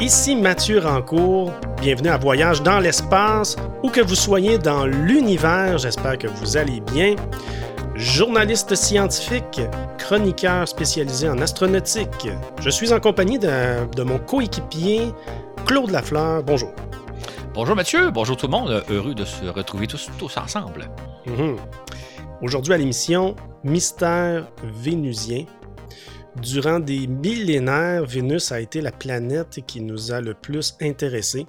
[0.00, 1.52] Ici Mathieu Rancourt.
[1.82, 5.76] Bienvenue à Voyage dans l'espace ou que vous soyez dans l'univers.
[5.76, 7.16] J'espère que vous allez bien.
[7.96, 9.60] Journaliste scientifique,
[9.98, 12.28] chroniqueur spécialisé en astronautique.
[12.62, 15.12] Je suis en compagnie de, mon coéquipier
[15.66, 16.42] Claude Lafleur.
[16.44, 16.72] Bonjour.
[17.52, 18.82] Bonjour Mathieu, bonjour tout le monde.
[18.88, 20.88] Heureux de se retrouver tous, tous ensemble.
[21.26, 21.56] Mhm.
[22.40, 25.44] Aujourd'hui à l'émission Mystère vénusien.
[26.36, 31.46] Durant des millénaires, Vénus a été la planète qui nous a le plus intéressés.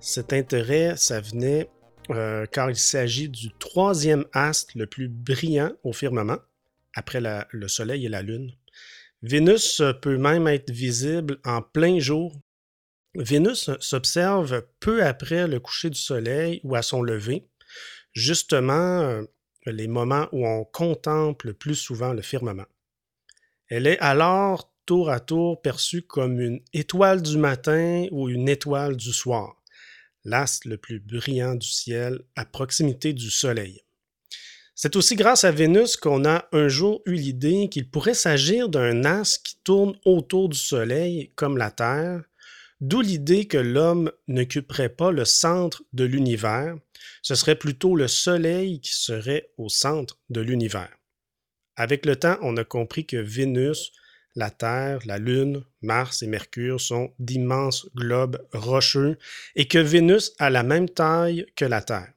[0.00, 1.70] Cet intérêt, ça venait
[2.10, 6.38] euh, car il s'agit du troisième astre le plus brillant au firmament,
[6.94, 8.50] après le Soleil et la Lune.
[9.22, 12.34] Vénus peut même être visible en plein jour.
[13.14, 17.46] Vénus s'observe peu après le coucher du Soleil ou à son lever,
[18.12, 19.22] justement euh,
[19.66, 22.66] les moments où on contemple le plus souvent le firmament.
[23.70, 28.96] Elle est alors tour à tour perçue comme une étoile du matin ou une étoile
[28.96, 29.62] du soir,
[30.24, 33.82] l'astre le plus brillant du ciel à proximité du Soleil.
[34.74, 39.04] C'est aussi grâce à Vénus qu'on a un jour eu l'idée qu'il pourrait s'agir d'un
[39.04, 42.24] astre qui tourne autour du Soleil comme la Terre,
[42.80, 46.74] d'où l'idée que l'homme n'occuperait pas le centre de l'univers,
[47.22, 50.90] ce serait plutôt le Soleil qui serait au centre de l'univers.
[51.80, 53.92] Avec le temps, on a compris que Vénus,
[54.34, 59.16] la Terre, la Lune, Mars et Mercure sont d'immenses globes rocheux
[59.56, 62.12] et que Vénus a la même taille que la Terre.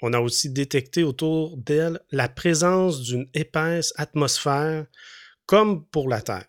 [0.00, 4.86] On a aussi détecté autour d'elle la présence d'une épaisse atmosphère
[5.44, 6.48] comme pour la Terre.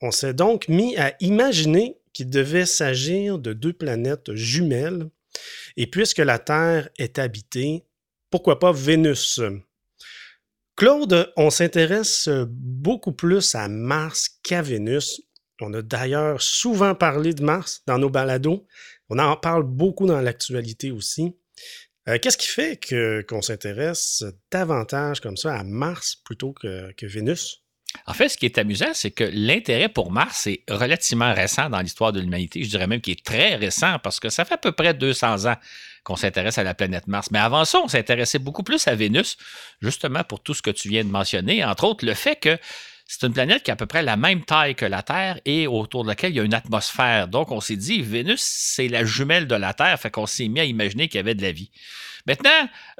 [0.00, 5.08] On s'est donc mis à imaginer qu'il devait s'agir de deux planètes jumelles,
[5.76, 7.84] et puisque la Terre est habitée,
[8.28, 9.40] pourquoi pas Vénus?
[10.76, 15.20] Claude, on s'intéresse beaucoup plus à Mars qu'à Vénus.
[15.60, 18.66] On a d'ailleurs souvent parlé de Mars dans nos balados.
[19.08, 21.36] On en parle beaucoup dans l'actualité aussi.
[22.08, 22.80] Euh, qu'est-ce qui fait
[23.28, 27.62] qu'on s'intéresse davantage comme ça à Mars plutôt que, que Vénus?
[28.06, 31.80] En fait, ce qui est amusant, c'est que l'intérêt pour Mars est relativement récent dans
[31.80, 32.64] l'histoire de l'humanité.
[32.64, 35.46] Je dirais même qu'il est très récent parce que ça fait à peu près 200
[35.46, 35.56] ans
[36.04, 37.30] qu'on s'intéresse à la planète Mars.
[37.30, 39.36] Mais avant ça, on s'intéressait beaucoup plus à Vénus,
[39.80, 42.58] justement pour tout ce que tu viens de mentionner, entre autres le fait que
[43.06, 45.66] c'est une planète qui a à peu près la même taille que la Terre et
[45.66, 47.28] autour de laquelle il y a une atmosphère.
[47.28, 50.60] Donc, on s'est dit, Vénus, c'est la jumelle de la Terre, fait qu'on s'est mis
[50.60, 51.70] à imaginer qu'il y avait de la vie.
[52.26, 52.50] Maintenant,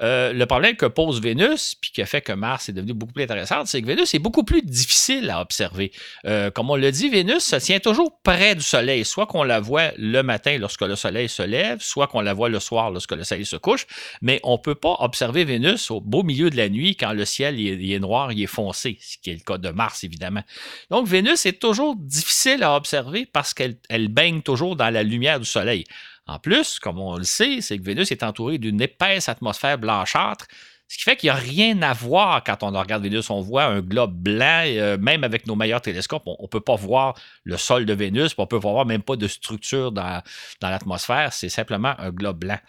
[0.01, 3.13] euh, le problème que pose Vénus, puis qui a fait que Mars est devenu beaucoup
[3.13, 5.91] plus intéressante, c'est que Vénus est beaucoup plus difficile à observer.
[6.25, 9.59] Euh, comme on le dit, Vénus se tient toujours près du Soleil, soit qu'on la
[9.59, 13.13] voit le matin lorsque le Soleil se lève, soit qu'on la voit le soir lorsque
[13.13, 13.87] le Soleil se couche,
[14.21, 17.25] mais on ne peut pas observer Vénus au beau milieu de la nuit quand le
[17.25, 20.43] ciel est, noir, il est foncé, ce qui est le cas de Mars, évidemment.
[20.89, 25.45] Donc, Vénus est toujours difficile à observer parce qu'elle baigne toujours dans la lumière du
[25.45, 25.85] Soleil.
[26.25, 30.47] En plus, comme on le sait, c'est que Vénus est entourée d'une épaisse atmosphère blanchâtre,
[30.87, 33.29] ce qui fait qu'il n'y a rien à voir quand on regarde Vénus.
[33.29, 36.75] On voit un globe blanc, euh, même avec nos meilleurs télescopes, on ne peut pas
[36.75, 40.21] voir le sol de Vénus, on ne peut voir même pas de structure dans
[40.61, 42.59] l'atmosphère, c'est simplement un globe blanc.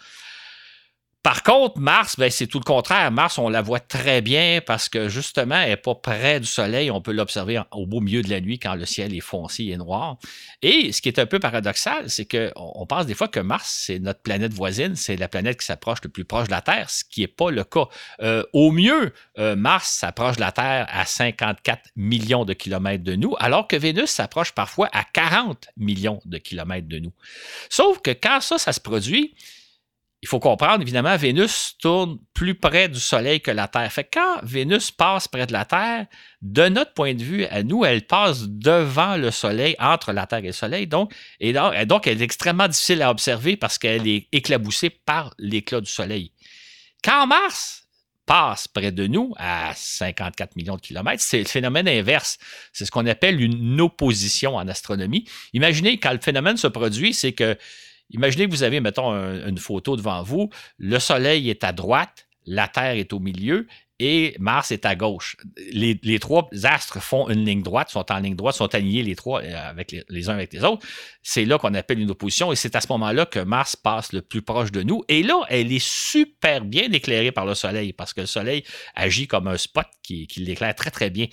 [1.25, 3.11] Par contre, Mars, ben, c'est tout le contraire.
[3.11, 6.91] Mars, on la voit très bien parce que justement, elle n'est pas près du Soleil.
[6.91, 9.79] On peut l'observer au beau milieu de la nuit quand le ciel est foncé et
[9.79, 10.19] noir.
[10.61, 13.85] Et ce qui est un peu paradoxal, c'est qu'on on pense des fois que Mars,
[13.87, 16.91] c'est notre planète voisine, c'est la planète qui s'approche le plus proche de la Terre,
[16.91, 17.87] ce qui n'est pas le cas.
[18.21, 23.17] Euh, au mieux, euh, Mars s'approche de la Terre à 54 millions de kilomètres de
[23.17, 27.13] nous, alors que Vénus s'approche parfois à 40 millions de kilomètres de nous.
[27.71, 29.35] Sauf que quand ça, ça se produit,
[30.25, 33.93] il faut comprendre, évidemment, Vénus tourne plus près du Soleil que la Terre.
[34.11, 36.07] Quand Vénus passe près de la Terre,
[36.41, 40.39] de notre point de vue, à nous, elle passe devant le Soleil, entre la Terre
[40.39, 40.87] et le Soleil.
[40.87, 41.13] Donc,
[41.85, 46.33] donc, elle est extrêmement difficile à observer parce qu'elle est éclaboussée par l'éclat du Soleil.
[47.05, 47.87] Quand Mars
[48.25, 52.39] passe près de nous, à 54 millions de kilomètres, c'est le phénomène inverse.
[52.73, 55.29] C'est ce qu'on appelle une opposition en astronomie.
[55.53, 57.59] Imaginez, quand le phénomène se produit, c'est que
[58.11, 60.51] Imaginez que vous avez, mettons, une photo devant vous.
[60.79, 63.67] Le Soleil est à droite, la Terre est au milieu
[64.01, 65.37] et Mars est à gauche.
[65.73, 69.43] Les, trois astres font une ligne droite, sont en ligne droite, sont alignés les trois
[69.43, 70.85] euh, avec les, uns avec les autres.
[71.23, 74.21] C'est là qu'on appelle une opposition et c'est à ce moment-là que Mars passe le
[74.21, 75.05] plus proche de nous.
[75.09, 78.65] Et là, elle est super bien éclairée par le Soleil parce que le Soleil
[78.95, 81.27] agit comme un spot qui, qui l'éclaire très, très bien.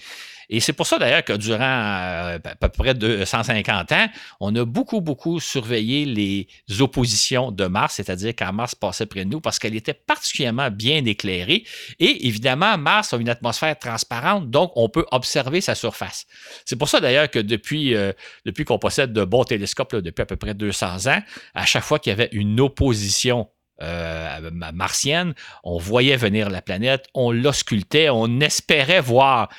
[0.52, 4.08] Et c'est pour ça d'ailleurs que durant euh, à peu près 250 ans,
[4.42, 6.48] on a beaucoup, beaucoup surveillé les
[6.82, 11.06] oppositions de Mars, c'est-à-dire quand Mars passait près de nous, parce qu'elle était particulièrement bien
[11.06, 11.64] éclairée.
[12.00, 16.28] Et évidemment, Mars a une atmosphère transparente, donc on peut observer sa surface.
[16.66, 18.12] C'est pour ça d'ailleurs que depuis, euh,
[18.46, 21.22] depuis qu'on possède de bons télescopes, depuis à peu près 200 ans,
[21.56, 23.48] à chaque fois qu'il y avait une opposition
[23.82, 25.34] euh, martienne,
[25.64, 29.50] on voyait venir la planète, on l'auscultait, on espérait voir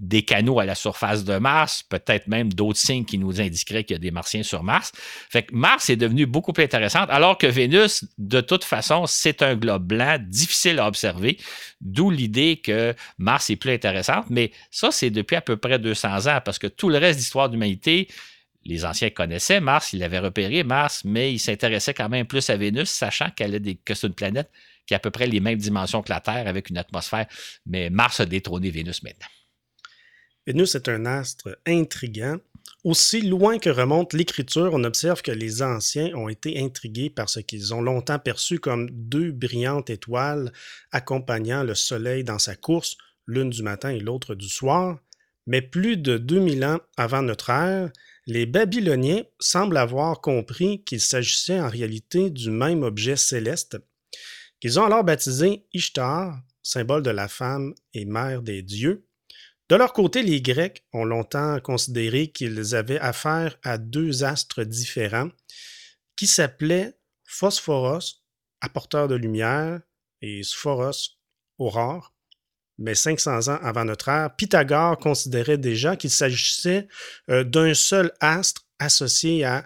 [0.00, 3.94] des canaux à la surface de Mars, peut-être même d'autres signes qui nous indiqueraient qu'il
[3.94, 4.92] y a des martiens sur Mars.
[5.28, 9.42] Fait que Mars est devenu beaucoup plus intéressante, alors que Vénus, de toute façon, c'est
[9.42, 11.36] un globe blanc, difficile à observer,
[11.82, 14.24] d'où l'idée que Mars est plus intéressante.
[14.30, 17.22] Mais ça, c'est depuis à peu près 200 ans, parce que tout le reste de
[17.22, 18.08] l'histoire de l'humanité,
[18.64, 22.56] les anciens connaissaient Mars, ils l'avaient repéré, Mars, mais ils s'intéressaient quand même plus à
[22.56, 24.50] Vénus, sachant qu'elle est que c'est une planète
[24.86, 27.26] qui a à peu près les mêmes dimensions que la Terre avec une atmosphère.
[27.66, 29.28] Mais Mars a détrôné Vénus maintenant.
[30.50, 32.38] Vénus est un astre intrigant.
[32.82, 37.38] Aussi loin que remonte l'écriture, on observe que les anciens ont été intrigués par ce
[37.38, 40.52] qu'ils ont longtemps perçu comme deux brillantes étoiles
[40.90, 42.96] accompagnant le Soleil dans sa course,
[43.28, 44.98] l'une du matin et l'autre du soir.
[45.46, 47.92] Mais plus de 2000 ans avant notre ère,
[48.26, 53.78] les Babyloniens semblent avoir compris qu'il s'agissait en réalité du même objet céleste,
[54.58, 59.06] qu'ils ont alors baptisé Ishtar, symbole de la femme et mère des dieux,
[59.70, 65.30] de leur côté, les Grecs ont longtemps considéré qu'ils avaient affaire à deux astres différents
[66.16, 68.24] qui s'appelaient Phosphoros,
[68.60, 69.80] apporteur de lumière,
[70.22, 71.20] et Sphoros,
[71.58, 72.12] aurore.
[72.78, 76.88] Mais 500 ans avant notre ère, Pythagore considérait déjà qu'il s'agissait
[77.30, 79.64] euh, d'un seul astre associé à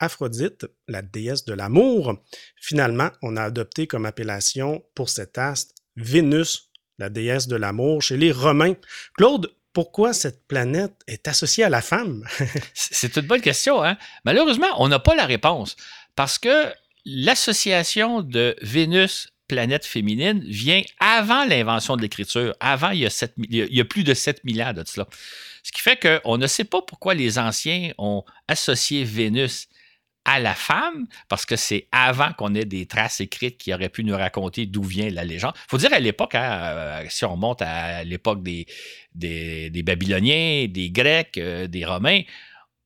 [0.00, 2.20] Aphrodite, la déesse de l'amour.
[2.56, 8.16] Finalement, on a adopté comme appellation pour cet astre Vénus, la déesse de l'amour chez
[8.16, 8.74] les Romains.
[9.16, 12.24] Claude, pourquoi cette planète est associée à la femme?
[12.74, 13.82] C'est une bonne question.
[13.82, 13.96] Hein?
[14.24, 15.76] Malheureusement, on n'a pas la réponse
[16.14, 16.72] parce que
[17.04, 23.08] l'association de Vénus planète féminine vient avant l'invention de l'écriture, avant il
[23.50, 25.06] y, a plus de 7000 ans de cela.
[25.62, 29.68] Ce qui fait qu'on ne sait pas pourquoi les anciens ont associé Vénus
[30.24, 34.04] à la femme, parce que c'est avant qu'on ait des traces écrites qui auraient pu
[34.04, 35.52] nous raconter d'où vient la légende.
[35.56, 38.66] Il faut dire à l'époque, hein, euh, si on monte à l'époque des,
[39.84, 42.22] Babyloniens, des Grecs, euh, des Romains,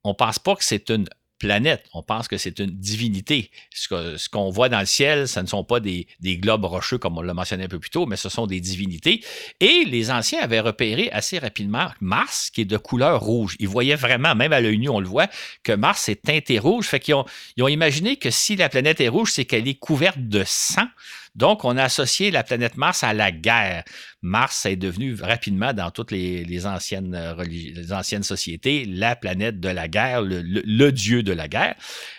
[0.04, 1.06] on ne pense pas que c'est une
[1.38, 1.84] planète.
[1.92, 3.50] On pense que c'est une divinité.
[3.74, 7.22] Ce qu'on voit dans le ciel, ce ne sont pas des, globes rocheux comme on
[7.22, 9.22] l'a mentionné un peu plus tôt, mais ce sont des divinités.
[9.60, 13.56] Et les anciens avaient repéré assez rapidement Mars, qui est de couleur rouge.
[13.58, 15.28] Ils voyaient vraiment, même à l'œil nu, on le voit,
[15.62, 16.86] que Mars est teinté rouge.
[16.86, 20.42] Fait ils ont imaginé que si la planète est rouge, c'est qu'elle est couverte de
[20.44, 20.86] sang.
[21.34, 23.84] Donc, on a associé la planète Mars à la guerre.
[24.22, 29.88] Mars est devenu rapidement, dans toutes les, anciennes, euh, anciennes sociétés, la planète de la
[29.88, 31.74] guerre, le, dieu de la guerre.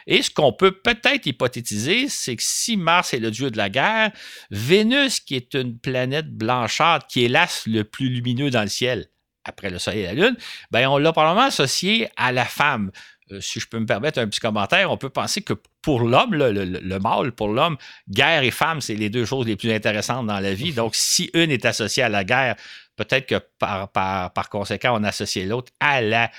[0.07, 3.69] Et ce qu'on peut peut-être hypothétiser, c'est que si Mars est le dieu de la
[3.69, 4.11] guerre,
[4.51, 9.07] Vénus, qui est une planète blanchâtre, qui est l'as le plus lumineux dans le ciel,
[9.43, 10.37] après le Soleil et la Lune,
[10.71, 12.91] ben on l'a probablement associé à la femme.
[13.31, 16.35] Euh, si je peux me permettre un petit commentaire, on peut penser que pour l'homme,
[16.35, 17.77] le, mâle, pour l'homme,
[18.09, 20.73] guerre et femme, c'est les deux choses les plus intéressantes dans la vie.
[20.73, 22.55] Donc, si une est associée à la guerre,
[22.97, 26.29] peut-être que par, par, conséquent, on associe l'autre à la,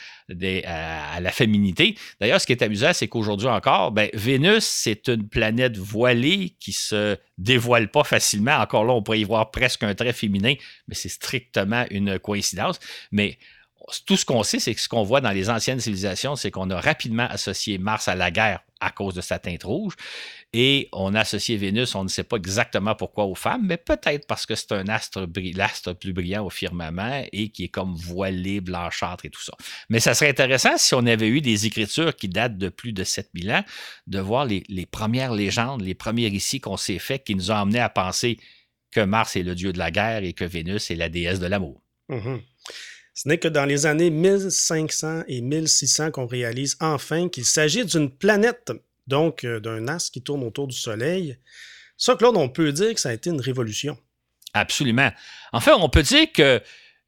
[0.66, 1.96] à la féminité.
[2.20, 6.72] D'ailleurs, ce qui est amusant, c'est qu'aujourd'hui encore, ben, Vénus, c'est une planète voilée qui
[6.72, 8.56] se dévoile pas facilement.
[8.58, 10.54] Encore là, on pourrait y voir presque un trait féminin,
[10.86, 12.78] mais c'est strictement une coïncidence.
[13.10, 13.38] Mais
[14.06, 16.70] tout ce qu'on sait, c'est que ce qu'on voit dans les anciennes civilisations, c'est qu'on
[16.70, 19.94] a rapidement associé Mars à la guerre à cause de sa teinte rouge.
[20.52, 24.26] Et on a associé Vénus, on ne sait pas exactement pourquoi aux femmes, mais peut-être
[24.26, 28.60] parce que c'est un astre, l'astre plus brillant au firmament et qui est comme voilé,
[28.60, 29.52] blanchâtre et tout ça.
[29.90, 33.04] Mais ça serait intéressant si on avait eu des écritures qui datent de plus de
[33.04, 33.64] 7000 ans,
[34.06, 37.80] de voir les, premières légendes, les premiers récits qu'on s'est faits qui nous ont amenés
[37.80, 38.38] à penser
[38.90, 41.46] que Mars est le dieu de la guerre et que Vénus est la déesse de
[41.46, 41.80] l'amour.
[42.08, 42.40] Mm-hmm.
[43.22, 48.08] Ce n'est que dans les années 1500 et 1600 qu'on réalise enfin qu'il s'agit d'une
[48.08, 48.72] planète,
[49.08, 51.36] donc euh, d'un astre qui tourne autour du Soleil.
[51.98, 53.98] Ça, Claude, on peut dire que ça a été une révolution.
[54.54, 55.10] Absolument.
[55.52, 56.62] En fait, on peut dire que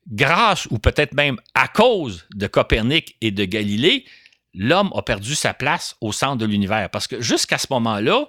[0.07, 4.05] grâce ou peut-être même à cause de Copernic et de Galilée,
[4.53, 6.91] l'homme a perdu sa place au centre de l'univers.
[6.91, 8.29] Parce que jusqu'à ce moment-là,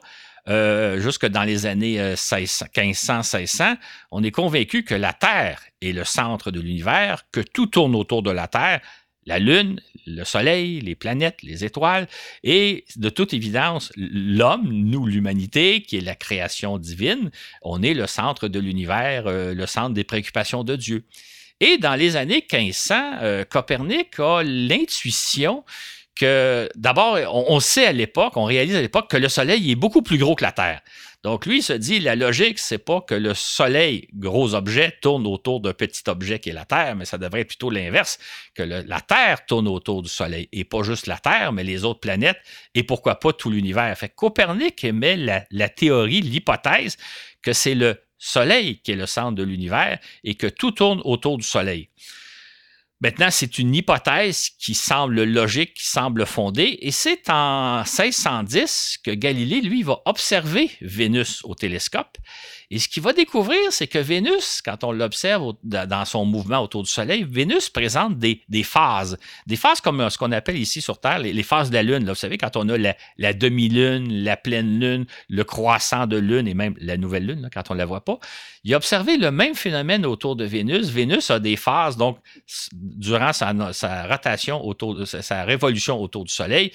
[0.49, 3.75] euh, jusque dans les années 1500-1600, euh,
[4.11, 8.23] on est convaincu que la Terre est le centre de l'univers, que tout tourne autour
[8.23, 8.81] de la Terre,
[9.25, 12.07] la Lune, le Soleil, les planètes, les étoiles,
[12.43, 17.31] et de toute évidence, l'homme, nous, l'humanité, qui est la création divine,
[17.61, 21.05] on est le centre de l'univers, euh, le centre des préoccupations de Dieu.
[21.59, 25.63] Et dans les années 1500, euh, Copernic a l'intuition
[26.15, 30.01] que, d'abord, on, sait à l'époque, on réalise à l'époque que le Soleil est beaucoup
[30.01, 30.81] plus gros que la Terre.
[31.23, 35.25] Donc, lui, il se dit, la logique, c'est pas que le Soleil, gros objet, tourne
[35.25, 38.19] autour d'un petit objet qui est la Terre, mais ça devrait être plutôt l'inverse,
[38.53, 42.01] que la Terre tourne autour du Soleil, et pas juste la Terre, mais les autres
[42.01, 42.39] planètes,
[42.75, 43.97] et pourquoi pas tout l'univers.
[43.97, 45.15] Fait Copernic émet
[45.49, 46.97] la théorie, l'hypothèse
[47.41, 51.37] que c'est le Soleil qui est le centre de l'univers et que tout tourne autour
[51.37, 51.89] du Soleil.
[53.03, 59.11] Maintenant, c'est une hypothèse qui semble logique, qui semble fondée, et c'est en 1610 que
[59.11, 62.17] Galilée, lui, va observer Vénus au télescope.
[62.73, 66.81] Et ce qu'il va découvrir, c'est que Vénus, quand on l'observe dans son mouvement autour
[66.81, 69.19] du Soleil, Vénus présente des, phases.
[69.45, 72.09] Des phases comme euh, ce qu'on appelle ici sur Terre les, phases de la Lune.
[72.09, 76.55] Vous savez, quand on a la, demi-lune, la pleine Lune, le croissant de Lune et
[76.55, 78.17] même la nouvelle Lune, quand on ne la voit pas,
[78.63, 80.89] il a observé le même phénomène autour de Vénus.
[80.89, 82.17] Vénus a des phases, donc,
[82.71, 83.53] durant sa,
[84.07, 86.71] rotation autour de sa révolution autour du Soleil,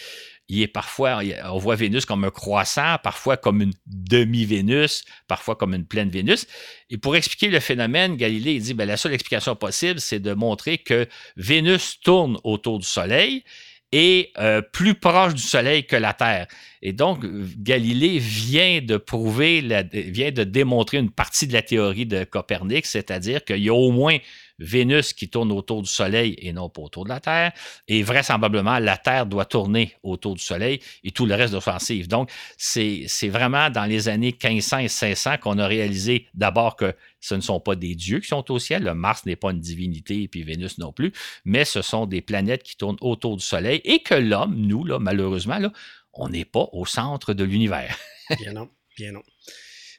[0.49, 5.75] il est parfois, on voit Vénus comme un croissant, parfois comme une demi-Vénus, parfois comme
[5.75, 6.47] une pleine Vénus.
[6.89, 10.79] Et pour expliquer le phénomène, Galilée dit ben, la seule explication possible, c'est de montrer
[10.79, 13.45] que Vénus tourne autour du Soleil
[13.93, 16.47] et euh, plus proche du Soleil que la Terre.
[16.83, 17.25] Et donc,
[17.59, 19.61] Galilée vient de prouver,
[19.93, 23.91] vient de démontrer une partie de la théorie de Copernic, c'est-à-dire qu'il y a au
[23.91, 24.19] moins
[24.59, 27.53] Vénus qui tourne autour du Soleil et non pas autour de la Terre.
[27.87, 32.09] Et vraisemblablement, la Terre doit tourner autour du Soleil et tout le reste d'offensive.
[32.09, 37.35] Donc, c'est vraiment dans les années 1500 et 1600 qu'on a réalisé d'abord que ce
[37.35, 38.83] ne sont pas des dieux qui sont au ciel.
[38.83, 41.13] Le Mars n'est pas une divinité et puis Vénus non plus,
[41.45, 44.99] mais ce sont des planètes qui tournent autour du Soleil et que l'homme, nous, là,
[44.99, 45.73] malheureusement, là,
[46.13, 47.97] on n'est pas au centre de l'univers.
[48.39, 49.23] bien non, bien non.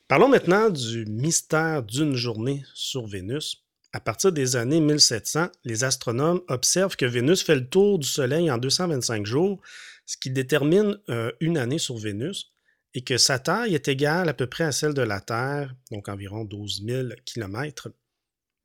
[0.07, 3.63] Parlons maintenant du mystère d'une journée sur Vénus.
[3.91, 8.51] À partir des années 1700, les astronomes observent que Vénus fait le tour du Soleil
[8.51, 9.60] en 225 jours,
[10.05, 12.53] ce qui détermine euh, une année sur Vénus,
[12.93, 16.08] et que sa taille est égale à peu près à celle de la Terre, donc
[16.08, 17.89] environ 12 000 km.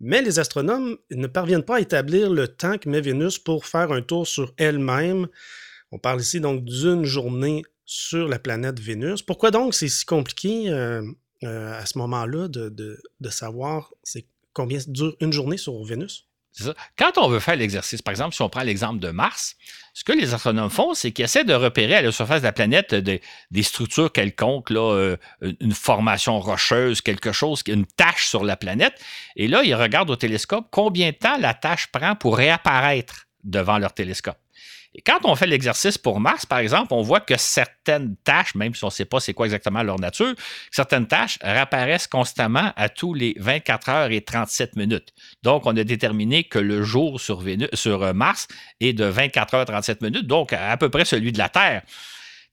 [0.01, 3.93] Mais les astronomes ne parviennent pas à établir le temps que met Vénus pour faire
[3.93, 5.29] un tour sur elle-même.
[5.91, 9.23] On parle ici donc d'une journée sur la planète Vénus.
[9.23, 11.03] Pourquoi donc c'est si compliqué euh,
[11.45, 16.29] euh, à ce moment-là de, de, de savoir c'est combien dure une journée sur Vénus?
[16.97, 19.57] Quand on veut faire l'exercice, par exemple, si on prend l'exemple de Mars,
[19.93, 22.53] ce que les astronomes font, c'est qu'ils essaient de repérer à la surface de la
[22.53, 25.17] planète des structures quelconques, là, euh,
[25.61, 28.95] une formation rocheuse, quelque chose, une tache sur la planète.
[29.35, 33.79] Et là, ils regardent au télescope combien de temps la tâche prend pour réapparaître devant
[33.79, 34.39] leur télescope.
[34.95, 38.75] Et quand on fait l'exercice pour Mars, par exemple, on voit que certaines tâches, même
[38.75, 40.35] si on ne sait pas c'est quoi exactement leur nature,
[40.71, 45.13] certaines tâches réapparaissent constamment à tous les 24 heures et 37 minutes.
[45.43, 48.47] Donc, on a déterminé que le jour sur, sur euh, Mars
[48.81, 51.83] est de 24 heures 37 minutes, donc à peu près celui de la Terre.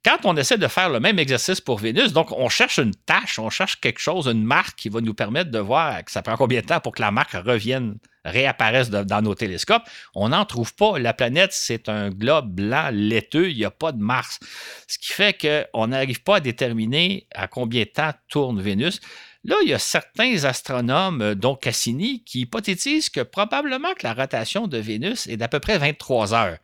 [0.03, 3.37] Quand on essaie de faire le même exercice pour Vénus, donc on cherche une tâche,
[3.37, 6.37] on cherche quelque chose, une marque qui va nous permettre de voir que ça prend
[6.37, 9.83] combien de temps pour que la marque revienne, réapparaisse dans nos télescopes,
[10.15, 10.97] on n'en trouve pas.
[10.97, 14.39] La planète, c'est un globe blanc laiteux, il n'y a pas de Mars.
[14.87, 19.01] Ce qui fait qu'on n'arrive pas à déterminer à combien de temps tourne Vénus.
[19.43, 24.13] Là, il y a certains astronomes, euh, dont Cassini, qui hypothétisent que probablement que la
[24.13, 26.57] rotation de Vénus est d'à peu près 23 heures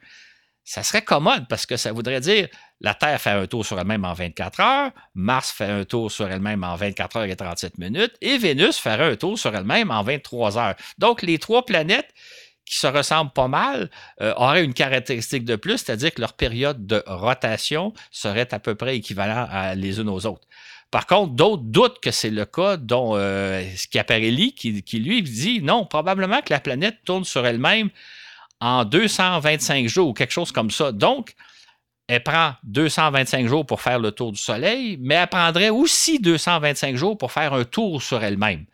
[0.68, 2.50] ça serait commode parce que ça voudrait dire
[2.82, 6.30] la Terre fait un tour sur elle-même en 24 heures, Mars fait un tour sur
[6.30, 10.04] elle-même en 24 heures et 37 minutes, et Vénus ferait un tour sur elle-même en
[10.04, 10.76] 23 heures.
[10.98, 12.14] Donc, les trois planètes
[12.66, 13.90] qui se ressemblent pas mal
[14.22, 18.76] euh, auraient une caractéristique de plus, c'est-à-dire que leur période de rotation serait à peu
[18.76, 20.48] près équivalente les unes aux autres.
[20.92, 25.62] Par contre, d'autres doutent que c'est le cas, dont euh, Schiaparelli, qui, qui lui dit
[25.62, 27.90] non, probablement que la planète tourne sur elle-même
[28.60, 30.92] en 225 jours ou quelque chose comme ça.
[30.92, 31.36] Donc,
[32.08, 36.96] elle prend 225 jours pour faire le tour du Soleil, mais elle prendrait aussi 225
[36.96, 38.66] jours pour faire un tour sur elle-même.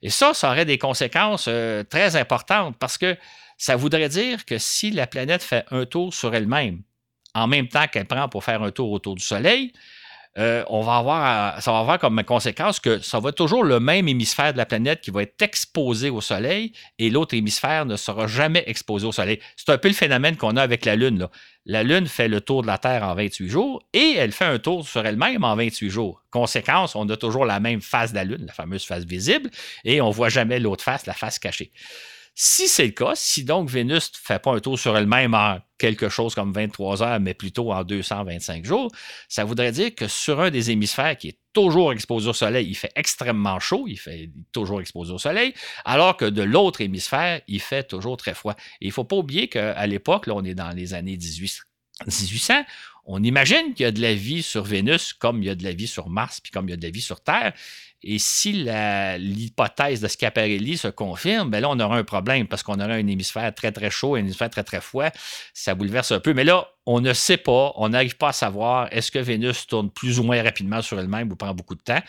[0.00, 3.16] Et ça, ça aurait des conséquences euh, très importantes parce que
[3.56, 6.82] ça voudrait dire que si la planète fait un tour sur elle-même
[7.34, 9.72] en même temps qu'elle prend pour faire un tour autour du Soleil,
[10.38, 13.80] euh, on va avoir, ça va avoir comme conséquence que ça va être toujours le
[13.80, 17.96] même hémisphère de la planète qui va être exposé au Soleil et l'autre hémisphère ne
[17.96, 19.40] sera jamais exposé au Soleil.
[19.56, 21.26] C'est un peu le phénomène qu'on a avec la Lune.
[21.66, 24.58] La Lune fait le tour de la Terre en 28 jours et elle fait un
[24.58, 26.22] tour sur elle-même en 28 jours.
[26.30, 29.50] Conséquence, on a toujours la même face de la Lune, la fameuse face visible,
[29.84, 31.72] et on ne voit jamais l'autre face, la face cachée.
[32.40, 35.58] Si c'est le cas, si donc Vénus ne fait pas un tour sur elle-même en
[35.76, 38.92] quelque chose comme 23 heures, mais plutôt en 225 jours,
[39.28, 42.76] ça voudrait dire que sur un des hémisphères qui est toujours exposé au soleil, il
[42.76, 45.52] fait extrêmement chaud, il fait toujours exposé au soleil,
[45.84, 48.54] alors que de l'autre hémisphère, il fait toujours très froid.
[48.80, 52.62] Et il ne faut pas oublier qu'à l'époque, là, on est dans les années 1800,
[53.10, 55.64] on imagine qu'il y a de la vie sur Vénus comme il y a de
[55.64, 57.54] la vie sur Mars, puis comme il y a de la vie sur Terre.
[58.02, 62.78] Et si l'hypothèse de Schiaparelli se confirme, ben là, on aura un problème parce qu'on
[62.80, 65.08] aura un hémisphère très, très chaud et un hémisphère très, très froid.
[65.52, 66.32] Ça bouleverse un peu.
[66.32, 69.90] Mais là, on ne sait pas, on n'arrive pas à savoir est-ce que Vénus tourne
[69.90, 72.00] plus ou moins rapidement sur elle-même ou prend beaucoup de temps.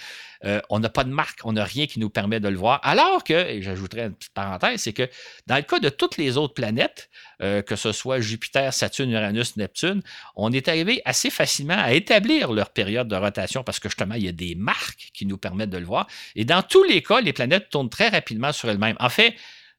[0.46, 2.80] Euh, on n'a pas de marque, on n'a rien qui nous permet de le voir.
[2.84, 5.10] Alors que, et j'ajouterai une petite parenthèse, c'est que
[5.48, 7.10] dans le cas de toutes les autres planètes,
[7.42, 10.02] euh, que ce soit Jupiter, Saturne, Uranus, Neptune,
[10.38, 14.24] on est arrivé assez facilement à établir leur période de rotation parce que justement, il
[14.24, 15.78] y a des marques qui nous permettent de
[16.36, 18.98] Et dans tous les cas, les planètes tournent très rapidement sur elles-mêmes.
[19.00, 19.36] En fait,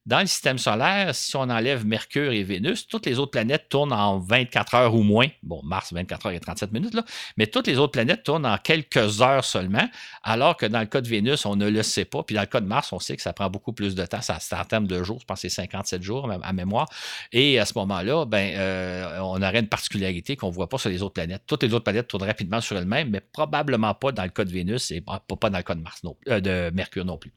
[0.07, 3.93] dans le système solaire, si on enlève Mercure et Vénus, toutes les autres planètes tournent
[3.93, 5.27] en 24 heures ou moins.
[5.43, 7.05] Bon, Mars, 24 heures et 37 minutes, là,
[7.37, 9.89] mais toutes les autres planètes tournent en quelques heures seulement,
[10.23, 12.23] alors que dans le cas de Vénus, on ne le sait pas.
[12.23, 14.23] Puis dans le cas de Mars, on sait que ça prend beaucoup plus de temps.
[14.23, 16.89] Ça, c'est en termes de jours, je pense que c'est 57 jours à mémoire.
[17.33, 20.89] Et à ce moment-là, ben, euh, on aurait une particularité qu'on ne voit pas sur
[20.89, 21.43] les autres planètes.
[21.47, 24.51] Toutes les autres planètes tournent rapidement sur elles-mêmes, mais probablement pas dans le cas de
[24.51, 27.33] Vénus et pas, dans le cas de, Mars euh, de Mercure non plus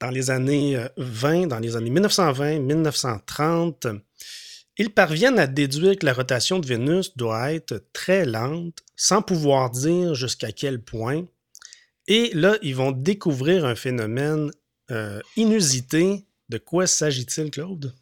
[0.00, 4.00] dans les années 20, euh, dans les années 1920-1930,
[4.78, 9.68] ils parviennent à déduire que la rotation de Vénus doit être très lente, sans pouvoir
[9.70, 11.26] dire jusqu'à quel point.
[12.06, 14.50] Et là, ils vont découvrir un phénomène
[14.90, 16.24] euh, inusité.
[16.48, 17.94] De quoi s'agit-il, Claude?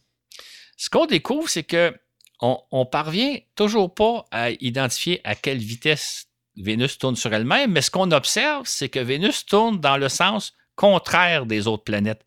[0.76, 1.93] Ce qu'on découvre, c'est que
[2.40, 6.26] on, on parvient toujours pas à identifier à quelle vitesse
[6.57, 10.55] Vénus tourne sur elle-même, mais ce qu'on observe, c'est que Vénus tourne dans le sens
[10.78, 12.25] contraire des autres planètes.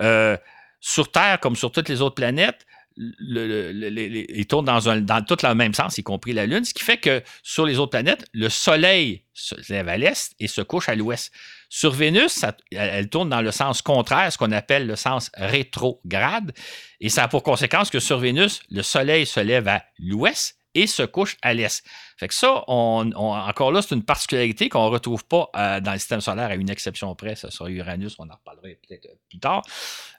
[0.00, 0.36] Euh,
[0.80, 2.66] sur Terre, comme sur toutes les autres planètes,
[2.96, 6.82] ils tournent dans, un, dans tout le même sens, y compris la Lune, ce qui
[6.82, 10.88] fait que sur les autres planètes, le Soleil se lève à l'est et se couche
[10.88, 11.32] à l'ouest.
[11.68, 16.52] Sur Vénus, elle, tourne dans le sens contraire, ce qu'on appelle le sens rétrograde,
[17.00, 20.86] et ça a pour conséquence que sur Vénus, le Soleil se lève à l'ouest et
[20.86, 21.84] se couche à l'est.
[22.18, 25.98] Fait que ça, encore là, c'est une particularité qu'on ne retrouve pas euh, dans le
[25.98, 27.34] système solaire à une exception près.
[27.34, 29.62] Ça sera Uranus, on en reparlera peut-être euh, plus tard.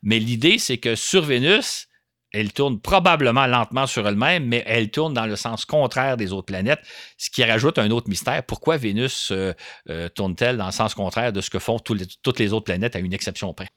[0.04, 1.88] Mais l'idée, c'est que sur Vénus,
[2.34, 6.46] elle tourne probablement lentement sur elle-même, mais elle tourne dans le sens contraire des autres
[6.46, 6.80] planètes,
[7.18, 8.42] ce qui rajoute un autre mystère.
[8.46, 9.54] Pourquoi Vénus euh,
[10.16, 13.14] tourne-t-elle dans le sens contraire de ce que font toutes les autres planètes à une
[13.14, 13.68] exception près?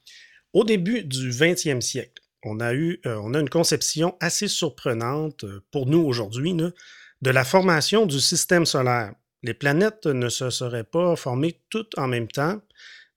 [0.53, 5.45] Au début du 20e siècle, on a eu euh, on a une conception assez surprenante
[5.45, 9.15] euh, pour nous aujourd'hui de la formation du système solaire.
[9.43, 12.61] Les planètes ne se seraient pas formées toutes en même temps,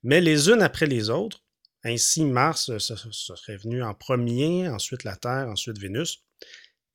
[0.03, 1.43] mais les unes après les autres.
[1.83, 6.23] Ainsi, Mars euh, serait venu en premier, ensuite la Terre, ensuite Vénus.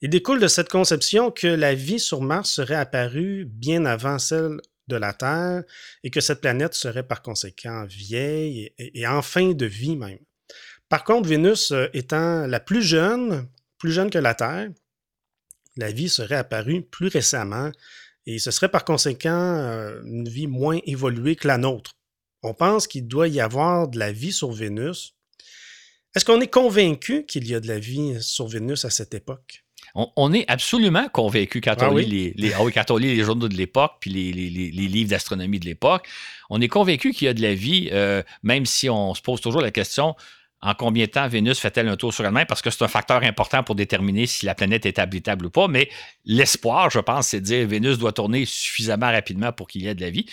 [0.01, 4.61] Il découle de cette conception que la vie sur Mars serait apparue bien avant celle
[4.89, 5.63] de la Terre
[6.03, 10.19] et que cette planète serait par conséquent vieille et en fin de vie même.
[10.93, 14.69] Par contre, Vénus euh, étant la plus jeune, plus jeune que la Terre,
[15.79, 17.73] la vie serait apparue plus récemment
[18.27, 21.97] et ce serait par conséquent euh, une vie moins évoluée que la nôtre.
[22.43, 25.15] On pense qu'il doit y avoir de la vie sur Vénus.
[26.15, 29.65] Est-ce qu'on est convaincu qu'il y a de la vie sur Vénus à cette époque?
[29.95, 33.49] On, est absolument convaincu quand, ah on lit les, ah quand on lit les journaux
[33.49, 36.07] de l'époque puis les, livres d'astronomie de l'époque.
[36.51, 39.41] On est convaincu qu'il y a de la vie, euh, même si on se pose
[39.41, 40.17] toujours la question
[40.63, 43.23] en combien de temps Vénus fait-elle un tour sur elle-même, parce que c'est un facteur
[43.25, 45.67] important pour déterminer si la planète est habitable ou pas.
[45.67, 45.89] Mais
[46.25, 49.95] l'espoir, je pense, c'est de dire Vénus doit tourner suffisamment rapidement pour qu'il y ait
[49.95, 50.27] de la vie.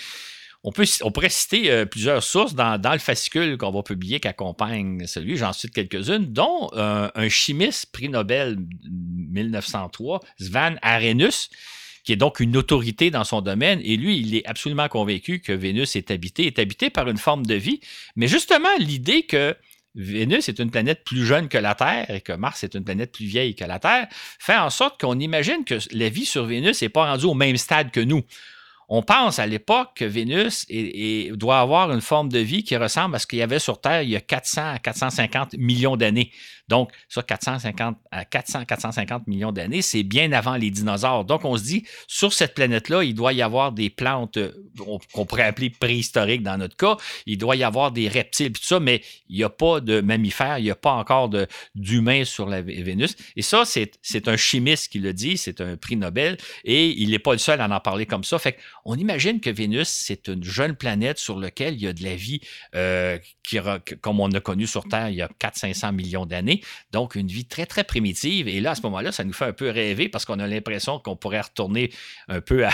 [0.63, 4.27] On, peut, on pourrait citer euh, plusieurs sources dans, le fascicule qu'on va publier qui
[4.27, 11.49] accompagne celui, j'en cite quelques-unes, dont euh, un chimiste prix Nobel 1903, Svan Arrhenius,
[12.03, 15.53] qui est donc une autorité dans son domaine, et lui, il est absolument convaincu que
[15.53, 17.79] Vénus est habitée, est habitée par une forme de vie.
[18.15, 19.55] Mais justement, l'idée que
[19.95, 23.11] Vénus est une planète plus jeune que la Terre et que Mars est une planète
[23.11, 26.81] plus vieille que la Terre, fait en sorte qu'on imagine que la vie sur Vénus
[26.81, 28.23] n'est pas rendue au même stade que nous.
[28.89, 30.65] On pense à l'époque que Vénus
[31.33, 34.01] doit avoir une forme de vie qui ressemble à ce qu'il y avait sur Terre
[34.01, 36.31] il y a 400 à 450 millions d'années.
[36.69, 41.25] Donc, ça, 450 à 400, 450 millions d'années, c'est bien avant les dinosaures.
[41.25, 44.51] Donc, on se dit, sur cette planète-là, il doit y avoir des plantes euh,
[45.11, 46.95] qu'on pourrait appeler préhistoriques dans notre cas.
[47.25, 50.59] Il doit y avoir des reptiles, tout ça, mais il n'y a pas de mammifères,
[50.59, 51.31] il n'y a pas encore
[51.73, 53.15] d'humains sur la Vénus.
[53.35, 57.19] Et ça, c'est un chimiste qui le dit, c'est un prix Nobel, et il n'est
[57.19, 58.37] pas le seul à en parler comme ça.
[58.37, 58.57] Fait
[58.89, 62.15] on imagine que Vénus, c'est une jeune planète sur laquelle il y a de la
[62.15, 62.41] vie,
[62.73, 63.59] euh, qui,
[64.01, 66.63] comme on a connu sur Terre il y a 400-500 millions d'années.
[66.91, 68.47] Donc, une vie très, très primitive.
[68.47, 70.97] Et là, à ce moment-là, ça nous fait un peu rêver parce qu'on a l'impression
[70.97, 71.91] qu'on pourrait retourner
[72.29, 72.71] un peu à,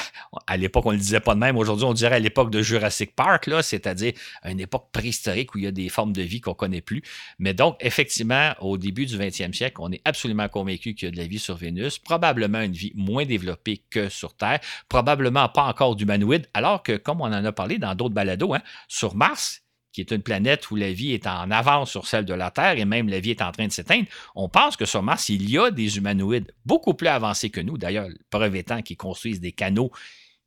[0.47, 1.57] à l'époque, on ne le disait pas de même.
[1.57, 4.13] Aujourd'hui, on dirait à l'époque de Jurassic Park, là, c'est-à-dire
[4.45, 7.03] une époque préhistorique où il y a des formes de vie qu'on ne connaît plus.
[7.39, 11.11] Mais donc, effectivement, au début du 20e siècle, on est absolument convaincu qu'il y a
[11.11, 15.63] de la vie sur Vénus, probablement une vie moins développée que sur Terre, probablement pas
[15.63, 19.61] encore d'humanoïdes, alors que, comme on en a parlé dans d'autres balados, hein, sur Mars,
[19.95, 22.77] qui est une planète où la vie est en avance sur celle de la Terre
[22.77, 25.49] et même la vie est en train de s'éteindre, on pense que sur Mars, il
[25.49, 29.53] y a des humanoïdes beaucoup plus avancés que nous, d'ailleurs, preuve étant qu'ils construisent des
[29.53, 29.91] canaux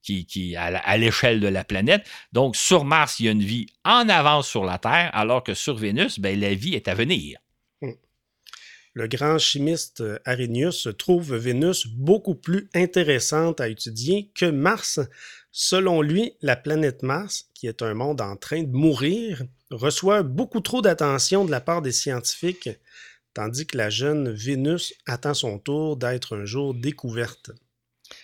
[0.02, 2.06] qui, à l'échelle de la planète.
[2.32, 5.54] Donc, sur Mars, il y a une vie en avance sur la Terre, alors que
[5.54, 7.38] sur Vénus, ben, la vie est à venir.
[7.80, 7.92] Hmm.
[8.94, 15.00] Le grand chimiste Arrhenius trouve Vénus beaucoup plus intéressante à étudier que Mars
[15.60, 19.42] Selon lui, la planète Mars, qui est un monde en train de mourir,
[19.72, 22.70] reçoit beaucoup trop d'attention de la part des scientifiques,
[23.34, 27.50] tandis que la jeune Vénus attend son tour d'être un jour découverte.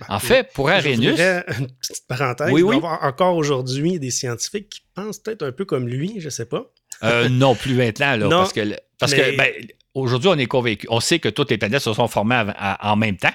[0.09, 1.19] En fait, pour Arrhenius.
[1.59, 2.53] Une petite parenthèse.
[2.53, 6.27] Il y a encore aujourd'hui des scientifiques qui pensent peut-être un peu comme lui, je
[6.27, 6.73] ne sais pas.
[7.03, 9.53] Euh, non, plus maintenant, là, parce que, parce que ben,
[9.95, 10.87] aujourd'hui, on est convaincu.
[10.91, 12.43] On sait que toutes les planètes se sont formées
[12.81, 13.33] en même temps.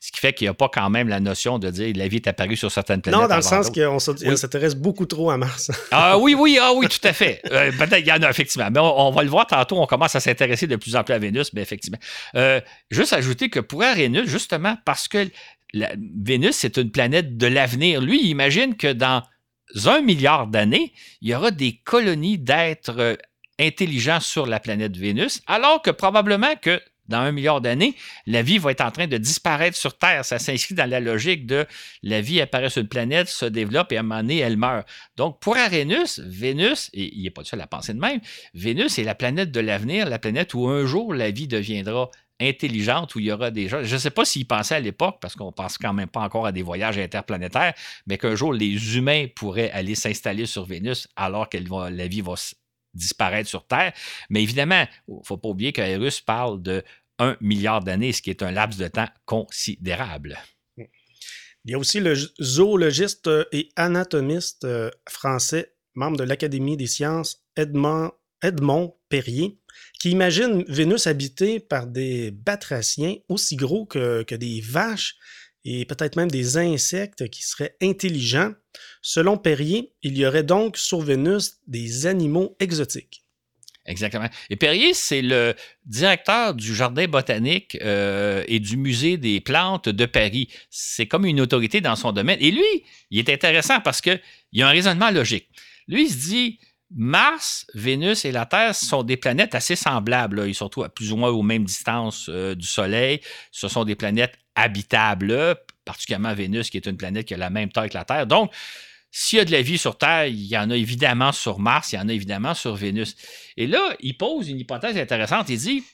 [0.00, 2.16] Ce qui fait qu'il n'y a pas quand même la notion de dire la vie
[2.16, 3.22] est apparue sur certaines planètes.
[3.22, 5.70] Non, dans le sens qu'on s'intéresse beaucoup trop à Mars.
[5.92, 7.40] ah oui, oui, ah oui, tout à fait.
[7.50, 8.68] Euh, peut-être qu'il y en a, effectivement.
[8.70, 11.18] Mais on, va le voir tantôt, on commence à s'intéresser de plus en plus à
[11.18, 11.96] Vénus, mais effectivement.
[12.34, 15.26] Euh, juste ajouter que pour Vénus, justement, parce que
[15.72, 19.22] Vénus, c'est une planète de l'avenir, lui, il imagine que dans
[19.86, 23.16] un milliard d'années, il y aura des colonies d'êtres euh,
[23.58, 27.94] intelligents sur la planète Vénus, alors que probablement que dans un milliard d'années,
[28.26, 30.24] la vie va être en train de disparaître sur Terre.
[30.24, 31.66] Ça s'inscrit dans la logique de
[32.02, 34.88] la vie apparaît sur une planète, se développe et à un moment donné, elle meurt.
[35.16, 38.20] Donc, pour Arénus, Vénus, et il n'est pas le seul à penser de même,
[38.54, 43.14] Vénus est la planète de l'avenir, la planète où un jour la vie deviendra intelligente,
[43.14, 43.68] où il y aura des.
[43.68, 46.20] Je ne sais pas s'il pensait à l'époque, parce qu'on ne pense quand même pas
[46.20, 47.74] encore à des voyages interplanétaires,
[48.06, 52.34] mais qu'un jour, les humains pourraient aller s'installer sur Vénus alors que la vie va
[52.94, 53.92] disparaître sur Terre.
[54.30, 56.82] Mais évidemment, il ne faut pas oublier qu'Aérus parle de
[57.18, 60.38] 1 milliard d'années, ce qui est un laps de temps considérable.
[60.76, 67.42] Il y a aussi le zoologiste et anatomiste euh, français, membre de l'Académie des sciences,
[67.56, 68.12] Edmond,
[69.08, 69.58] Perrier,
[69.98, 75.16] qui imagine Vénus habitée par des batraciens aussi gros que, que des vaches
[75.64, 78.52] et peut-être même des insectes qui seraient intelligents.
[79.02, 83.24] Selon Perrier, il y aurait donc sur Vénus des animaux exotiques.
[83.86, 84.28] Exactement.
[84.48, 90.06] Et Perrier, c'est le directeur du jardin botanique euh, et du musée des plantes de
[90.06, 90.48] Paris.
[90.70, 92.38] C'est comme une autorité dans son domaine.
[92.40, 94.20] Et lui, il est intéressant parce qu'il
[94.62, 95.48] a un raisonnement logique.
[95.86, 96.58] Lui, il se dit,
[96.96, 100.44] Mars, Vénus et la Terre sont des planètes assez semblables.
[100.46, 103.20] Ils sont à plus ou moins aux mêmes distances euh, du Soleil.
[103.50, 107.72] Ce sont des planètes habitables, particulièrement Vénus, qui est une planète qui a la même
[107.72, 108.26] taille que la Terre.
[108.26, 108.52] Donc,
[109.10, 111.92] s'il y a de la vie sur Terre, il y en a évidemment sur Mars,
[111.92, 113.16] il y en a évidemment sur Vénus.
[113.56, 115.48] Et là, il pose une hypothèse intéressante.
[115.48, 115.84] Il dit, vous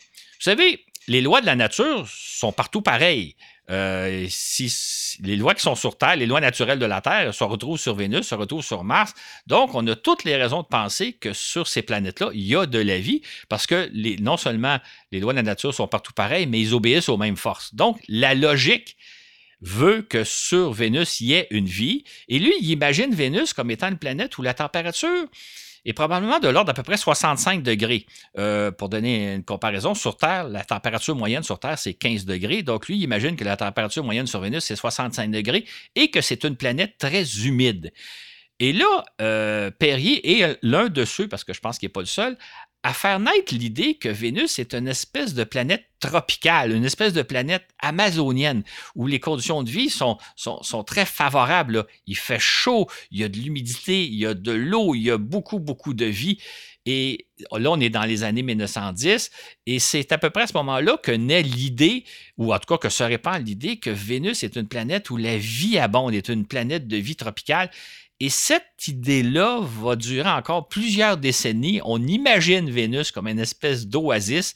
[0.40, 3.36] savez, les lois de la nature sont partout pareilles.
[3.70, 4.72] Euh, si,
[5.22, 7.94] les lois qui sont sur Terre, les lois naturelles de la Terre, se retrouvent sur
[7.94, 9.14] Vénus, se retrouvent sur Mars.
[9.46, 12.66] Donc, on a toutes les raisons de penser que sur ces planètes-là, il y a
[12.66, 14.78] de la vie, parce que non seulement
[15.12, 17.74] les lois de la nature sont partout pareilles, mais ils obéissent aux mêmes forces.
[17.74, 18.96] Donc, la logique
[19.60, 22.04] veut que sur Vénus, il y ait une vie.
[22.28, 25.26] Et lui, il imagine Vénus comme étant une planète où la température
[25.84, 28.06] est probablement de l'ordre d'à peu près 65 degrés.
[28.38, 32.62] Euh, pour donner une comparaison, sur Terre, la température moyenne sur Terre, c'est 15 degrés.
[32.62, 35.64] Donc, lui, il imagine que la température moyenne sur Vénus, c'est 65 degrés
[35.94, 37.92] et que c'est une planète très humide.
[38.58, 42.00] Et là, euh, Perrier est l'un de ceux, parce que je pense qu'il n'est pas
[42.00, 42.36] le seul,
[42.82, 47.22] à faire naître l'idée que Vénus est une espèce de planète tropicale, une espèce de
[47.22, 48.62] planète amazonienne,
[48.94, 50.16] où les conditions de vie sont,
[50.86, 51.86] très favorables.
[52.06, 55.10] Il fait chaud, il y a de l'humidité, il y a de l'eau, il y
[55.10, 56.38] a beaucoup, beaucoup de vie.
[56.86, 59.30] Et là, on est dans les années 1910,
[59.66, 62.04] et c'est à peu près à ce moment-là que naît l'idée,
[62.38, 65.36] ou en tout cas que se répand l'idée que Vénus est une planète où la
[65.36, 67.70] vie abonde, est une planète de vie tropicale.
[68.22, 71.80] Et cette idée-là va durer encore plusieurs décennies.
[71.84, 74.54] On imagine Vénus comme une espèce d'oasis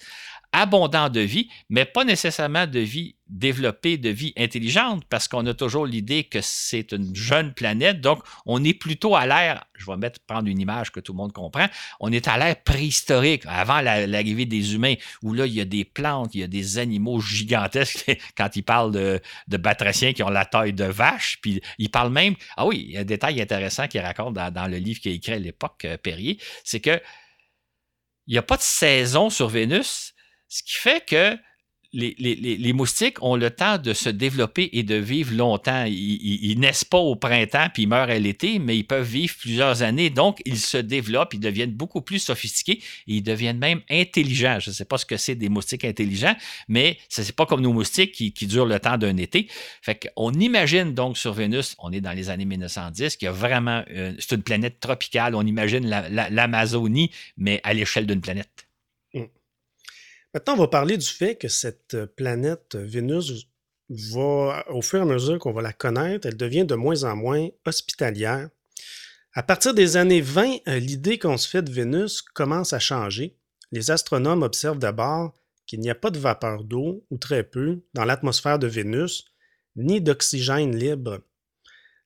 [0.54, 5.54] abondant de vie, mais pas nécessairement de vie développée, de vie intelligente, parce qu'on a
[5.54, 8.00] toujours l'idée que c'est une jeune planète.
[8.00, 11.16] Donc, on est plutôt à l'ère, je vais mettre, prendre une image que tout le
[11.16, 11.66] monde comprend,
[11.98, 15.84] on est à l'ère préhistorique, avant l'arrivée des humains, où là, il y a des
[15.84, 20.30] plantes, il y a des animaux gigantesques, quand il parle de, de batraciens qui ont
[20.30, 23.40] la taille de vache, puis il parle même, ah oui, il y a un détail
[23.40, 27.00] intéressant qu'il raconte dans, le livre qu'il écrit à l'époque, euh, Perrier, c'est que
[28.26, 30.13] il n'y a pas de saison sur Vénus,
[30.48, 31.37] ce qui fait que
[31.94, 35.85] les, moustiques ont le temps de se développer et de vivre longtemps.
[35.87, 39.83] Ils, naissent pas au printemps puis ils meurent à l'été, mais ils peuvent vivre plusieurs
[39.83, 40.11] années.
[40.11, 44.59] Donc, ils se développent, ils deviennent beaucoup plus sophistiqués et ils deviennent même intelligents.
[44.61, 46.37] Je ne sais pas ce que c'est des moustiques intelligents,
[46.68, 49.48] mais ce n'est pas comme nos moustiques qui, durent le temps d'un été.
[49.80, 53.33] Fait qu'on imagine donc sur Vénus, on est dans les années 1910, qu'il y a
[53.33, 55.35] vraiment, euh, c'est une planète tropicale.
[55.35, 58.63] On imagine l'Amazonie, mais à l'échelle d'une planète.
[60.34, 63.46] Maintenant, on va parler du fait que cette planète Vénus
[63.88, 67.14] va, au fur et à mesure qu'on va la connaître, elle devient de moins en
[67.14, 68.48] moins hospitalière.
[69.32, 73.36] À partir des années 20, euh, l'idée qu'on se fait de Vénus commence à changer.
[73.70, 75.34] Les astronomes observent d'abord
[75.66, 79.26] qu'il n'y a pas de vapeur d'eau, ou très peu, dans l'atmosphère de Vénus,
[79.76, 81.20] ni d'oxygène libre.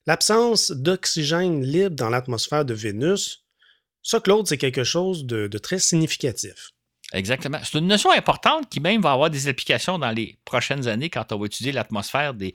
[0.07, 3.47] L'absence d'oxygène libre dans l'atmosphère de Vénus,
[4.03, 6.73] ça, Claude, c'est quelque chose de très significatif.
[7.15, 7.59] Exactement.
[7.63, 11.33] C'est une notion importante qui même va avoir des applications dans les prochaines années quand
[11.33, 12.55] on va étudier l'atmosphère des,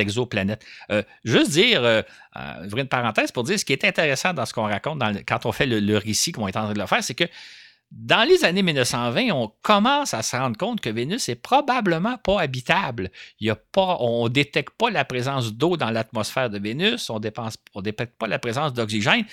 [0.00, 0.64] exoplanètes.
[0.90, 2.00] Euh, juste dire, euh,
[2.36, 5.52] euh, une parenthèse pour dire ce qui est intéressant dans ce qu'on raconte quand on
[5.52, 7.24] fait le, récit qu'on est en train de le faire, c'est que
[7.90, 12.40] dans les années 1920, on commence à se rendre compte que Vénus est probablement pas
[12.40, 13.10] habitable.
[13.40, 17.10] Il y a pas, on ne détecte pas la présence d'eau dans l'atmosphère de Vénus,
[17.10, 19.24] on ne détecte pas la présence d'oxygène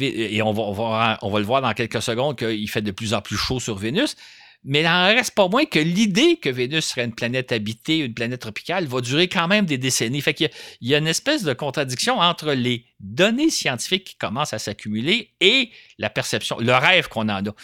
[0.00, 3.60] et on va, le voir dans quelques secondes qu'il fait de plus en plus chaud
[3.60, 4.16] sur Vénus.
[4.62, 8.12] Mais il n'en reste pas moins que l'idée que Vénus serait une planète habitée, une
[8.12, 10.20] planète tropicale, va durer quand même des décennies.
[10.20, 10.50] Fait qu'il
[10.82, 15.70] y, a une espèce de contradiction entre les données scientifiques qui commencent à s'accumuler et
[15.98, 17.54] la perception, le rêve qu'on en a.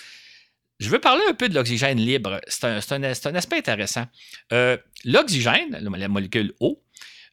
[0.78, 2.40] Je veux parler un peu de l'oxygène libre.
[2.48, 4.06] C'est un, aspect intéressant.
[4.52, 6.82] Euh, l'oxygène, la molécule O,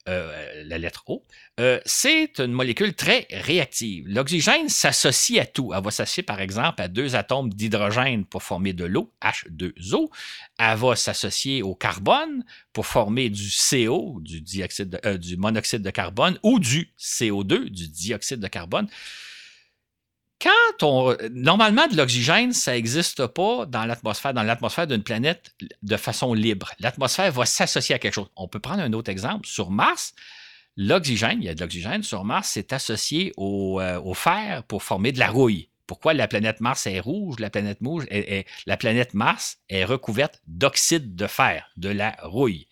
[0.09, 1.25] euh, la lettre O,
[1.59, 4.05] euh, c'est une molécule très réactive.
[4.07, 5.73] L'oxygène s'associe à tout.
[5.73, 10.09] Elle va s'associer, par exemple, à deux atomes d'hydrogène pour former de l'eau, H2O.
[10.59, 14.43] Elle va s'associer au carbone pour former du CO, du,
[15.05, 18.89] euh, du monoxyde de carbone, ou du CO2, du dioxyde de carbone.
[20.43, 21.15] Quand on.
[21.31, 26.71] Normalement, de l'oxygène, ça n'existe pas dans l'atmosphère, dans l'atmosphère d'une planète de façon libre.
[26.79, 28.29] L'atmosphère va s'associer à quelque chose.
[28.35, 29.47] On peut prendre un autre exemple.
[29.47, 30.13] Sur Mars,
[30.75, 35.13] l'oxygène, il y a de l'oxygène sur Mars, c'est associé au, euh, fer pour former
[35.13, 35.69] de la rouille.
[35.87, 37.39] Pourquoi la planète Mars est rouge?
[37.39, 37.79] La planète,
[38.65, 42.67] la planète Mars est recouverte d'oxyde de fer, de la rouille.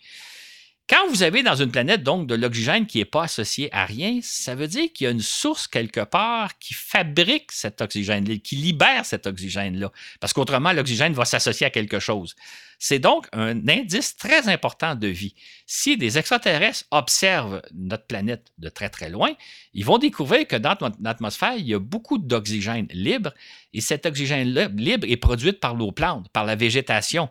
[0.92, 4.18] Quand vous avez dans une planète donc de l'oxygène qui n'est pas associé à rien,
[4.20, 8.56] ça veut dire qu'il y a une source quelque part qui fabrique cet oxygène-là, qui
[8.56, 9.90] libère cet oxygène-là.
[10.20, 12.34] Parce qu'autrement, l'oxygène va s'associer à quelque chose.
[12.78, 15.34] C'est donc un indice très important de vie.
[15.64, 19.32] Si des extraterrestres observent notre planète de très très loin,
[19.72, 23.32] ils vont découvrir que dans notre atmosphère, il y a beaucoup d'oxygène libre
[23.74, 27.28] et cet oxygène libre est produit par l'eau plante, par la végétation.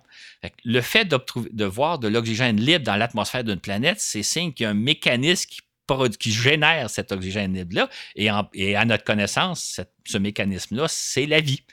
[0.63, 4.67] le fait de voir de l'oxygène libre dans l'atmosphère d'une planète, c'est signe qu'il y
[4.67, 5.49] a un mécanisme
[6.19, 7.89] qui génère cet oxygène libre-là.
[8.15, 11.63] Et, à notre connaissance, ce mécanisme-là, c'est la vie.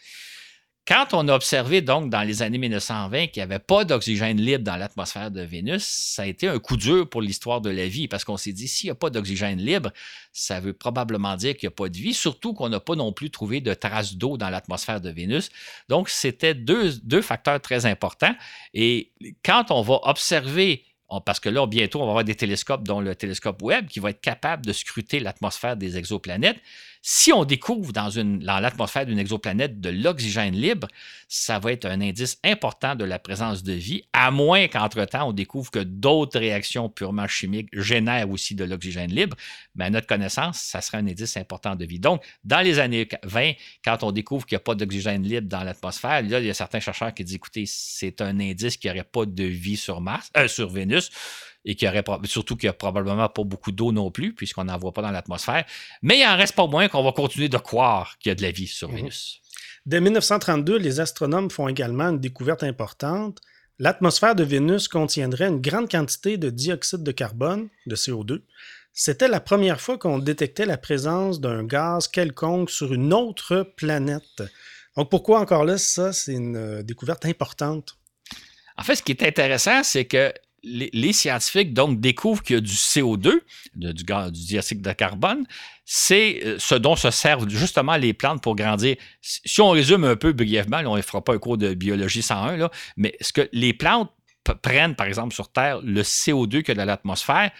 [0.88, 4.64] Quand on a observé donc dans les années 1920 qu'il n'y avait pas d'oxygène libre
[4.64, 8.09] dans l'atmosphère de Vénus, ça a été un coup dur pour l'histoire de la vie
[8.09, 9.92] parce qu'on s'est dit s'il n'y a pas d'oxygène libre,
[10.33, 13.12] ça veut probablement dire qu'il n'y a pas de vie, surtout qu'on n'a pas non
[13.12, 15.51] plus trouvé de traces d'eau dans l'atmosphère de Vénus.
[15.90, 18.35] Donc, c'était deux, facteurs très importants.
[18.72, 19.12] Et
[19.44, 20.87] quand on va observer
[21.24, 24.11] parce que là, bientôt, on va avoir des télescopes, dont le télescope Webb, qui va
[24.11, 26.59] être capable de scruter l'atmosphère des exoplanètes.
[27.02, 28.11] Si on découvre dans,
[28.61, 30.88] l'atmosphère d'une exoplanète de l'oxygène libre,
[31.28, 35.32] ça va être un indice important de la présence de vie, à moins qu'entre-temps, on
[35.32, 39.37] découvre que d'autres réactions purement chimiques génèrent aussi de l'oxygène libre.
[39.74, 42.00] Mais à notre connaissance, ça serait un indice important de vie.
[42.00, 43.52] Donc, dans les années 20,
[43.84, 46.54] quand on découvre qu'il n'y a pas d'oxygène libre dans l'atmosphère, là, il y a
[46.54, 50.00] certains chercheurs qui disent, écoutez, c'est un indice qu'il n'y aurait pas de vie sur
[50.00, 51.11] Mars, euh, sur Vénus
[51.64, 54.64] et qu'il y aurait surtout qu'il n'y a probablement pas beaucoup d'eau non plus, puisqu'on
[54.64, 55.64] n'en voit pas dans l'atmosphère.
[56.03, 58.42] Mais il en reste pas moins qu'on va continuer de croire qu'il y a de
[58.42, 58.97] la vie sur mhm.
[58.97, 59.40] Vénus.
[59.87, 63.40] Dès 1932, les astronomes font également une découverte importante.
[63.79, 68.42] L'atmosphère de Vénus contiendrait une grande quantité de dioxyde de carbone, de CO2.
[68.92, 74.42] C'était la première fois qu'on détectait la présence d'un gaz quelconque sur une autre planète.
[74.97, 77.97] Donc pourquoi encore là, ça, c'est une euh, découverte importante?
[78.77, 82.61] En fait, ce qui est intéressant, c'est que les, scientifiques donc découvrent qu'il y a
[82.61, 83.40] du CO2,
[83.75, 85.47] du, du, dioxyde de carbone.
[85.85, 88.97] C'est euh, ce dont se servent justement les plantes pour grandir.
[89.23, 92.57] Si on résume un peu brièvement, on ne fera pas un cours de biologie 101,
[92.57, 94.11] là, mais ce que les plantes
[94.62, 97.51] prennent, par exemple, sur Terre, le CO2 que de l'atmosphère,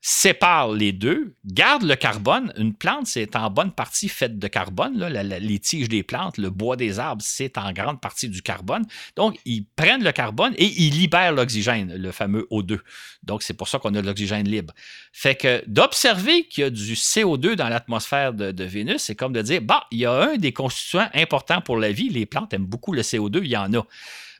[0.00, 2.52] sépare les deux, garde le carbone.
[2.56, 4.96] Une plante, c'est en bonne partie faite de carbone.
[4.98, 8.86] les tiges des plantes, le bois des arbres, c'est en grande partie du carbone.
[9.16, 12.78] Donc, ils prennent le carbone et ils libèrent l'oxygène, le fameux O2.
[13.24, 14.72] Donc, c'est pour ça qu'on a de l'oxygène libre.
[15.12, 19.32] Fait que d'observer qu'il y a du CO2 dans l'atmosphère de, de, Vénus, c'est comme
[19.32, 22.08] de dire, bah, il y a un des constituants importants pour la vie.
[22.08, 23.84] Les plantes aiment beaucoup le CO2, il y en a.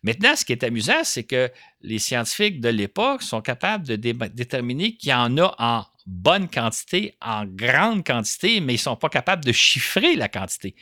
[0.02, 4.96] Maintenant, ce qui est amusant, c'est que les scientifiques de l'époque sont capables de déterminer
[4.96, 9.08] qu'il y en a en bonne quantité, en grande quantité, mais ils ne sont pas
[9.08, 10.74] capables de chiffrer la quantité.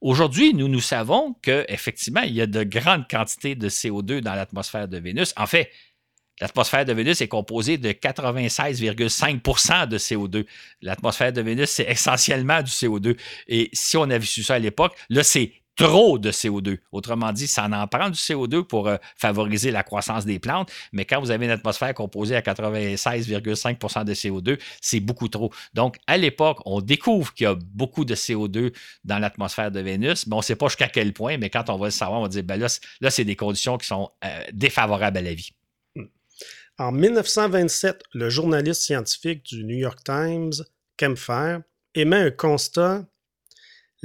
[0.00, 4.86] Aujourd'hui, nous, nous savons qu'effectivement, il y a de grandes quantités de CO2 dans l'atmosphère
[4.88, 5.32] de Vénus.
[5.36, 5.70] En fait,
[6.40, 10.46] L'atmosphère de Vénus est composée de 96,5% de CO2.
[10.82, 13.16] L'atmosphère de Vénus, c'est essentiellement du CO2.
[13.46, 16.78] Et si on avait su ça à l'époque, là, c'est trop de CO2.
[16.92, 21.04] Autrement dit, ça en prend du CO2 pour euh, favoriser la croissance des plantes, mais
[21.04, 25.52] quand vous avez une atmosphère composée à 96,5% de CO2, c'est beaucoup trop.
[25.74, 28.72] Donc, à l'époque, on découvre qu'il y a beaucoup de CO2
[29.04, 31.76] dans l'atmosphère de Vénus, mais on ne sait pas jusqu'à quel point, mais quand on
[31.76, 35.18] va le savoir, on va dire, ben là, c'est des conditions qui sont euh, défavorables
[35.18, 35.50] à la vie.
[36.76, 40.52] En 1927, le journaliste scientifique du New York Times,
[40.96, 41.58] Kempfer,
[41.94, 43.04] émet un constat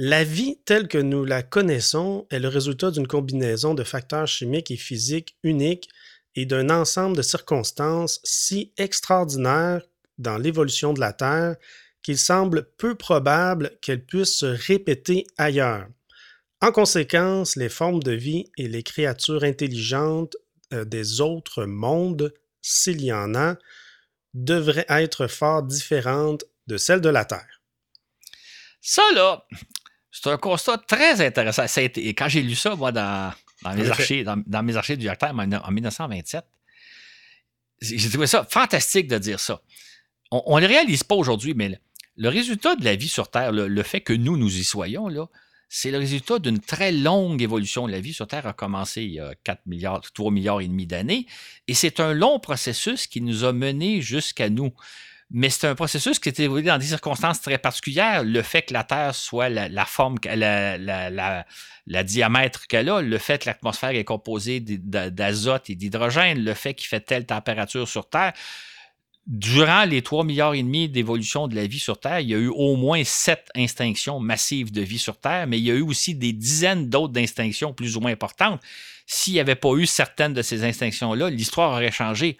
[0.02, 4.70] la vie telle que nous la connaissons est le résultat d'une combinaison de facteurs chimiques
[4.70, 5.90] et physiques uniques
[6.34, 9.82] et d'un ensemble de circonstances si extraordinaires
[10.16, 11.56] dans l'évolution de la Terre
[12.02, 15.86] qu'il semble peu probable qu'elle puisse se répéter ailleurs.
[16.62, 20.34] En conséquence, les formes de vie et les créatures intelligentes
[20.72, 22.32] euh, des autres mondes,
[22.62, 23.58] s'il y en a,
[24.32, 27.60] devraient être fort différentes de celles de la Terre.
[28.80, 29.46] Ça, là,
[30.10, 31.64] c'est un constat très intéressant.
[31.76, 33.32] et quand j'ai lu ça, moi, dans,
[33.74, 36.44] mes, archives, dans, mes archives du York Times en, 1927,
[37.80, 39.62] j'ai trouvé ça fantastique de dire ça.
[40.30, 41.80] On ne le réalise pas aujourd'hui, mais
[42.16, 45.26] le, résultat de la vie sur Terre, le, fait que nous, nous y soyons, là,
[45.68, 47.86] c'est le résultat d'une très longue évolution.
[47.86, 50.86] La vie sur Terre a commencé il y a 4 milliards, 3 milliards et demi
[50.86, 51.26] d'années,
[51.68, 54.72] et c'est un long processus qui nous a menés jusqu'à nous
[55.30, 58.24] mais c'est un processus qui est évolué dans des circonstances très particulières.
[58.24, 61.44] Le fait que la Terre soit la, forme, la,
[62.04, 66.88] diamètre qu'elle a, le fait que l'atmosphère est composée d'azote et d'hydrogène, le fait qu'il
[66.88, 68.32] fait telle température sur Terre.
[69.26, 72.38] Durant les 3 milliards et demi d'évolution de la vie sur Terre, il y a
[72.38, 75.82] eu au moins sept extinctions massives de vie sur Terre, mais il y a eu
[75.82, 78.60] aussi des dizaines d'autres extinctions plus ou moins importantes.
[79.06, 82.36] S'il n'y avait pas eu certaines de ces extinctions-là, l'histoire aurait changé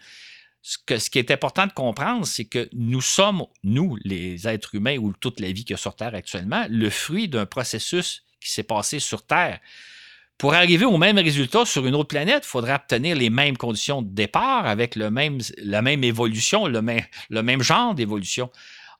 [0.63, 0.77] ce,
[1.11, 5.41] qui est important de comprendre, c'est que nous sommes, nous, les êtres humains ou toute
[5.41, 9.23] la vie qui est sur Terre actuellement, le fruit d'un processus qui s'est passé sur
[9.23, 9.61] Terre.
[10.37, 14.01] Pour arriver au même résultat sur une autre planète, il faudra obtenir les mêmes conditions
[14.01, 18.51] de départ avec la même évolution, le même genre d'évolution.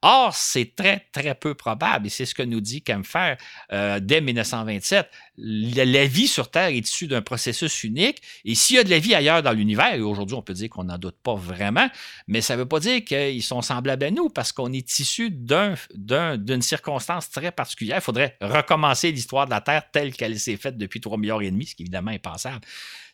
[0.03, 3.35] Or, c'est très, très peu probable, et c'est ce que nous dit Kempfer
[3.73, 5.11] euh, dès 1927.
[5.37, 8.99] La, vie sur Terre est issue d'un processus unique, et s'il y a de la
[8.99, 11.89] vie ailleurs dans l'univers, et aujourd'hui on peut dire qu'on n'en doute pas vraiment,
[12.29, 15.31] mais ça ne veut pas dire qu'ils sont semblables à nous, parce qu'on est issu
[15.31, 17.99] d'une circonstance très particulière.
[17.99, 21.51] Il faudrait recommencer l'histoire de la Terre telle qu'elle s'est faite depuis 3 milliards et
[21.51, 22.61] demi, ce qui évidemment est impensable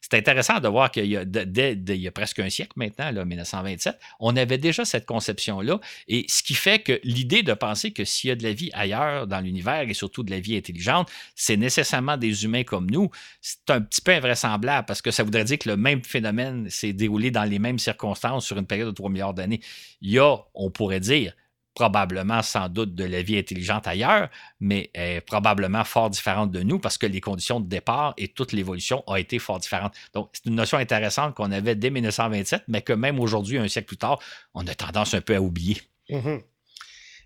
[0.09, 3.25] c'est intéressant de voir qu'il y, a, il y a presque un siècle maintenant, là,
[3.25, 5.81] 1927, on avait déjà cette conception-là.
[6.07, 8.71] Et ce qui fait que l'idée de penser que s'il y a de la vie
[8.73, 13.11] ailleurs dans l'univers et surtout de la vie intelligente, c'est nécessairement des humains comme nous,
[13.41, 16.93] c'est un petit peu invraisemblable parce que ça voudrait dire que le même phénomène s'est
[16.93, 19.61] déroulé dans les mêmes circonstances sur une période de 3 milliards d'années.
[20.03, 21.33] Il y a, on pourrait dire,
[21.77, 26.79] probablement sans doute de la vie intelligente ailleurs, mais est probablement fort différente de nous
[26.79, 29.93] parce que les conditions de départ et toute l'évolution ont été fort différentes.
[30.15, 33.89] Donc, c'est une notion intéressante qu'on avait dès 1927, mais que même aujourd'hui, un siècle
[33.89, 34.19] plus tard,
[34.55, 35.77] on a tendance un peu à oublier.
[36.09, 36.43] Mm-hmm.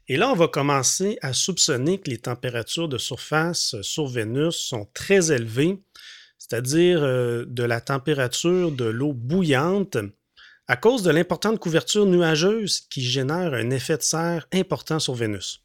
[0.08, 4.88] Et là, on va commencer à soupçonner que les températures de surface sur Vénus sont
[4.94, 5.78] très élevées,
[6.38, 9.96] c'est-à-dire euh, de la température de l'eau bouillante
[10.70, 15.64] à cause de l'importante couverture nuageuse qui génère un effet de serre important sur Vénus.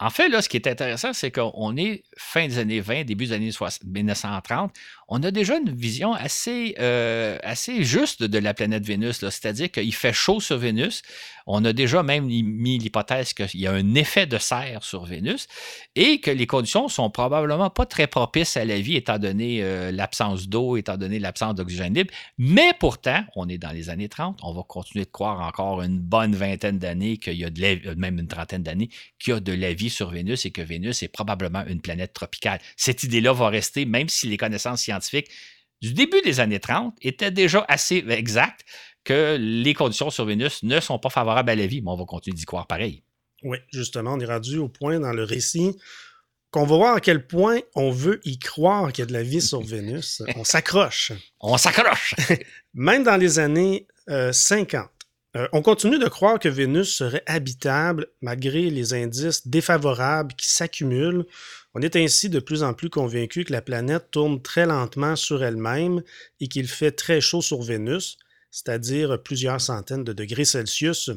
[0.00, 3.26] En fait, là, ce qui est intéressant, c'est qu'on est fin des années 20, début
[3.26, 3.50] des années
[3.84, 4.72] 1930.
[5.06, 7.38] On a déjà une vision assez, euh,
[7.80, 9.20] juste de la planète Vénus.
[9.20, 11.02] C'est-à-dire qu'il fait chaud sur Vénus.
[11.46, 15.46] On a déjà même mis l'hypothèse qu'il y a un effet de serre sur Vénus
[15.94, 19.92] et que les conditions sont probablement pas très propices à la vie, étant donné euh,
[19.92, 22.12] l'absence d'eau, étant donné l'absence d'oxygène libre.
[22.38, 24.40] Mais pourtant, on est dans les années 30.
[24.42, 28.18] On va continuer de croire encore une bonne vingtaine d'années qu'il y a de même
[28.18, 31.08] une trentaine d'années qu'il y a de la vie sur Vénus et que Vénus est
[31.08, 32.60] probablement une planète tropicale.
[32.76, 35.30] Cette idée-là va rester, même si les connaissances scientifiques
[35.80, 38.64] du début des années 30 étaient déjà assez exactes
[39.04, 42.04] que les conditions sur Vénus ne sont pas favorables à la vie, mais on va
[42.06, 43.02] continuer d'y croire pareil.
[43.42, 45.76] Oui, justement, on est rendu au point dans le récit
[46.50, 49.22] qu'on va voir à quel point on veut y croire qu'il y a de la
[49.22, 50.22] vie sur Vénus.
[50.36, 51.12] On s'accroche.
[51.40, 52.14] on s'accroche.
[52.74, 54.88] Même dans les années 50.
[55.36, 61.26] Euh, on continue de croire que Vénus serait habitable malgré les indices défavorables qui s'accumulent.
[61.74, 65.42] On est ainsi de plus en plus convaincu que la planète tourne très lentement sur
[65.42, 66.02] elle-même
[66.40, 68.16] et qu'il fait très chaud sur Vénus,
[68.52, 71.10] c'est-à-dire plusieurs centaines de degrés Celsius.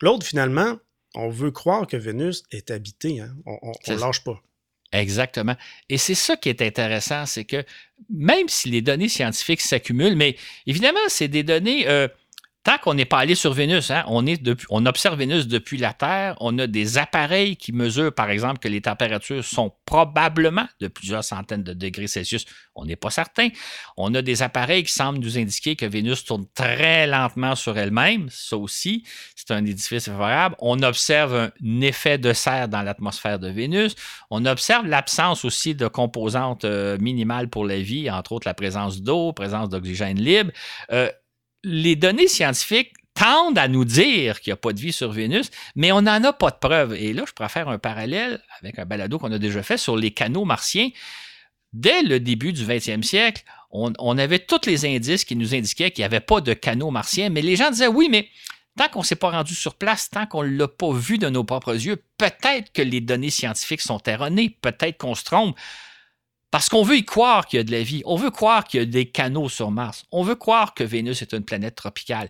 [0.00, 0.78] Claude, finalement,
[1.14, 3.20] on veut croire que Vénus est habitée.
[3.20, 3.36] Hein.
[3.46, 4.42] On ne lâche pas.
[4.90, 5.56] Exactement.
[5.88, 7.64] Et c'est ça qui est intéressant, c'est que
[8.10, 10.36] même si les données scientifiques s'accumulent, mais
[10.66, 11.88] évidemment, c'est des données...
[11.88, 12.08] Euh,
[12.64, 16.58] tant qu'on n'est pas allé sur Vénus, hein, on, observe Vénus depuis la Terre, on
[16.58, 21.62] a des appareils qui mesurent, par exemple, que les températures sont probablement de plusieurs centaines
[21.62, 22.46] de degrés Celsius.
[22.74, 23.48] On n'est pas certain.
[23.98, 28.28] On a des appareils qui semblent nous indiquer que Vénus tourne très lentement sur elle-même.
[28.30, 29.04] Ça aussi,
[29.36, 30.56] c'est un édifice favorable.
[30.58, 33.94] On observe un effet de serre dans l'atmosphère de Vénus.
[34.30, 39.02] On observe l'absence aussi de composantes euh, minimales pour la vie, entre autres la présence
[39.02, 40.50] d'eau, présence d'oxygène libre.
[40.90, 41.10] Euh,
[41.64, 45.50] les données scientifiques tendent à nous dire qu'il n'y a pas de vie sur Vénus,
[45.76, 46.94] mais on n'en a pas de preuves.
[46.94, 49.96] Et là, je pourrais faire un parallèle avec un balado qu'on a déjà fait sur
[49.96, 50.90] les canaux martiens.
[51.72, 56.02] Dès le début du 20e siècle, on, avait tous les indices qui nous indiquaient qu'il
[56.02, 58.28] n'y avait pas de canaux martiens, mais les gens disaient oui, mais
[58.76, 61.28] tant qu'on ne s'est pas rendu sur place, tant qu'on ne l'a pas vu de
[61.28, 65.56] nos propres yeux, peut-être que les données scientifiques sont erronées, peut-être qu'on se trompe.
[66.54, 68.02] Parce qu'on veut y croire qu'il y a de la vie.
[68.04, 70.04] On veut croire qu'il y a des canaux sur Mars.
[70.12, 72.28] On veut croire que Vénus est une planète tropicale.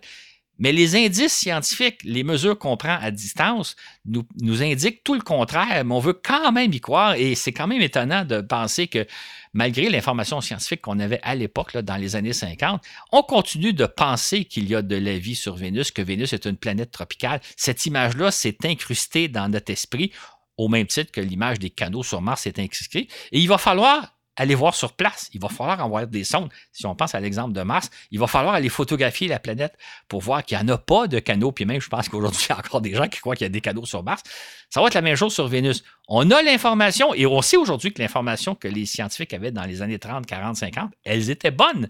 [0.57, 5.85] Mais les indices scientifiques, les mesures qu'on prend à distance, nous, indiquent tout le contraire,
[5.85, 7.13] mais on veut quand même y croire.
[7.13, 9.05] Et c'est quand même étonnant de penser que
[9.53, 14.45] malgré l'information scientifique qu'on avait à l'époque, dans les années 50, on continue de penser
[14.45, 17.41] qu'il y a de la vie sur Vénus, que Vénus est une planète tropicale.
[17.57, 20.11] Cette image-là s'est incrustée dans notre esprit
[20.57, 23.07] au même titre que l'image des canaux sur Mars est incrustée.
[23.31, 25.29] Et il va falloir aller voir sur place.
[25.33, 26.49] Il va falloir envoyer des sondes.
[26.71, 29.77] Si on pense à l'exemple de Mars, il va falloir aller photographier la planète
[30.07, 31.51] pour voir qu'il n'y en a pas de canaux.
[31.51, 33.47] Puis même, je pense qu'aujourd'hui, il y a encore des gens qui croient qu'il y
[33.47, 34.21] a des canaux sur Mars.
[34.69, 35.83] Ça va être la même chose sur Vénus.
[36.07, 39.81] On a l'information et on sait aujourd'hui que l'information que les scientifiques avaient dans les
[39.81, 41.87] années 30, 40, 50, elles étaient bonnes.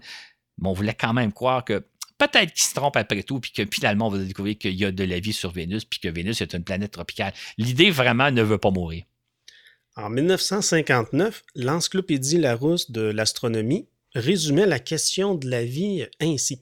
[0.58, 1.84] Mais on voulait quand même croire que
[2.18, 4.92] peut-être qu'ils se trompent après tout, puis que finalement, on va découvrir qu'il y a
[4.92, 7.32] de la vie sur Vénus, puis que Vénus est une planète tropicale.
[7.58, 9.04] L'idée vraiment ne veut pas mourir.
[9.98, 16.60] En 1959, l'Encyclopédie Larousse de l'astronomie résumait la question de la vie ainsi.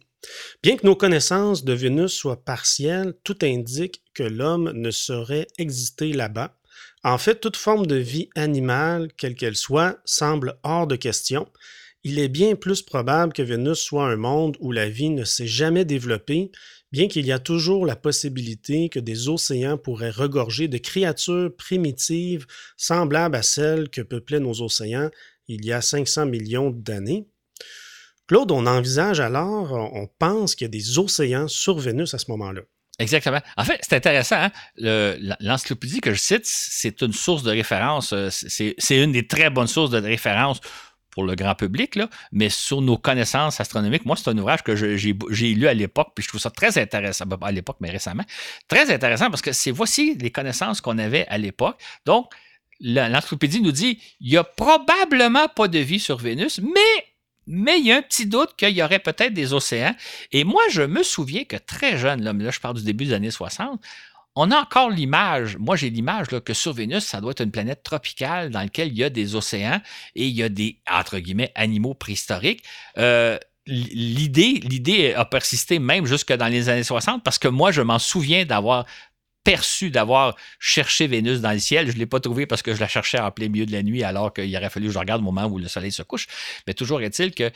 [0.62, 6.12] Bien que nos connaissances de Vénus soient partielles, tout indique que l'homme ne saurait exister
[6.12, 6.56] là-bas.
[7.02, 11.48] En fait, toute forme de vie animale, quelle qu'elle soit, semble hors de question.
[12.04, 15.48] Il est bien plus probable que Vénus soit un monde où la vie ne s'est
[15.48, 16.52] jamais développée
[16.94, 22.46] bien qu'il y a toujours la possibilité que des océans pourraient regorger de créatures primitives
[22.76, 25.10] semblables à celles que peuplaient nos océans
[25.48, 27.26] il y a 500 millions d'années.
[28.28, 32.30] Claude, on envisage alors, on pense qu'il y a des océans sur Vénus à ce
[32.30, 32.60] moment-là.
[33.00, 33.40] Exactement.
[33.56, 34.36] En fait, c'est intéressant.
[34.36, 34.52] Hein?
[35.40, 38.12] L'encyclopédie que je cite, c'est une source de référence.
[38.12, 40.60] Euh, c'est une des très bonnes sources de référence
[41.14, 44.04] pour le grand public, là, mais sur nos connaissances astronomiques.
[44.04, 47.24] Moi, c'est un ouvrage que j'ai lu à l'époque, puis je trouve ça très intéressant,
[47.40, 48.24] à l'époque, mais récemment,
[48.66, 51.80] très intéressant parce que c'est voici les connaissances qu'on avait à l'époque.
[52.04, 52.32] Donc,
[52.80, 57.06] l'encyclopédie nous dit il n'y a probablement pas de vie sur Vénus, mais
[57.46, 59.94] mais il y a un petit doute qu'il y aurait peut-être des océans.
[60.32, 63.30] Et moi, je me souviens que très jeune, là je parle du début des années
[63.30, 63.80] 60,
[64.36, 67.82] on a encore l'image, moi j'ai l'image que sur Vénus, ça doit être une planète
[67.82, 69.80] tropicale dans laquelle il y a des océans
[70.16, 72.64] et il y a des, entre guillemets, animaux préhistoriques.
[72.98, 77.82] Euh, l'idée, l'idée a persisté même jusque dans les années 60 parce que moi, je
[77.82, 78.86] m'en souviens d'avoir
[79.44, 81.86] perçu d'avoir cherché Vénus dans le ciel.
[81.88, 83.82] Je ne l'ai pas trouvé parce que je la cherchais en plein milieu de la
[83.82, 86.26] nuit alors qu'il aurait fallu que je regarde au moment où le soleil se couche.
[86.66, 87.50] Mais toujours est-il que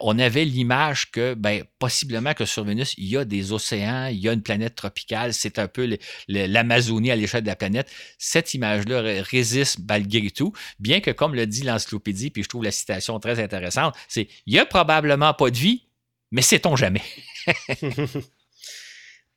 [0.00, 4.18] on avait l'image que, ben, possiblement que sur Vénus, il y a des océans, il
[4.18, 5.96] y a une planète tropicale, c'est un peu
[6.28, 7.90] l'Amazonie à l'échelle de la planète.
[8.18, 12.70] Cette image-là résiste malgré tout, bien que, comme le dit l'encyclopédie, puis je trouve la
[12.70, 15.86] citation très intéressante, c'est il y a probablement pas de vie,
[16.30, 17.02] mais sait-on jamais.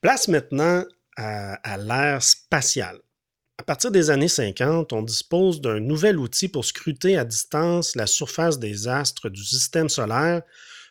[0.01, 0.83] Place maintenant
[1.17, 2.99] à, l'ère spatiale.
[3.57, 8.07] À partir des années 50, on dispose d'un nouvel outil pour scruter à distance la
[8.07, 10.41] surface des astres du système solaire,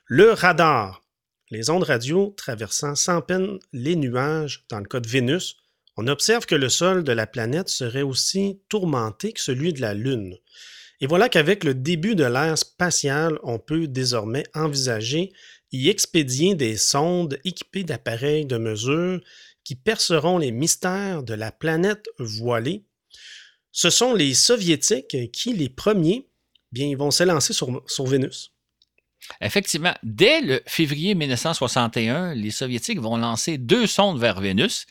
[0.07, 1.03] le radar.
[1.51, 5.57] Les ondes radio traversant sans peine les nuages, dans le cas de Vénus,
[5.97, 9.93] on observe que le sol de la planète serait aussi tourmenté que celui de la
[9.93, 10.39] Lune.
[11.01, 15.33] Et voilà qu'avec le début de l'ère spatiale, on peut désormais envisager
[15.73, 19.21] y expédier des sondes équipées d'appareils de mesure
[19.65, 22.85] qui perceront les mystères de la planète voilée.
[23.71, 26.29] Ce sont les Soviétiques qui, les premiers,
[26.73, 28.53] bien, vont s'élancer sur, sur Vénus.
[29.41, 34.87] Effectivement, dès le février 1961, les Soviétiques vont lancer deux sondes vers Vénus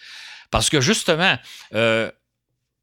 [0.51, 1.38] parce que justement,
[1.74, 2.11] euh,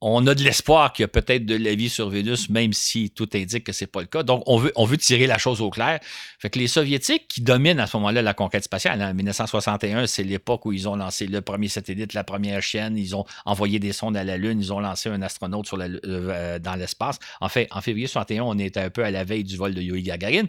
[0.01, 3.09] on a de l'espoir qu'il y a peut-être de la vie sur Vénus, même si
[3.09, 4.23] tout indique que c'est pas le cas.
[4.23, 5.99] Donc, on veut, on veut tirer la chose au clair.
[6.39, 10.23] Fait que les Soviétiques, qui dominent à ce moment-là la conquête spatiale, en 1961, c'est
[10.23, 13.91] l'époque où ils ont lancé le premier satellite, la première chaîne, ils ont envoyé des
[13.91, 17.19] sondes à la Lune, ils ont lancé un astronaute la, euh, dans l'espace.
[17.41, 19.81] En fait, en février 61, on était un peu à la veille du vol de
[19.81, 20.45] Yuri Gagarin.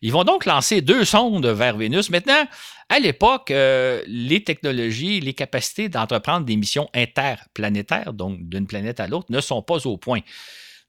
[0.00, 2.08] Ils vont donc lancer deux sondes vers Vénus.
[2.08, 2.46] Maintenant,
[2.88, 9.06] à l'époque, euh, les technologies, les capacités d'entreprendre des missions interplanétaires, donc d'une planète à
[9.06, 10.20] l'autre, ne sont pas au point.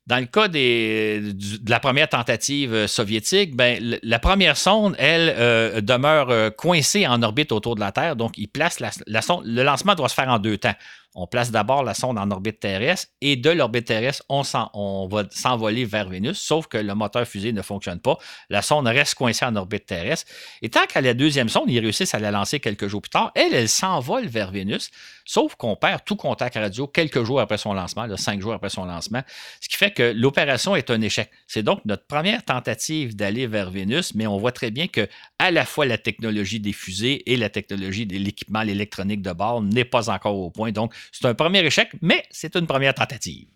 [0.08, 6.30] Dans le cas de la première tentative soviétique, ben, la première sonde, elle, euh, demeure
[6.30, 8.16] euh, coincée en orbite autour de la Terre.
[8.16, 9.44] Donc, la sonde.
[9.46, 10.76] Le lancement doit se faire en deux temps.
[11.18, 15.86] On place d'abord la sonde en orbite terrestre et de l'orbite terrestre, on, va s'envoler
[15.86, 18.18] vers Vénus, sauf que le moteur fusée ne fonctionne pas.
[18.50, 20.30] La sonde reste coincée en orbite terrestre.
[20.62, 23.32] Et tant qu'à la deuxième sonde, ils réussissent à la lancer quelques jours plus tard,
[23.34, 24.92] elle, elle s'envole vers Vénus,
[25.24, 28.86] sauf qu'on perd tout contact radio quelques jours après son lancement, cinq jours après son
[28.86, 29.22] lancement,
[29.62, 31.30] ce qui fait que l'opération est un échec.
[31.48, 35.08] C'est donc notre première tentative d'aller vers Vénus, mais on voit très bien que
[35.40, 39.62] à la fois la technologie des fusées et la technologie de l'équipement électronique de bord
[39.62, 40.72] n'est pas encore au point.
[40.72, 43.48] Donc, c'est un premier échec, mais c'est une première tentative.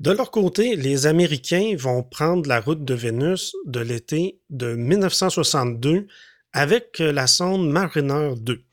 [0.00, 6.08] De leur côté, les Américains vont prendre la route de Vénus de l'été de 1962
[6.52, 8.64] avec la sonde Mariner 2.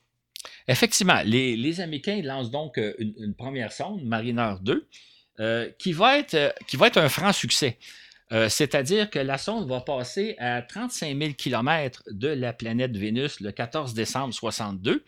[0.68, 4.88] Effectivement, les, Américains lancent donc euh, une, première sonde, Mariner 2,
[5.40, 7.78] euh, qui, va être, euh, qui va être un franc succès.
[8.48, 13.52] C'est-à-dire que la sonde va passer à 35 000 km de la planète Vénus le
[13.52, 15.04] 14 décembre 1962.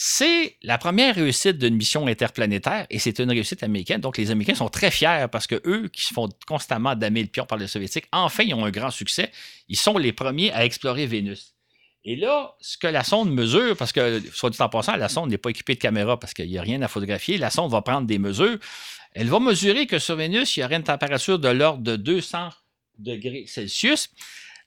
[0.00, 4.00] C'est la première réussite d'une mission interplanétaire et c'est une réussite américaine.
[4.00, 7.26] Donc, les Américains sont très fiers parce que eux, qui se font constamment damer le
[7.26, 9.32] pion par les Soviétiques, enfin, ils ont un grand succès.
[9.66, 11.56] Ils sont les premiers à explorer Vénus.
[12.04, 15.30] Et là, ce que la sonde mesure, parce que, soit dit en passant, la sonde
[15.30, 17.82] n'est pas équipée de caméra parce qu'il n'y a rien à photographier, la sonde va
[17.82, 18.58] prendre des mesures.
[19.14, 22.50] Elle va mesurer que sur Vénus, il y aurait une température de l'ordre de 200
[22.98, 24.10] degrés Celsius.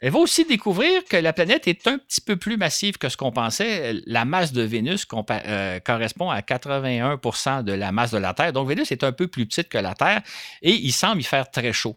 [0.02, 3.16] Elle va aussi découvrir que la planète est un petit peu plus massive que ce
[3.16, 3.94] qu'on pensait.
[4.08, 8.52] La masse de Vénus euh, correspond à 81% de la masse de la Terre.
[8.52, 10.24] Donc Vénus est un peu plus petite que la Terre
[10.64, 11.96] et il semble y faire très chaud.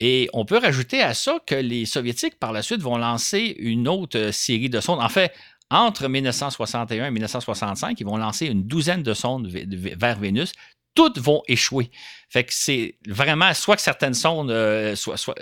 [0.00, 3.86] Et on peut rajouter à ça que les Soviétiques, par la suite, vont lancer une
[3.86, 5.00] autre série de sondes.
[5.00, 5.32] En fait,
[5.70, 10.52] entre 1961 et 1965, ils vont lancer une douzaine de sondes vers Vénus,
[10.94, 11.90] toutes vont échouer.
[12.28, 14.96] Fait que c'est vraiment soit que certaines sondes, euh,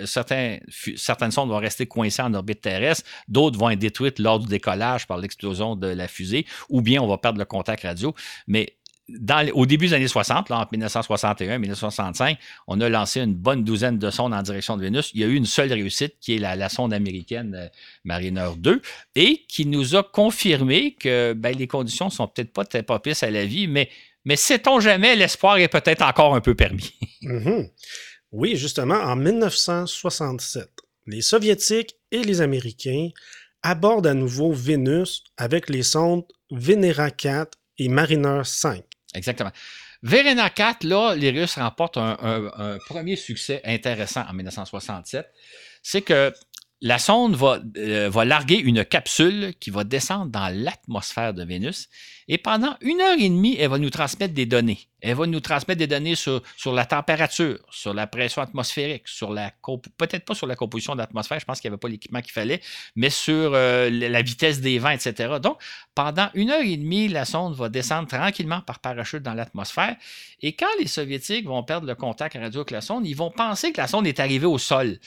[0.05, 0.59] certains,
[0.97, 5.07] certaines sondes vont rester coincées en orbite terrestre, d'autres vont être détruites lors du décollage
[5.07, 8.15] par l'explosion de la fusée, ou bien on va perdre le contact radio.
[8.47, 8.77] Mais
[9.53, 13.63] au début des années 60, là, entre 1961 et 1965, on a lancé une bonne
[13.63, 15.11] douzaine de sondes en direction de Vénus.
[15.15, 17.69] Il y a eu une seule réussite qui est la, sonde américaine euh,
[18.05, 18.81] Mariner 2
[19.15, 23.31] et qui nous a confirmé que ben, les conditions sont peut-être pas très propices à
[23.31, 23.91] la vie, mais
[24.25, 26.95] mais sait-on jamais, l'espoir est peut-être encore un peu permis.
[27.23, 27.71] Mhm.
[28.33, 30.69] Oui, justement, en 1967,
[31.07, 33.09] les Soviétiques et les Américains
[33.63, 38.85] abordent à nouveau Vénus avec les sondes Venera 4 et Mariner 5.
[39.15, 39.53] Exactement.
[40.03, 45.27] Venera 4, là, les Russes remportent un, premier succès intéressant en 1967.
[45.83, 46.31] C'est que
[46.85, 51.89] la sonde va, euh, va, larguer une capsule qui va descendre dans l'atmosphère de Vénus
[52.29, 54.79] et pendant une heure et demie, elle va nous transmettre des données.
[55.01, 59.33] Elle va nous transmettre des données sur, sur la température, sur la pression atmosphérique, sur
[59.33, 59.51] la
[59.97, 62.33] peut-être pas sur la composition de l'atmosphère, je pense qu'il n'y avait pas l'équipement qu'il
[62.33, 62.61] fallait,
[62.97, 65.35] mais sur euh, la vitesse des vents, etc.
[65.43, 65.59] Donc,
[65.95, 69.97] pendant une heure et demie, la sonde va descendre tranquillement par parachute dans l'atmosphère.
[70.43, 73.73] Et quand les Soviétiques vont perdre le contact radio avec la sonde, ils vont penser
[73.73, 74.99] que la sonde est arrivée au sol.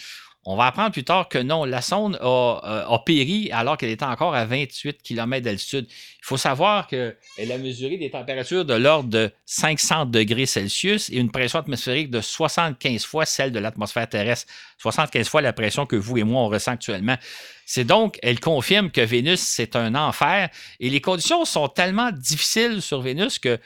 [0.49, 4.05] On va apprendre plus tard que non, la sonde a, euh, péri alors qu'elle était
[4.05, 5.87] encore à 28 km d'altitude.
[5.89, 11.17] Il faut savoir qu'elle a mesuré des températures de l'ordre de 500 degrés Celsius et
[11.17, 14.49] une pression atmosphérique de 75 fois celle de l'atmosphère terrestre.
[14.77, 17.17] 75 fois la pression que vous et moi on ressent actuellement.
[17.65, 22.81] C'est donc, elle confirme que Vénus, c'est un enfer et les conditions sont tellement difficiles
[22.81, 23.59] sur Vénus que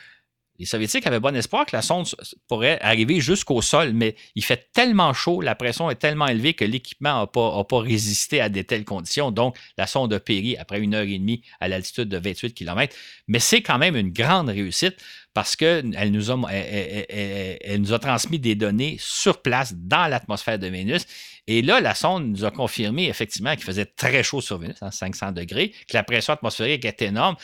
[0.61, 2.05] les Soviétiques avaient bon espoir que la sonde
[2.47, 6.63] pourrait arriver jusqu'au sol, mais il fait tellement chaud, la pression est tellement élevée que
[6.63, 9.31] l'équipement n'a pas, résisté à de telles conditions.
[9.31, 12.95] Donc, la sonde a péri après une heure et demie à l'altitude de 28 km.
[13.27, 14.97] Mais c'est quand même une grande réussite
[15.33, 21.07] parce qu'elle nous, a, transmis des données sur place dans l'atmosphère de Vénus.
[21.47, 24.87] Et là, la sonde nous a confirmé effectivement qu'il faisait très chaud sur Vénus, à
[24.87, 27.35] hein, 500 degrés, que la pression atmosphérique est énorme.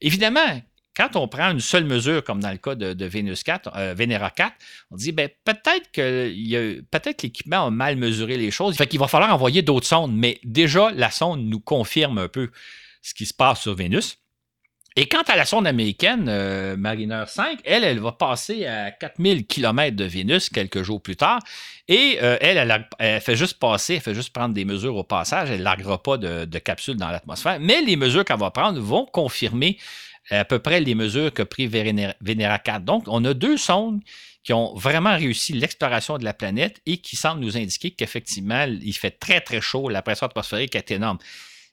[0.00, 0.62] Évidemment,
[0.96, 4.30] quand on prend une seule mesure, comme dans le cas de, Vénus 4, euh, Vénéra
[4.30, 4.52] 4,
[4.90, 8.76] on dit ben, peut-être que peut-être l'équipement a mal mesuré les choses.
[8.76, 10.14] Fait qu'il va falloir envoyer d'autres sondes.
[10.14, 12.50] Mais déjà, la sonde nous confirme un peu
[13.00, 14.18] ce qui se passe sur Vénus.
[14.94, 19.46] Et quant à la sonde américaine, euh, Mariner 5, elle, elle va passer à 4000
[19.46, 21.38] km de Vénus quelques jours plus tard.
[21.88, 25.50] Et euh, elle, elle, fait juste passer, elle fait juste prendre des mesures au passage.
[25.50, 27.58] Elle ne larguera pas de, de capsule dans l'atmosphère.
[27.58, 29.78] Mais les mesures qu'elle va prendre vont confirmer
[30.30, 32.84] à peu près les mesures que pris Venera 4.
[32.84, 34.00] Donc, on a deux sondes
[34.44, 38.94] qui ont vraiment réussi l'exploration de la planète et qui semblent nous indiquer qu'effectivement, il
[38.94, 41.18] fait très, très chaud, la pression atmosphérique est énorme.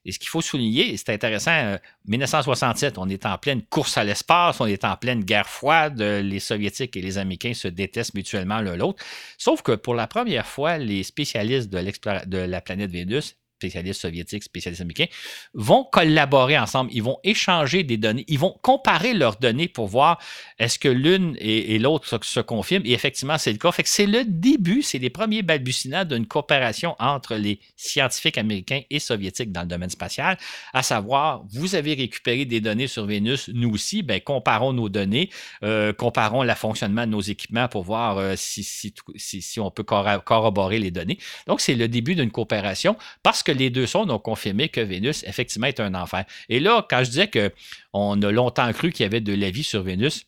[0.05, 1.77] Et ce qu'il faut souligner, c'est intéressant,
[2.07, 6.01] 1967, euh, on est en pleine course à l'espace, on est en pleine guerre froide,
[6.01, 9.03] les Soviétiques et les Américains se détestent mutuellement l'un l'autre.
[9.37, 14.43] Sauf que pour la première fois, les spécialistes de, de la planète Vénus spécialistes soviétiques,
[14.43, 15.11] spécialistes américains,
[15.53, 16.89] vont collaborer ensemble.
[16.93, 18.25] Ils vont échanger des données.
[18.27, 20.19] Ils vont comparer leurs données pour voir
[20.57, 22.85] est-ce que l'une et, l'autre se, confirment.
[22.85, 23.71] Et effectivement, c'est le cas.
[23.71, 28.81] Fait que c'est le début, c'est les premiers balbutiements d'une coopération entre les scientifiques américains
[28.89, 30.37] et soviétiques dans le domaine spatial,
[30.73, 35.29] à savoir, vous avez récupéré des données sur Vénus, nous aussi, ben, comparons nos données,
[35.63, 39.83] euh, comparons le fonctionnement de nos équipements pour voir euh, si, si, si, on peut
[39.83, 41.17] corroborer les données.
[41.47, 45.23] Donc, c'est le début d'une coopération parce que les deux sondes ont confirmé que Vénus,
[45.23, 46.25] effectivement, est un enfer.
[46.49, 49.63] Et là, quand je disais qu'on a longtemps cru qu'il y avait de la vie
[49.63, 50.25] sur Vénus,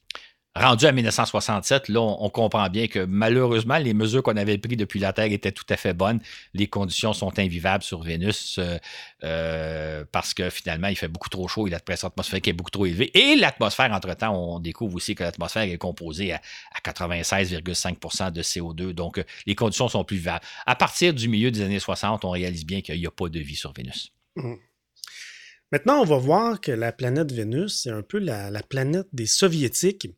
[0.56, 4.99] rendu à 1967, là, on, comprend bien que malheureusement, les mesures qu'on avait prises depuis
[4.99, 6.20] la Terre étaient tout à fait bonnes.
[6.54, 8.78] Les conditions sont invivables sur Vénus euh,
[9.24, 12.72] euh, parce que finalement, il fait beaucoup trop chaud et la pression atmosphérique est beaucoup
[12.72, 13.12] trop élevée.
[13.18, 16.41] Et l'atmosphère, entre-temps, on découvre aussi que l'atmosphère est composée à,
[16.84, 18.91] 96,5% de CO2.
[18.91, 20.45] Donc, euh, les conditions sont plus vivables.
[20.66, 23.39] À partir du milieu des années 60, on réalise bien qu'il n'y a pas de
[23.39, 24.12] vie sur Vénus.
[24.36, 24.56] Mmh.
[25.72, 30.10] Maintenant, on va voir que la planète Vénus, c'est un peu la, planète des soviétiques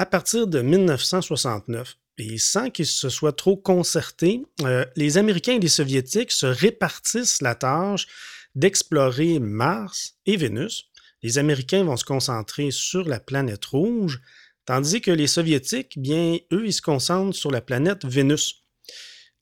[0.00, 1.98] à partir de 1969.
[2.16, 7.42] Et sans qu'ils se soient trop concertés, euh, les Américains et les Soviétiques se répartissent
[7.42, 8.06] la tâche
[8.54, 10.86] d'explorer Mars et Vénus.
[11.22, 14.22] Les Américains vont se concentrer sur la planète rouge,
[14.64, 18.64] tandis que les Soviétiques, bien, eux, ils se concentrent sur la planète Vénus.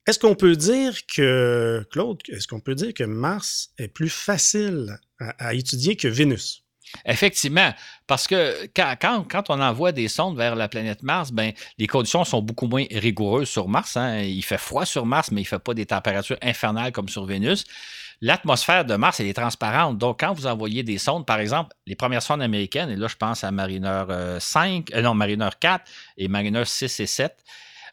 [0.08, 4.98] Est-ce qu'on peut dire que, Claude, est-ce qu'on peut dire que Mars est plus facile
[5.20, 6.64] à, étudier que Vénus?
[7.04, 7.72] Effectivement,
[8.06, 12.42] parce que quand, on envoie des sondes vers la planète Mars, ben, les conditions sont
[12.42, 13.96] beaucoup moins rigoureuses sur Mars.
[13.96, 14.20] Hein.
[14.20, 17.24] Il fait froid sur Mars, mais il ne fait pas des températures infernales comme sur
[17.24, 17.64] Vénus.
[18.20, 19.96] L'atmosphère de Mars, elle est transparente.
[19.96, 23.16] Donc, quand vous envoyez des sondes, par exemple, les premières sondes américaines, et là, je
[23.16, 24.04] pense à Mariner
[24.40, 25.84] 5, euh, euh, non, Mariner 4
[26.16, 27.36] et Mariner 6 et 7,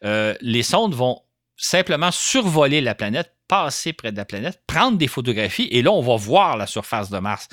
[0.04, 1.22] euh, les sondes vont
[1.58, 6.02] simplement survoler la planète, passer près de la planète, prendre des photographies, et là, on
[6.02, 7.48] va voir la surface de Mars.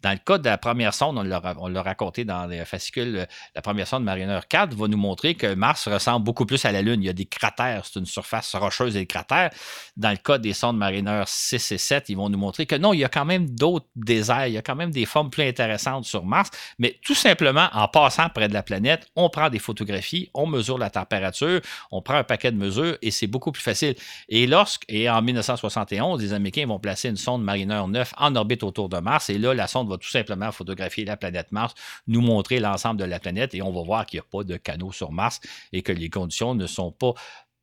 [0.00, 3.26] Dans le cas de la première sonde, on l'a raconté dans les fascicules,
[3.56, 6.82] la première sonde Mariner 4 va nous montrer que Mars ressemble beaucoup plus à la
[6.82, 7.02] Lune.
[7.02, 9.50] Il y a des cratères, c'est une surface rocheuse et des cratères.
[9.96, 12.92] Dans le cas des sondes Mariner 6 et 7, ils vont nous montrer que non,
[12.92, 15.42] il y a quand même d'autres déserts, il y a quand même des formes plus
[15.42, 19.58] intéressantes sur Mars, mais tout simplement en passant près de la planète, on prend des
[19.58, 23.62] photographies, on mesure la température, on prend un paquet de mesures et c'est beaucoup plus
[23.62, 23.96] facile.
[24.28, 28.62] Et lorsque, et en 1971, les Américains vont placer une sonde Mariner 9 en orbite
[28.62, 31.74] autour de Mars et là, la sonde va tout simplement photographier la planète Mars,
[32.06, 34.56] nous montrer l'ensemble de la planète et on va voir qu'il n'y a pas de
[34.56, 35.40] canaux sur Mars
[35.72, 37.14] et que les conditions ne sont pas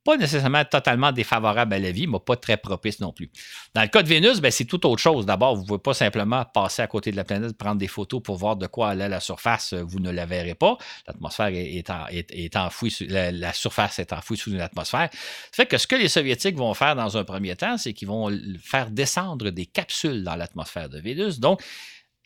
[0.06, 3.32] pas nécessairement totalement défavorable à la vie, mais pas très propice non plus.
[3.74, 5.26] Dans le cas de Vénus, ben, c'est tout autre chose.
[5.26, 8.22] D'abord, vous ne pouvez pas simplement passer à côté de la planète, prendre des photos
[8.22, 9.74] pour voir de quoi elle est la surface.
[9.74, 10.78] Vous ne la verrez pas.
[11.08, 15.10] L'atmosphère est, est, enfouie, la, surface est enfouie sous une atmosphère.
[15.12, 18.08] Ça fait que ce que les Soviétiques vont faire dans un premier temps, c'est qu'ils
[18.08, 18.30] vont
[18.62, 21.40] faire descendre des capsules dans l'atmosphère de Vénus.
[21.40, 21.64] Donc,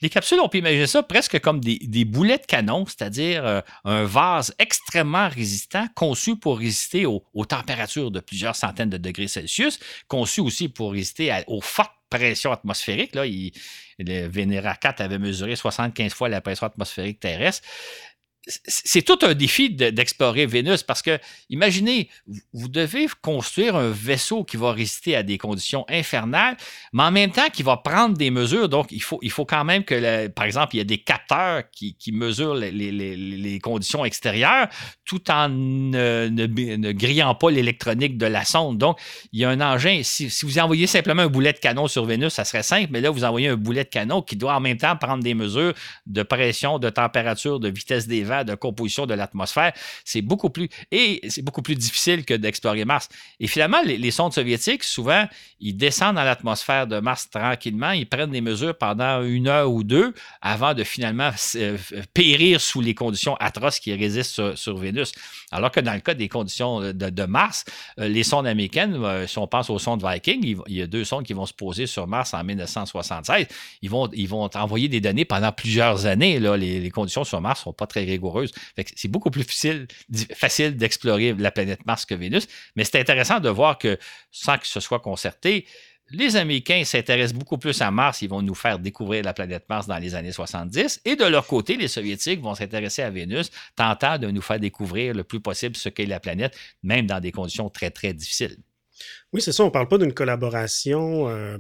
[0.02, 4.04] les capsules, on peut imaginer ça presque comme des, boulets de canon, c'est-à-dire euh, un
[4.04, 10.42] vase extrêmement résistant, conçu pour résister aux, températures de plusieurs centaines de degrés Celsius, conçu
[10.42, 13.16] aussi pour résister aux fortes pressions atmosphériques.
[13.16, 17.68] Là, le Vénéra 4 avait mesuré 75 fois la pression atmosphérique terrestre
[18.66, 21.20] c'est tout un défi d'explorer Vénus parce que,
[21.50, 22.10] imaginez,
[22.54, 26.58] vous devez construire un vaisseau qui va résister à des conditions infernales,
[26.94, 28.70] mais en même temps qui va prendre des mesures.
[28.70, 32.56] Donc, il faut, quand même que, par exemple, il y a des capteurs qui, mesurent
[32.56, 34.68] les, conditions extérieures
[35.06, 38.78] tout en ne, grillant pas l'électronique de la sonde.
[38.78, 39.00] Donc,
[39.32, 40.02] il y a un engin.
[40.04, 43.02] Si, si, vous envoyez simplement un boulet de canon sur Vénus, ça serait simple, mais
[43.02, 45.74] là, vous envoyez un boulet de canon qui doit en même temps prendre des mesures
[46.06, 49.74] de pression, de température, de vitesse des vents de composition de l'atmosphère.
[50.06, 53.10] C'est beaucoup plus et c'est beaucoup plus difficile que d'explorer Mars.
[53.40, 55.28] Et finalement, les, sondes soviétiques, souvent,
[55.60, 59.84] ils descendent dans l'atmosphère de Mars tranquillement, ils prennent des mesures pendant une heure ou
[59.84, 61.78] deux avant de finalement euh,
[62.14, 65.12] périr sous les conditions atroces qui résistent sur, Vénus.
[65.52, 67.66] Alors que dans le cas des conditions de, Mars,
[68.00, 71.04] euh, les sondes américaines, euh, si on pense aux sondes Viking, il, y a deux
[71.04, 73.48] sondes qui vont se poser sur Mars en 1976.
[73.82, 76.40] Ils vont, ils vont envoyer des données pendant plusieurs années.
[76.40, 78.19] Les, les conditions sur Mars ne sont pas très rigoureuses.
[78.96, 83.78] C'est beaucoup plus facile, d'explorer la planète Mars que Vénus, mais c'est intéressant de voir
[83.78, 83.98] que,
[84.32, 85.66] sans que ce soit concerté,
[86.12, 89.88] les Américains s'intéressent beaucoup plus à Mars, ils vont nous faire découvrir la planète Mars
[89.88, 94.18] dans les années 70, et de leur côté, les Soviétiques vont s'intéresser à Vénus, tentant
[94.18, 97.70] de nous faire découvrir le plus possible ce qu'est la planète, même dans des conditions
[97.70, 98.58] très, très difficiles.
[99.32, 101.58] Oui, c'est ça, on ne parle pas d'une collaboration euh,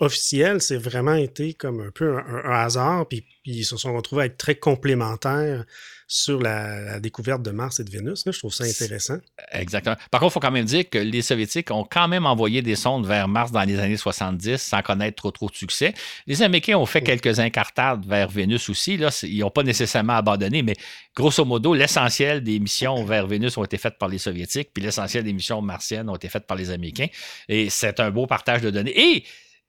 [0.00, 4.22] officielle, c'est vraiment été comme un peu un, hasard, puis, puis, ils se sont retrouvés
[4.22, 5.64] à être très complémentaires
[6.12, 8.24] sur la, découverte de Mars et de Vénus.
[8.26, 9.18] je trouve ça intéressant.
[9.52, 9.94] Exactement.
[10.10, 12.74] Par contre, il faut quand même dire que les Soviétiques ont quand même envoyé des
[12.74, 15.94] sondes vers Mars dans les années 70 sans connaître trop, trop de succès.
[16.26, 18.96] Les Américains ont fait quelques incartades vers Vénus aussi.
[18.96, 20.74] Là, ils n'ont pas nécessairement abandonné, mais
[21.14, 25.22] grosso modo, l'essentiel des missions vers Vénus ont été faites par les Soviétiques, puis l'essentiel
[25.22, 27.08] des missions martiennes ont été faites par les Américains.
[27.48, 28.98] Et c'est un beau partage de données.
[29.00, 29.24] Et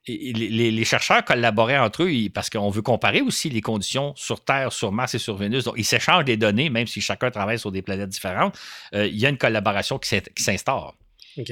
[0.06, 4.90] les, chercheurs collaboraient entre eux parce qu'on veut comparer aussi les conditions sur Terre, sur
[4.92, 5.64] Mars et sur Vénus.
[5.64, 8.58] Donc, ils s'échangent des données, même si chacun travaille sur des planètes différentes.
[8.94, 10.96] Euh, il y a une collaboration qui s'instaure.
[11.38, 11.50] OK.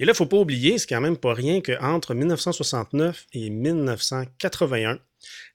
[0.00, 3.50] Et là, il ne faut pas oublier, c'est quand même pas rien qu'entre 1969 et
[3.50, 5.00] 1981,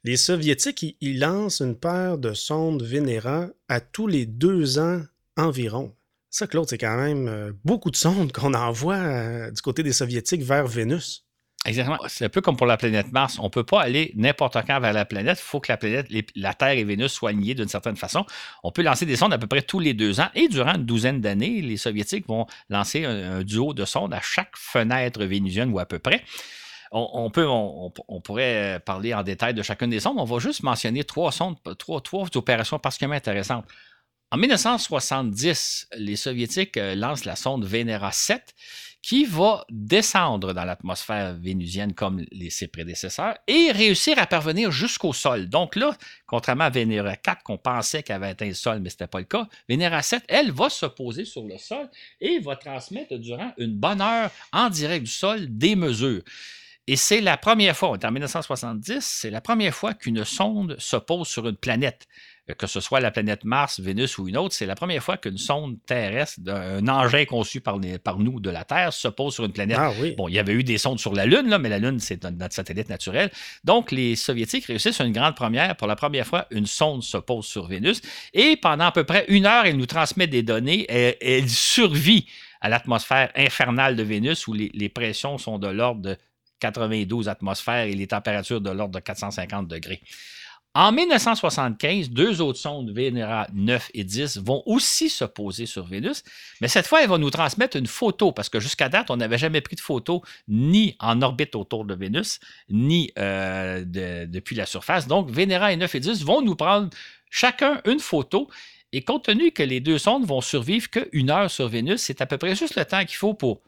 [0.03, 5.01] les Soviétiques lancent une paire de sondes Vénéra à tous les deux ans
[5.38, 5.95] environ.
[6.30, 9.93] Ça, Claude, c'est quand même euh, beaucoup de sondes qu'on envoie euh, du côté des
[9.93, 11.26] Soviétiques vers Vénus.
[11.66, 11.97] Exactement.
[12.07, 13.39] C'est un peu comme pour la planète Mars.
[13.39, 15.39] On ne peut pas aller n'importe quand vers la planète.
[15.39, 18.26] Il faut que la planète, la Terre et Vénus soient liées d'une certaine façon.
[18.64, 20.28] On peut lancer des sondes à peu près tous les deux ans.
[20.36, 24.55] Et durant une douzaine d'années, les Soviétiques vont lancer un, duo de sondes à chaque
[24.55, 26.24] fenêtre vénusienne ou à peu près.
[26.95, 27.91] On, peut, on,
[28.24, 30.18] pourrait parler en détail de chacune des sondes.
[30.20, 33.66] On va juste mentionner trois sondes, trois, trois opérations particulièrement intéressantes.
[34.34, 38.55] En 1970, les Soviétiques euh, lancent la sonde Venera 7
[39.04, 45.49] qui va descendre dans l'atmosphère vénusienne comme ses prédécesseurs et réussir à parvenir jusqu'au sol.
[45.49, 45.95] Donc là,
[46.26, 49.20] contrairement à Vénéra 4 qu'on pensait qu'elle avait atteint le sol, mais ce n'était pas
[49.20, 51.89] le cas, Vénéra 7, elle va se poser sur le sol
[52.22, 56.22] et va transmettre durant une bonne heure en direct du sol des mesures.
[56.88, 61.28] Et c'est la première fois, en 1970, c'est la première fois qu'une sonde se pose
[61.28, 62.08] sur une planète.
[62.49, 65.15] Euh, que ce soit la planète Mars, Vénus ou une autre, c'est la première fois
[65.15, 69.45] qu'une sonde terrestre, un engin conçu par, par, nous de la Terre, se pose sur
[69.45, 69.77] une planète.
[69.79, 71.99] Ah bon, il y avait eu des sondes sur la Lune, là, mais la Lune,
[71.99, 73.31] c'est notre satellite naturel.
[73.63, 75.75] Donc, les Soviétiques réussissent une grande première.
[75.77, 78.01] Pour la première fois, une sonde se pose sur Vénus
[78.33, 80.85] et pendant à peu près une heure, elle nous transmet des données.
[80.89, 82.27] Elle, elle survit
[82.59, 86.17] à l'atmosphère infernale de Vénus où les, les pressions sont de l'ordre de
[86.59, 90.01] 92 atmosphères et les températures de l'ordre de 450 degrés.
[90.76, 96.24] En 1975, deux autres sondes, Vénéra 9 et 10, vont aussi se poser sur Vénus,
[96.61, 99.38] mais cette fois, elles vont nous transmettre une photo, parce que jusqu'à date, on n'avait
[99.38, 105.05] jamais pris de photo ni en orbite autour de Vénus, ni euh, depuis la surface.
[105.05, 106.89] Donc, Vénéra et 9 et 10 vont nous prendre
[107.30, 108.49] chacun une photo.
[108.95, 112.26] Et compte tenu que les deux sondes vont survivre qu'une heure sur Vénus, c'est à
[112.26, 113.61] peu près juste le temps qu'il faut pour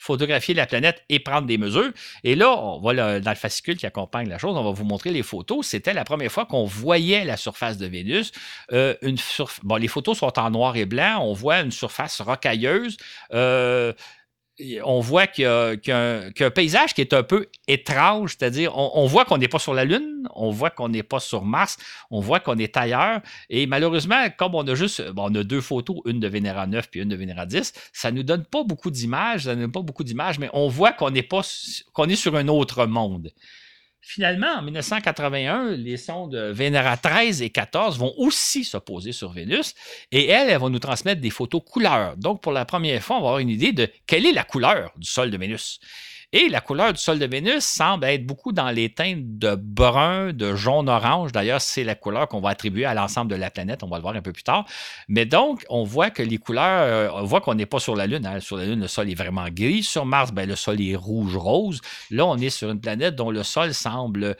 [0.00, 1.90] photographier la planète et prendre des mesures.
[2.24, 5.10] Et là, on va dans le fascicule qui accompagne la chose, on va vous montrer
[5.10, 5.66] les photos.
[5.66, 8.32] C'était la première fois qu'on voyait la surface de Vénus.
[8.72, 9.18] Euh, une
[9.62, 11.18] bon, les photos sont en noir et blanc.
[11.20, 12.96] On voit une surface rocailleuse.
[13.34, 13.92] Euh,
[14.84, 19.24] on voit qu'il y, a, un, paysage qui est un peu étrange, c'est-à-dire on, voit
[19.24, 21.78] qu'on n'est pas sur la Lune, on voit qu'on n'est pas sur Mars,
[22.10, 23.20] on voit qu'on est ailleurs.
[23.48, 27.00] Et malheureusement, comme on a juste on a deux photos, une de Vénéra 9 puis
[27.00, 29.82] une de Vénéra 10, ça ne nous donne pas beaucoup d'images, ça ne donne pas
[29.82, 31.10] beaucoup d'images, mais on voit qu'on
[31.92, 33.32] qu'on est sur un autre monde.
[34.02, 39.74] Finalement, en 1981, les sondes Venera 13 et 14 vont aussi se poser sur Vénus
[40.10, 42.16] et elles, elles vont nous transmettre des photos couleurs.
[42.16, 44.92] Donc, pour la première fois, on va avoir une idée de quelle est la couleur
[44.96, 45.80] du sol de Vénus.
[46.32, 50.32] Et la couleur du sol de Vénus semble être beaucoup dans les teintes de brun,
[50.32, 51.32] de jaune-orange.
[51.32, 53.82] D'ailleurs, c'est la couleur qu'on va attribuer à l'ensemble de la planète.
[53.82, 54.64] On va le voir un peu plus tard.
[55.08, 58.06] Mais donc, on voit que les couleurs, euh, on voit qu'on n'est pas sur la
[58.06, 58.24] Lune.
[58.26, 58.38] Hein.
[58.38, 59.82] Sur la Lune, le sol est vraiment gris.
[59.82, 61.80] Sur Mars, ben, le sol est rouge-rose.
[62.12, 64.36] Là, on est sur une planète dont le sol semble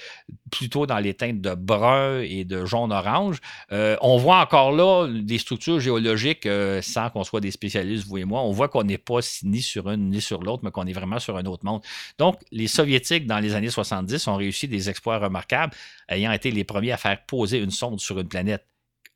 [0.53, 3.41] plutôt dans les teintes de brun et de jaune-orange.
[3.72, 8.18] Euh, on voit encore là des structures géologiques, euh, sans qu'on soit des spécialistes, vous
[8.18, 8.43] et moi.
[8.43, 11.18] On voit qu'on n'est pas ni sur une ni sur l'autre, mais qu'on est vraiment
[11.18, 11.79] sur un autre monde.
[12.18, 15.74] Donc, les Soviétiques, dans les années 70, ont réussi des exploits remarquables,
[16.08, 18.64] ayant été les premiers à faire poser une sonde sur une planète.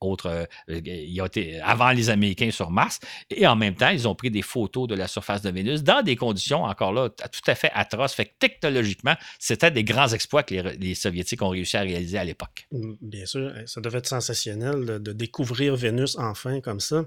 [0.01, 0.27] Autre,
[0.69, 3.01] euh, ils ont été avant les Américains sur Mars,
[3.31, 6.03] et en même temps, ils ont pris des photos de la surface de Vénus dans
[6.03, 8.13] des conditions encore là tout à fait atroces.
[8.13, 12.25] Fait que technologiquement, c'était des grands exploits que les, Soviétiques ont réussi à réaliser à
[12.25, 12.67] l'époque.
[12.73, 17.05] Mm, bien sûr, ça devait être sensationnel de, découvrir Vénus enfin comme ça.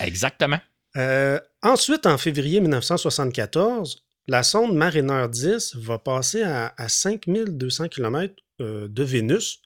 [0.00, 0.60] Exactement.
[0.96, 8.86] Euh, ensuite, en février 1974, la sonde Mariner 10 va passer à, 5200 km euh,
[8.86, 9.62] de Vénus.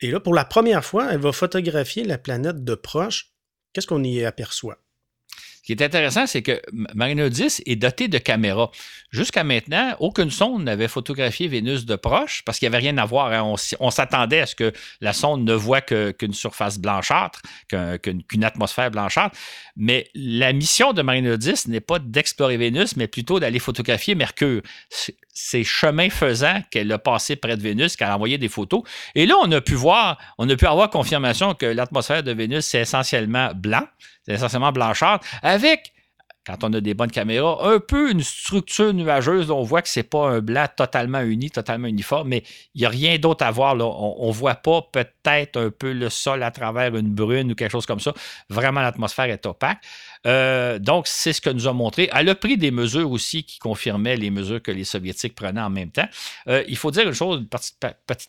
[0.00, 3.32] Et là, pour la première fois, elle va photographier la planète de proche.
[3.72, 4.78] Qu'est-ce qu'on y aperçoit?
[5.62, 8.72] Ce qui est intéressant, c'est que Mariner 10 est doté de caméras.
[9.12, 13.04] Jusqu'à maintenant, aucune sonde n'avait photographié Vénus de proche parce qu'il n'y avait rien à
[13.04, 13.32] voir.
[13.32, 13.54] Hein.
[13.78, 19.36] On, s'attendait à ce que la sonde ne voit qu'une surface blanchâtre, qu'une atmosphère blanchâtre.
[19.76, 24.62] Mais la mission de Mariner 10 n'est pas d'explorer Vénus, mais plutôt d'aller photographier Mercure.
[25.32, 28.82] C'est chemin faisant qu'elle a passé près de Vénus, qu'elle a envoyé des photos.
[29.14, 32.66] Et là, on a pu voir, on a pu avoir confirmation que l'atmosphère de Vénus,
[32.66, 33.86] c'est essentiellement blanc
[34.24, 35.92] c'est essentiellement blanchâtre, avec,
[36.46, 39.50] quand on a des bonnes caméras, un peu une structure nuageuse.
[39.50, 42.42] on voit que ce n'est pas un blanc totalement uni, totalement uniforme, mais
[42.74, 43.76] il n'y a rien d'autre à voir.
[43.76, 47.70] On ne voit pas peut-être un peu le sol à travers une brune ou quelque
[47.70, 48.12] chose comme ça.
[48.48, 49.78] Vraiment, l'atmosphère est opaque.
[50.26, 52.08] Euh, donc, c'est ce que nous a montré.
[52.12, 55.70] Elle a pris des mesures aussi qui confirmaient les mesures que les Soviétiques prenaient en
[55.70, 56.08] même temps.
[56.48, 57.78] Euh, il faut dire une chose, une petite,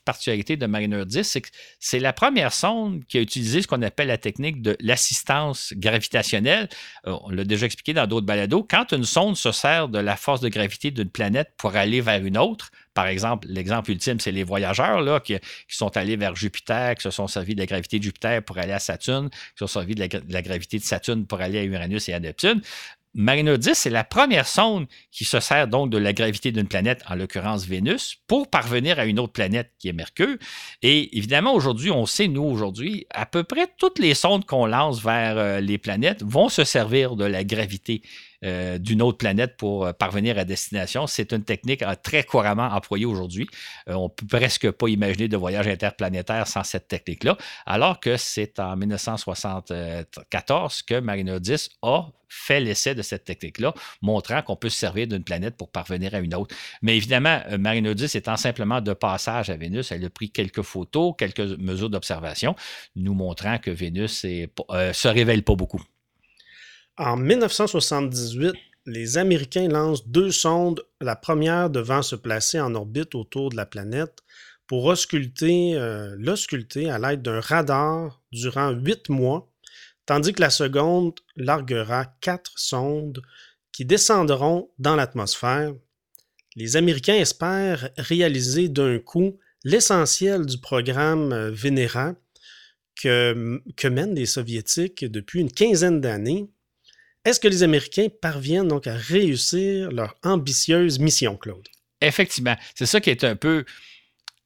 [0.05, 3.81] particularité de Mariner 10, c'est que c'est la première sonde qui a utilisé ce qu'on
[3.81, 6.69] appelle la technique de l'assistance gravitationnelle.
[7.07, 8.65] Euh, on l'a déjà expliqué dans d'autres balados.
[8.69, 12.23] Quand une sonde se sert de la force de gravité d'une planète pour aller vers
[12.23, 15.37] une autre, par exemple, l'exemple ultime, c'est les voyageurs là, qui,
[15.67, 18.73] sont allés vers Jupiter, qui se sont servis de la gravité de Jupiter pour aller
[18.73, 22.07] à Saturne, qui se sont servis de la, gravité de Saturne pour aller à Uranus
[22.09, 22.61] et à Neptune.
[23.15, 27.03] Mariner 10, c'est la première sonde qui se sert donc de la gravité d'une planète,
[27.07, 30.35] en l'occurrence Vénus, pour parvenir à une autre planète qui est Mercure.
[30.81, 35.03] Et évidemment, aujourd'hui, on sait, nous, aujourd'hui, à peu près toutes les sondes qu'on lance
[35.03, 38.01] vers euh, les planètes vont se servir de la gravité
[38.43, 41.07] euh, d'une autre planète pour euh, parvenir à destination.
[41.07, 43.47] C'est une technique euh, très couramment employée aujourd'hui.
[43.87, 48.59] on ne peut presque pas imaginer de voyage interplanétaire sans cette technique-là, alors que c'est
[48.59, 54.77] en 1974 que Mariner 10 a fait l'essai de cette technique-là, montrant qu'on peut se
[54.77, 56.55] servir d'une planète pour parvenir à une autre.
[56.81, 61.13] Mais évidemment, Mariner 10 étant simplement de passage à Vénus, elle a pris quelques photos,
[61.17, 62.55] quelques mesures d'observation,
[62.95, 65.81] nous montrant que Vénus ne se révèle pas beaucoup.
[66.97, 68.53] En 1978,
[68.85, 73.65] les Américains lancent deux sondes, la première devant se placer en orbite autour de la
[73.65, 74.19] planète
[74.67, 79.51] pour ausculter, euh, l'ausculter à l'aide d'un radar durant huit mois,
[80.05, 83.23] tandis que la seconde larguera quatre sondes
[83.71, 85.73] qui descendront dans l'atmosphère.
[86.55, 92.13] Les Américains espèrent réaliser d'un coup l'essentiel du programme euh, Vénéra
[93.01, 96.51] que, que mènent les Soviétiques depuis une quinzaine d'années
[97.25, 101.67] est-ce que les Américains parviennent donc à réussir leur ambitieuse mission, Claude?
[102.01, 102.55] Effectivement.
[102.75, 103.63] C'est ça qui est un peu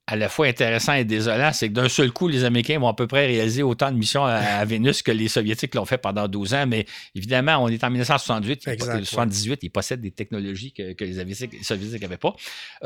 [0.09, 2.93] à la fois intéressant et désolant, c'est que d'un seul coup, les Américains vont à
[2.93, 6.53] peu près réaliser autant de missions à, Vénus que les Soviétiques l'ont fait pendant 12
[6.53, 6.65] ans.
[6.65, 11.13] Mais évidemment, on est en 1978, 1978, ils possèdent des technologies que, les,
[11.61, 12.35] Soviétiques n'avaient pas.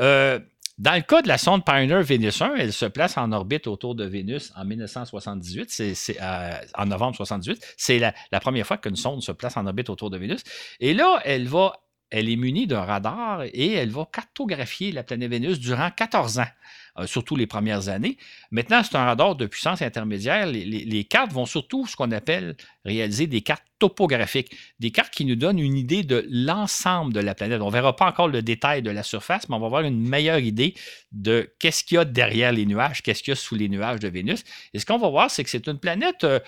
[0.00, 0.40] Euh,
[0.78, 3.94] dans le cas de la sonde Pioneer Vénus 1, elle se place en orbite autour
[3.94, 7.74] de Vénus en 1978, c'est, euh, en novembre 1978.
[7.76, 10.42] C'est la, première fois qu'une sonde se place en orbite autour de Vénus.
[10.80, 11.74] Et là, elle va
[12.10, 16.46] elle est munie d'un radar et elle va cartographier la planète Vénus durant 14 ans.
[16.98, 18.18] Euh, surtout les premières années.
[18.50, 20.46] Maintenant, c'est un radar de puissance intermédiaire.
[20.46, 25.34] Les, cartes vont surtout, ce qu'on appelle, réaliser des cartes topographiques, des cartes qui nous
[25.34, 27.62] donnent une idée de l'ensemble de la planète.
[27.62, 30.06] On ne verra pas encore le détail de la surface, mais on va avoir une
[30.06, 30.74] meilleure idée
[31.12, 34.00] de qu'est-ce qu'il y a derrière les nuages, qu'est-ce qu'il y a sous les nuages
[34.00, 34.44] de Vénus.
[34.74, 36.24] Et ce qu'on va voir, c'est que c'est une planète...
[36.24, 36.40] Euh,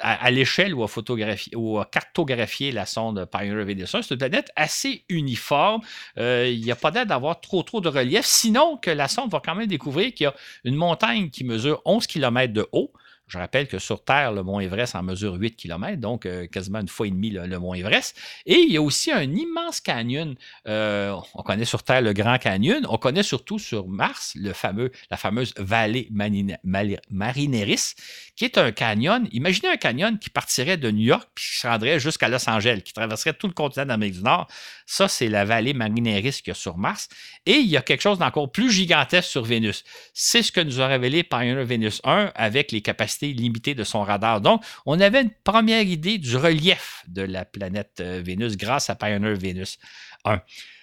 [0.00, 4.50] à, l'échelle où à photographier ou à cartographier la sonde Pioneer Vénus c'est une planète
[4.56, 5.82] assez uniforme.
[6.18, 9.30] Euh, il n'y a pas d'air d'avoir trop trop de relief, sinon que la sonde
[9.30, 10.34] va quand même découvrir qu'il y a
[10.64, 12.92] une montagne qui mesure 11 km de haut,
[13.26, 16.80] je rappelle que sur Terre, le mont Everest en mesure 8 km, donc euh, quasiment
[16.80, 18.16] une fois et demie le, mont Everest.
[18.44, 20.34] Et il y a aussi un immense canyon.
[20.68, 22.86] Euh, on connaît sur Terre le Grand Canyon.
[22.88, 27.94] On connaît surtout sur Mars la fameuse vallée Marineris,
[28.36, 29.26] qui est un canyon.
[29.32, 32.82] Imaginez un canyon qui partirait de New York puis qui se rendrait jusqu'à Los Angeles,
[32.84, 34.48] qui traverserait tout le continent d'Amérique du Nord.
[34.86, 37.08] Ça, c'est la vallée Marineris qu'il y a sur Mars.
[37.46, 39.84] Et il y a quelque chose d'encore plus gigantesque sur Vénus.
[40.12, 44.02] C'est ce que nous a révélé Pioneer Vénus 1 avec les capacités limitée de son
[44.02, 44.40] radar.
[44.40, 48.94] Donc, on avait une première idée du relief de la planète euh, Vénus grâce à
[48.94, 49.78] Pioneer Vénus
[50.24, 50.40] 1.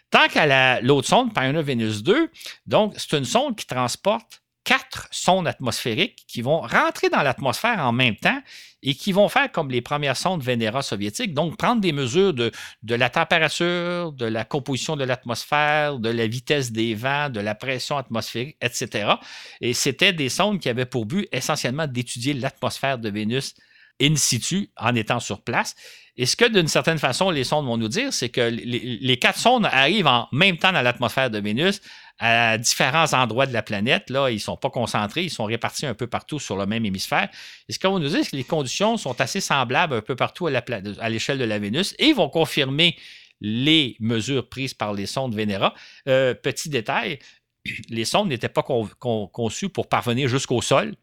[0.09, 2.29] Tant qu'à l'autre sonde, Pioneer Vénus 2,
[2.65, 7.91] donc c'est une sonde qui transporte quatre sondes atmosphériques qui vont rentrer dans l'atmosphère en
[7.91, 8.41] même temps
[8.83, 12.51] et qui vont faire comme les premières sondes Venera soviétiques, donc prendre des mesures de,
[12.87, 17.97] la température, de la composition de l'atmosphère, de la vitesse des vents, de la pression
[17.97, 19.13] atmosphérique, etc.
[19.61, 23.55] Et c'était des sondes qui avaient pour but essentiellement d'étudier l'atmosphère de Vénus
[24.01, 25.75] in situ en étant sur place.
[26.17, 29.17] Et ce que d'une certaine façon les sondes vont nous dire, c'est que les, les,
[29.17, 31.81] quatre sondes arrivent en même temps dans l'atmosphère de Vénus
[32.21, 34.11] à différents endroits de la planète.
[34.11, 36.85] Là, ils ne sont pas concentrés, ils sont répartis un peu partout sur le même
[36.85, 37.29] hémisphère.
[37.67, 40.47] Et ce qu'on nous dit, c'est que les conditions sont assez semblables un peu partout
[40.47, 42.95] à l'échelle de la Vénus et vont confirmer
[43.41, 45.73] les mesures prises par les sondes Vénéra.
[46.07, 47.17] Euh, petit détail,
[47.89, 50.95] les sondes n'étaient pas conçues pour parvenir jusqu'au sol.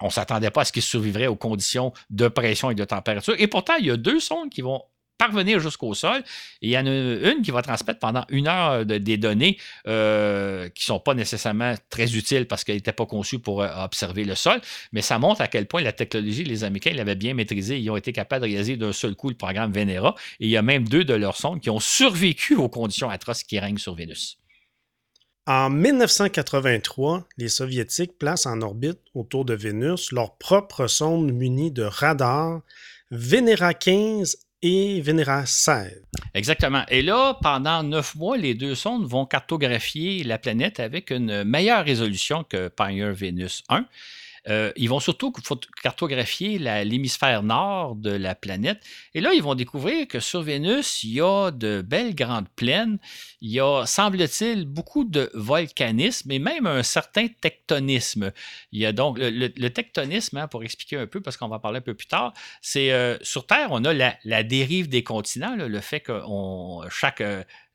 [0.00, 3.36] On ne s'attendait pas à ce qu'ils survivraient aux conditions de pression et de température.
[3.38, 4.82] Et pourtant, il y a deux sondes qui vont
[5.22, 6.22] parvenir jusqu'au sol.
[6.62, 9.56] Et il y en a une qui va transmettre pendant une heure des données
[9.86, 13.68] euh, qui ne sont pas nécessairement très utiles parce qu'elle n'était pas conçue pour euh,
[13.84, 14.60] observer le sol,
[14.92, 17.78] mais ça montre à quel point la technologie, les Américains l'avaient bien maîtrisée.
[17.78, 20.14] Ils ont été capables de réaliser d'un seul coup le programme Venera.
[20.40, 23.44] Et il y a même deux de leurs sondes qui ont survécu aux conditions atroces
[23.44, 24.38] qui règnent sur Vénus.
[25.46, 31.82] En 1983, les Soviétiques placent en orbite autour de Vénus leur propre sonde munie de
[31.82, 32.60] radars
[33.10, 36.02] Venera 15 et Venera 16.
[36.34, 36.84] Exactement.
[36.88, 41.84] Et là, pendant neuf mois, les deux sondes vont cartographier la planète avec une meilleure
[41.84, 43.86] résolution que Pioneer Venus 1.
[44.48, 45.32] Euh, ils vont surtout
[45.82, 48.82] cartographier l'hémisphère nord de la planète.
[49.14, 52.98] Et là, ils vont découvrir que sur Vénus, il y a de belles grandes plaines.
[53.40, 58.32] Il y a, semble-t-il, beaucoup de volcanisme et même un certain tectonisme.
[58.72, 61.78] Il y a donc le, tectonisme, hein, pour expliquer un peu, parce qu'on va parler
[61.78, 65.80] un peu plus tard, c'est euh, sur Terre, on a la, dérive des continents, le
[65.80, 66.20] fait que
[66.90, 67.22] chaque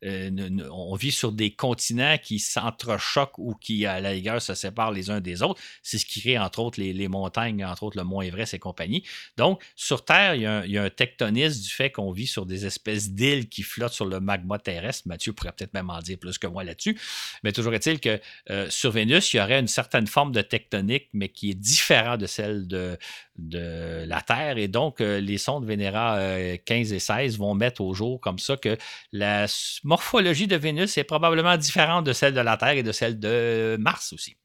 [0.04, 0.30] euh,
[0.70, 5.10] on vit sur des continents qui s'entrechoquent ou qui, à la rigueur, se séparent les
[5.10, 5.60] uns des autres.
[5.82, 9.02] C'est ce qui crée, entre autres, les, montagnes, entre autres le Mont Everest et compagnie.
[9.36, 13.10] Donc, sur Terre, il y a un, tectonisme du fait qu'on vit sur des espèces
[13.10, 15.06] d'îles qui flottent sur le magma terrestre.
[15.06, 16.98] Mathieu pourrait peut-être même en dire plus que moi là-dessus.
[17.42, 18.20] Mais toujours est-il que
[18.50, 22.20] euh, sur Vénus, il y aurait une certaine forme de tectonique, mais qui est différente
[22.20, 22.98] de celle de,
[23.38, 24.58] de la Terre.
[24.58, 26.18] Et donc, euh, les sondes Vénéra
[26.64, 28.76] 15 et 16 vont mettre au jour comme ça que
[29.12, 29.46] la
[29.84, 33.76] morphologie de Vénus est probablement différente de celle de la Terre et de celle de
[33.78, 34.36] Mars aussi.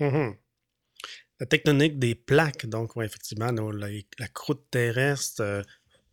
[0.00, 0.34] Mm-hmm.
[1.40, 5.62] La tectonique des plaques, donc effectivement, la, croûte terrestre euh,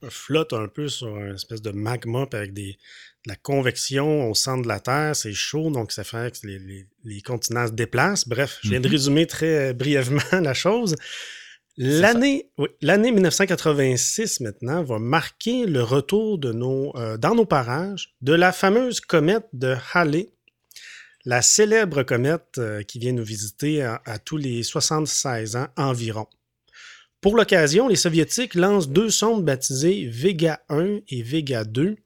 [0.09, 2.77] flotte un peu sur une espèce de magma avec des,
[3.25, 7.21] de la convection au centre de la Terre, c'est chaud, donc ça fait que les,
[7.21, 8.27] continents se déplacent.
[8.27, 8.91] Bref, je viens de mm-hmm.
[8.91, 10.95] résumer très brièvement la chose.
[11.77, 18.31] L'année oui, 1986 maintenant va marquer le retour de nos, euh, dans nos parages de
[18.31, 20.29] la fameuse comète de Halley,
[21.25, 26.27] la célèbre comète euh, qui vient nous visiter à, tous les 76 ans environ.
[27.19, 31.97] Pour l'occasion, les Soviétiques lancent deux sondes baptisées Vega 1 et Vega 2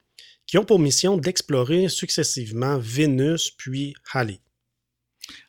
[0.46, 4.40] qui ont pour mission d'explorer successivement Vénus puis Halley.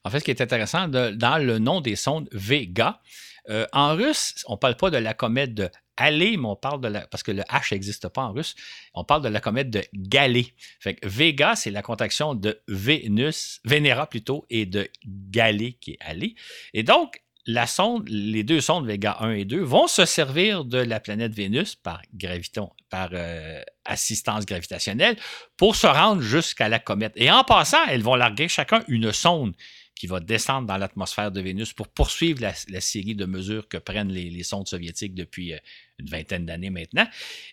[0.03, 3.01] En fait, ce qui est intéressant dans le nom des sondes Vega,
[3.49, 6.81] euh, en russe, on ne parle pas de la comète de Halley, mais on parle
[6.81, 7.07] de la.
[7.07, 8.55] Parce que le H n'existe pas en russe.
[8.93, 10.53] On parle de la comète de Galée.
[10.79, 16.35] Fait Vega, c'est la contraction de Vénus, Vénéra plutôt, et de Galée, qui est Halley.
[16.73, 20.77] Et donc, la sonde, les deux sondes Vega 1 et 2 vont se servir de
[20.77, 25.17] la planète Vénus par graviton, par euh, assistance gravitationnelle
[25.57, 27.13] pour se rendre jusqu'à la comète.
[27.15, 29.55] Et en passant, elles vont larguer chacun une sonde
[30.01, 34.11] qui va descendre dans l'atmosphère de Vénus pour poursuivre la, série de mesures que prennent
[34.11, 35.59] les, sondes soviétiques depuis euh,
[35.99, 37.05] une vingtaine d'années maintenant.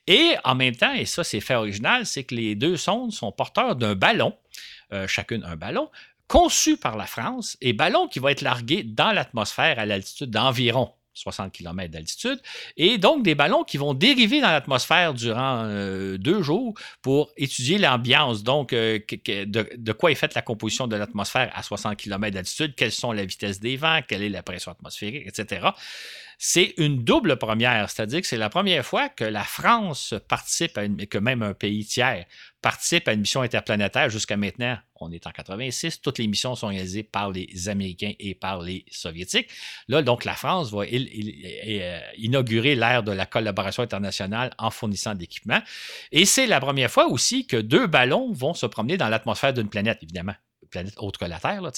[0.06, 3.32] Et en même temps, et ça c'est fait original, c'est que les deux sondes sont
[3.32, 4.34] porteurs d'un ballon,
[4.94, 5.90] euh, chacune un ballon,
[6.26, 10.90] conçu par la France et ballon qui va être largué dans l'atmosphère à l'altitude d'environ
[11.18, 12.40] 60 km d'altitude,
[12.76, 17.78] et donc des ballons qui vont dériver dans l'atmosphère durant euh, deux jours pour étudier
[17.78, 22.74] l'ambiance, donc euh, de, quoi est faite la composition de l'atmosphère à 60 km d'altitude,
[22.76, 25.68] quelles sont la vitesse des vents, quelle est la pression atmosphérique, etc.
[26.40, 30.84] C'est une double première, c'est-à-dire que c'est la première fois que la France participe, à
[30.84, 32.26] une, que même un pays tiers
[32.62, 34.08] participe à une mission interplanétaire.
[34.08, 38.36] Jusqu'à maintenant, on est en 86, toutes les missions sont réalisées par les Américains et
[38.36, 39.48] par les Soviétiques.
[39.88, 45.62] Là, donc, la France va euh, inaugurer l'ère de la collaboration internationale en fournissant d'équipements.
[46.12, 49.68] Et c'est la première fois aussi que deux ballons vont se promener dans l'atmosphère d'une
[49.68, 50.34] planète, évidemment
[50.68, 51.62] planète autre que la Terre.
[51.62, 51.70] Là,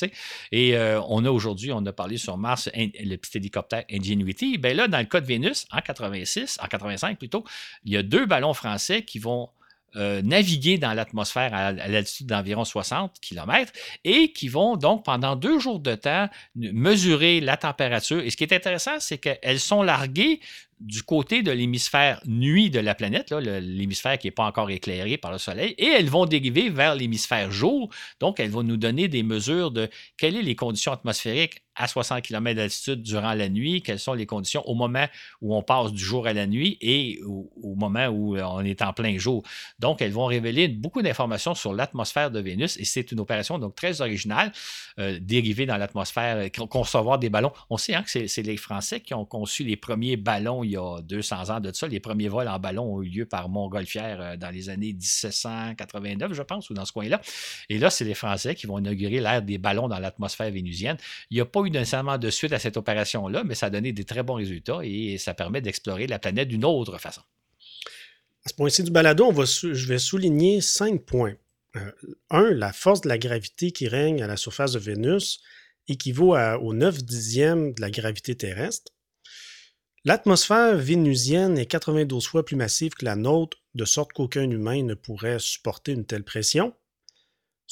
[0.52, 4.58] et euh, on a aujourd'hui, on a parlé sur Mars, le petit hélicoptère Ingenuity.
[4.58, 7.44] Ben là, dans le cas de Vénus, en 86, en 85 plutôt,
[7.84, 9.50] il y a deux ballons français qui vont
[9.96, 13.72] euh, naviguer dans l'atmosphère à, l'altitude d'environ 60 km
[14.04, 18.20] et qui vont donc pendant deux jours de temps mesurer la température.
[18.20, 20.40] Et ce qui est intéressant, c'est qu'elles sont larguées
[20.80, 25.30] du côté de l'hémisphère nuit de la planète, l'hémisphère qui n'est pas encore éclairé par
[25.30, 27.90] le Soleil, et elles vont dériver vers l'hémisphère jour.
[28.18, 32.22] Donc, elles vont nous donner des mesures de quelles sont les conditions atmosphériques à 60
[32.22, 35.06] km d'altitude durant la nuit, quelles sont les conditions au moment
[35.40, 38.92] où on passe du jour à la nuit et au, moment où on est en
[38.92, 39.42] plein jour.
[39.78, 43.74] Donc, elles vont révéler beaucoup d'informations sur l'atmosphère de Vénus et c'est une opération donc
[43.74, 44.52] très originale,
[44.98, 47.52] euh, dérivée dans l'atmosphère, euh, concevoir des ballons.
[47.70, 50.76] On sait hein, que c'est les Français qui ont conçu les premiers ballons il y
[50.76, 51.86] a 200 ans de ça.
[51.86, 56.32] Les premiers vols en ballon ont eu lieu par Montgolfière euh, dans les années 1789,
[56.32, 57.20] je pense, ou dans ce coin-là.
[57.68, 60.96] Et là, c'est les Français qui vont inaugurer l'ère des ballons dans l'atmosphère vénusienne.
[61.30, 63.92] Il n'y a pas eu nécessairement de suite à cette opération-là, mais ça a donné
[63.92, 67.22] des très bons résultats et ça permet d'explorer la planète d'une autre façon.
[68.44, 71.34] À ce point-ci du balado, je vais souligner cinq points.
[71.76, 71.92] Euh,
[72.30, 75.40] un, la force de la gravité qui règne à la surface de Vénus
[75.88, 78.92] équivaut au 9 dixième de la gravité terrestre.
[80.04, 84.94] L'atmosphère vénusienne est 92 fois plus massive que la nôtre, de sorte qu'aucun humain ne
[84.94, 86.74] pourrait supporter une telle pression.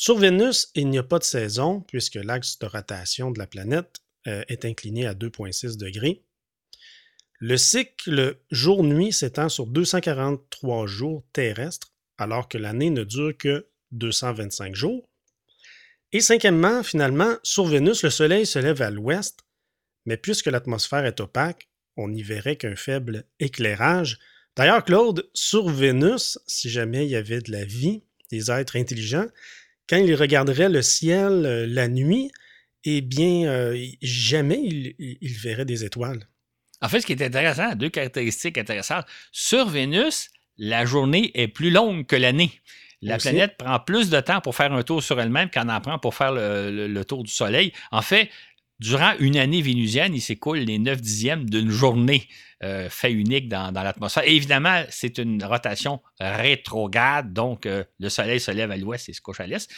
[0.01, 3.99] Sur Vénus, il n'y a pas de saison, puisque l'axe de rotation de la planète
[4.29, 6.23] euh, est incliné à 2,6 degrés.
[7.41, 14.73] Le cycle jour-nuit s'étend sur 243 jours terrestres, alors que l'année ne dure que 225
[14.77, 15.05] jours.
[16.13, 19.41] Et cinquièmement, finalement, sur Vénus, le Soleil se lève à l'ouest,
[20.07, 24.21] mais puisque l'atmosphère est opaque, on n'y verrait qu'un faible éclairage.
[24.55, 29.27] D'ailleurs, Claude, sur Vénus, si jamais il y avait de la vie, des êtres intelligents,
[29.89, 32.31] quand ils regarderaient le ciel euh, la nuit,
[32.85, 36.29] eh bien, euh, jamais ils, verraient des étoiles.
[36.81, 39.05] En fait, ce qui est intéressant, deux caractéristiques intéressantes.
[39.33, 42.53] Sur Vénus, la journée est plus longue que l'année.
[43.01, 45.99] La planète prend plus de temps pour faire un tour sur elle-même qu'elle en prend
[45.99, 47.73] pour faire le, tour du Soleil.
[47.93, 48.29] En fait,
[48.81, 52.29] Durant une année vénusienne, il s'écoule les 9 dixièmes d'une journée
[52.63, 54.23] euh, fait unique dans, l'atmosphère.
[54.25, 59.21] évidemment, c'est une rotation rétrograde, donc euh, le Soleil se lève à l'ouest et se
[59.21, 59.69] couche à l'est.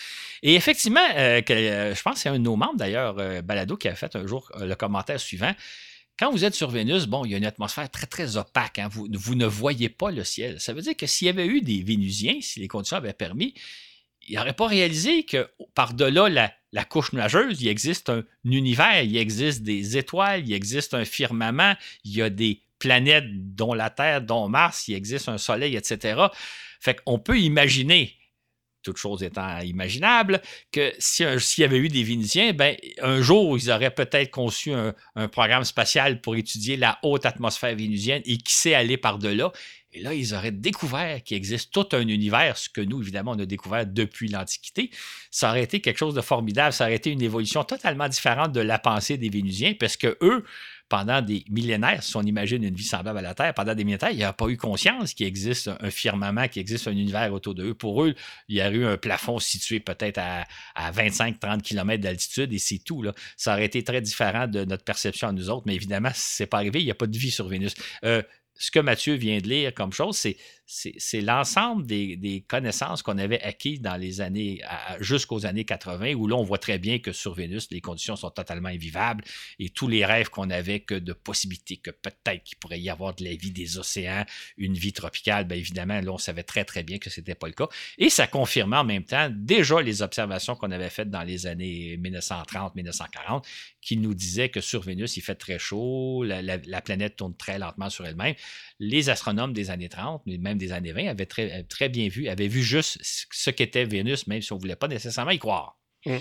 [0.42, 3.94] Et effectivement, euh, je pense que c'est un de nos membres d'ailleurs, Balado, qui a
[3.94, 5.54] fait un jour le commentaire suivant.
[6.18, 8.78] Quand vous êtes sur Vénus, bon, il y a une atmosphère très, très opaque.
[8.78, 8.88] Hein.
[8.90, 10.60] Vous, vous ne voyez pas le ciel.
[10.60, 13.54] Ça veut dire que s'il y avait eu des Vénusiens, si les conditions avaient permis,
[14.28, 16.52] il n'aurait pas réalisé que par-delà la,
[16.84, 22.16] couche nuageuse, il existe un univers, il existe des étoiles, il existe un firmament, il
[22.16, 26.20] y a des planètes, dont la Terre, dont Mars, il existe un Soleil, etc.
[26.80, 28.16] Fait qu'on peut imaginer,
[28.82, 30.40] toute chose étant imaginable,
[30.72, 34.94] que s'il y avait eu des Vénusiens, ben, un jour, ils auraient peut-être conçu un,
[35.16, 39.52] un, programme spatial pour étudier la haute atmosphère vénusienne et qui sait aller par-delà.
[39.92, 43.38] Et là, ils auraient découvert qu'il existe tout un univers, ce que nous, évidemment, on
[43.38, 44.90] a découvert depuis l'Antiquité.
[45.30, 46.72] Ça aurait été quelque chose de formidable.
[46.72, 50.44] Ça aurait été une évolution totalement différente de la pensée des Vénusiens, parce que eux,
[50.90, 54.10] pendant des millénaires, si on imagine une vie semblable à la Terre, pendant des millénaires,
[54.10, 57.54] il n'y a pas eu conscience qu'il existe un firmament, qu'il existe un univers autour
[57.54, 57.74] d'eux.
[57.74, 58.14] Pour eux,
[58.48, 60.44] il y a eu un plafond situé peut-être à,
[60.90, 63.02] 25-30 km d'altitude et c'est tout.
[63.02, 63.12] Là.
[63.36, 66.58] Ça aurait été très différent de notre perception à nous autres, mais évidemment, c'est pas
[66.58, 66.80] arrivé.
[66.80, 67.74] Il n'y a pas de vie sur Vénus.
[68.04, 68.22] Euh,
[68.60, 70.36] ce que Mathieu vient de lire comme chose, c'est
[70.72, 74.62] c'est l'ensemble des, connaissances qu'on avait acquises dans les années,
[75.00, 78.30] jusqu'aux années 80, où là, on voit très bien que sur Vénus, les conditions sont
[78.30, 79.24] totalement invivables
[79.58, 83.14] et tous les rêves qu'on avait que de possibilités, que peut-être qu'il pourrait y avoir
[83.14, 84.24] de la vie des océans,
[84.58, 87.48] une vie tropicale, bien évidemment, là, on savait très, très bien que ce n'était pas
[87.48, 87.68] le cas.
[87.98, 91.98] Et ça confirmait en même temps déjà les observations qu'on avait faites dans les années
[92.00, 93.44] 1930-1940,
[93.80, 97.90] qui nous disaient que sur Vénus, il fait très chaud, la planète tourne très lentement
[97.90, 98.36] sur elle-même
[98.80, 102.28] les astronomes des années 30, mais même des années 20, avaient très, très bien vu,
[102.28, 105.80] avaient vu juste ce qu'était Vénus, même si on ne voulait pas nécessairement y croire.
[106.06, 106.16] Mmh.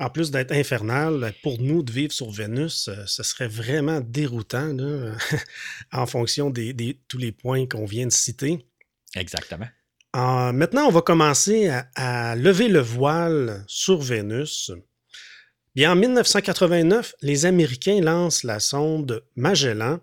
[0.00, 4.76] En plus d'être infernal, pour nous de vivre sur Vénus, euh, ce serait vraiment déroutant
[5.92, 8.64] en fonction de tous les points qu'on vient de citer.
[9.16, 9.66] Exactement.
[10.14, 14.70] maintenant, on va commencer à, à, lever le voile sur Vénus.
[15.74, 20.00] Bien, en 1989, les Américains lancent la sonde Magellan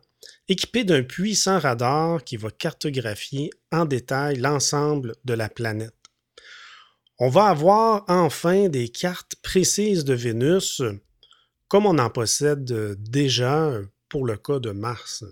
[0.47, 5.93] équipé d'un puissant radar qui va cartographier en détail l'ensemble de la planète.
[7.17, 10.81] On va avoir enfin des cartes précises de Vénus,
[11.67, 12.65] comme on en possède
[13.01, 13.71] déjà
[14.09, 15.23] pour le cas de Mars.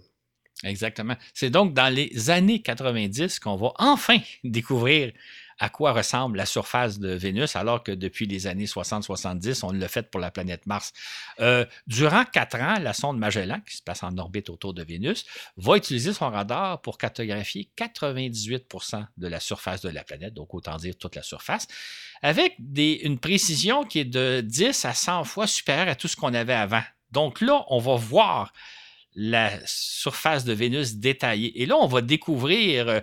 [0.64, 1.18] Exactement.
[1.34, 5.12] C'est donc dans les années 90 qu'on va enfin découvrir
[5.60, 9.88] à quoi ressemble la surface de Vénus, alors que depuis les années 60-70, on l'a
[9.88, 10.94] fait pour la planète Mars.
[11.40, 15.26] Euh, durant quatre ans, la sonde Magellan, qui se place en orbite autour de Vénus,
[15.58, 20.78] va utiliser son radar pour cartographier 98% de la surface de la planète, donc autant
[20.78, 21.68] dire toute la surface,
[22.22, 26.34] avec une précision qui est de 10 à 100 fois supérieure à tout ce qu'on
[26.34, 26.84] avait avant.
[27.12, 28.54] Donc là, on va voir
[29.16, 31.62] la surface de Vénus détaillée.
[31.62, 33.00] Et là, on va découvrir euh,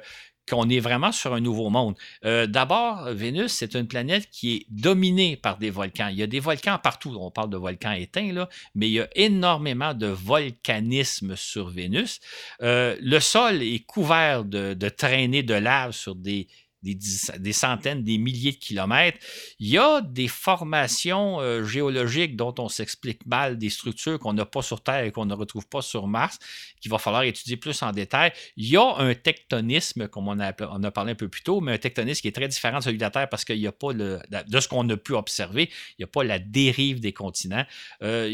[0.49, 1.95] qu'on est vraiment sur un nouveau monde.
[2.25, 6.09] Euh, d'abord, Vénus, c'est une planète qui est dominée par des volcans.
[6.09, 7.17] Il y a des volcans partout.
[7.21, 12.21] On parle de volcans éteints, mais il y a énormément de volcanisme sur Vénus.
[12.62, 16.49] Euh, le sol est couvert de traînées de lave sur des
[16.82, 19.19] des, centaines, des milliers de kilomètres.
[19.59, 24.47] Il y a des formations euh, géologiques dont on s'explique mal, des structures qu'on n'a
[24.47, 26.39] pas sur Terre et qu'on ne retrouve pas sur Mars,
[26.81, 28.32] qu'il va falloir étudier plus en détail.
[28.57, 31.73] Il y a un tectonisme, comme on a, a parlé un peu plus tôt, mais
[31.73, 33.73] un tectonisme qui est très différent de celui de la Terre parce qu'il n'y a
[33.73, 34.20] pas, de
[34.61, 37.65] ce qu'on a pu observer, il n'y a pas la dérive des continents.
[38.02, 38.32] Euh,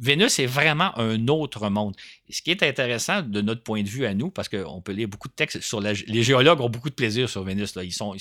[0.00, 1.94] Vénus est vraiment un autre monde.
[2.30, 5.08] Ce qui est intéressant de notre point de vue à nous, parce qu'on peut lire
[5.08, 8.14] beaucoup de textes sur les géologues ont beaucoup de plaisir sur Vénus ils sont,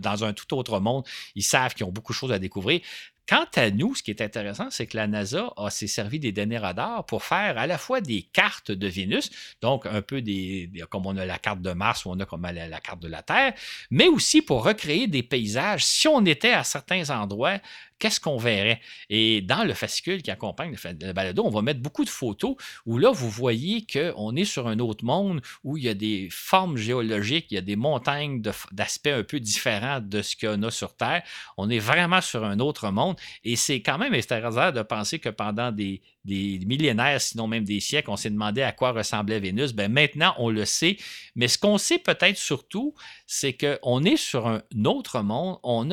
[0.00, 1.04] dans un tout autre monde.
[1.34, 2.80] Ils savent qu'ils ont beaucoup de choses à découvrir.
[3.28, 6.58] Quant à nous, ce qui est intéressant, c'est que la NASA s'est servi des données
[6.58, 11.06] radars pour faire à la fois des cartes de Vénus, donc un peu des, comme
[11.06, 13.54] on a la carte de Mars ou on a comme la, carte de la Terre,
[13.90, 15.84] mais aussi pour recréer des paysages.
[15.84, 17.60] Si on était à certains endroits,
[18.02, 18.80] qu'est-ce qu'on verrait?
[19.10, 22.98] Et dans le fascicule qui accompagne le balado, on va mettre beaucoup de photos où
[22.98, 26.76] là, vous voyez qu'on est sur un autre monde où il y a des formes
[26.76, 28.42] géologiques, il y a des montagnes
[28.72, 31.22] d'aspects un peu différents de ce qu'on a sur Terre.
[31.56, 33.16] On est vraiment sur un autre monde.
[33.44, 38.10] Et c'est quand même extraordinaire de penser que pendant des, millénaires, sinon même des siècles,
[38.10, 39.74] on s'est demandé à quoi ressemblait Vénus.
[39.74, 40.96] Ben maintenant, on le sait.
[41.36, 42.94] Mais ce qu'on sait peut-être surtout,
[43.32, 45.56] c'est qu'on est sur un autre monde.
[45.62, 45.88] On,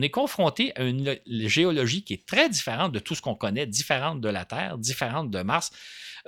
[0.00, 4.20] est confronté à une géologie qui est très différente de tout ce qu'on connaît, différente
[4.20, 5.72] de la Terre, différente de Mars.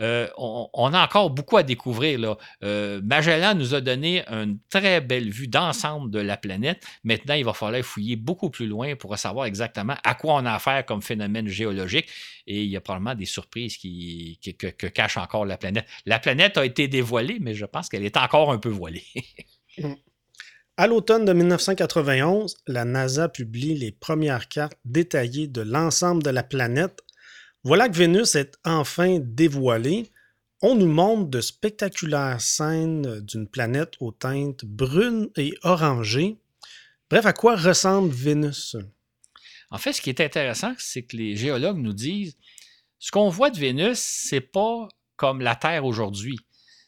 [0.00, 2.18] Euh, on, a encore beaucoup à découvrir.
[2.18, 2.36] Là.
[2.64, 6.84] Euh, Magellan nous a donné une très belle vue d'ensemble de la planète.
[7.04, 10.52] Maintenant, il va falloir fouiller beaucoup plus loin pour savoir exactement à quoi on a
[10.52, 12.08] affaire comme phénomène géologique.
[12.48, 15.86] Et il y a probablement des surprises qui, que, que cache encore la planète.
[16.06, 19.04] La planète a été dévoilée, mais je pense qu'elle est encore un peu voilée.
[20.76, 26.42] À l'automne de 1991, la NASA publie les premières cartes détaillées de l'ensemble de la
[26.42, 27.02] planète
[27.66, 30.12] voilà que Vénus est enfin dévoilée.
[30.62, 36.36] On nous montre de spectaculaires scènes d'une planète aux teintes brunes et orangées.
[37.10, 38.76] Bref, à quoi ressemble Vénus?
[39.72, 42.36] En fait, ce qui est intéressant, c'est que les géologues nous disent
[43.00, 44.86] ce qu'on voit de Vénus, c'est pas
[45.16, 46.38] comme la Terre aujourd'hui.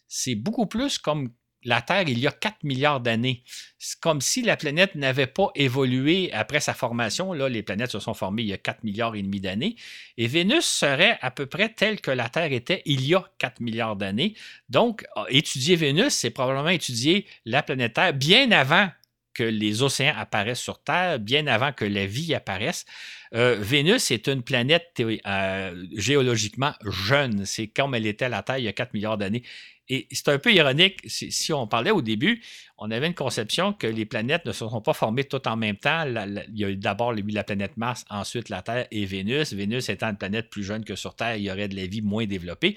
[0.07, 1.33] C'est beaucoup plus comme
[1.69, 3.43] la Terre il y a 4 milliards d'années.
[3.79, 7.35] C'est comme si la planète n'avait pas évolué après sa formation.
[7.35, 9.77] Là, les planètes se sont formées il y a 4 milliards et demi d'années.
[10.17, 13.61] Et Vénus serait à peu près telle que la Terre était il y a 4
[13.61, 14.35] milliards d'années.
[14.71, 18.89] Donc, étudier Vénus, c'est probablement étudier la planète Terre bien avant
[19.35, 22.87] que les océans apparaissent sur Terre, bien avant que la vie apparaisse.
[23.35, 27.45] Euh, Vénus est une planète euh, géologiquement jeune.
[27.45, 29.45] C'est comme elle était la Terre il y a 4 milliards d'années.
[29.89, 32.43] Et c'est un peu ironique, si, on parlait au début,
[32.77, 35.77] on avait une conception que les planètes ne se sont pas formées toutes en même
[35.77, 36.05] temps.
[36.07, 39.53] il y a eu d'abord la planète Mars, ensuite la Terre et Vénus.
[39.55, 42.03] Vénus étant une planète plus jeune que sur Terre, il y aurait de la vie
[42.03, 42.77] moins développée.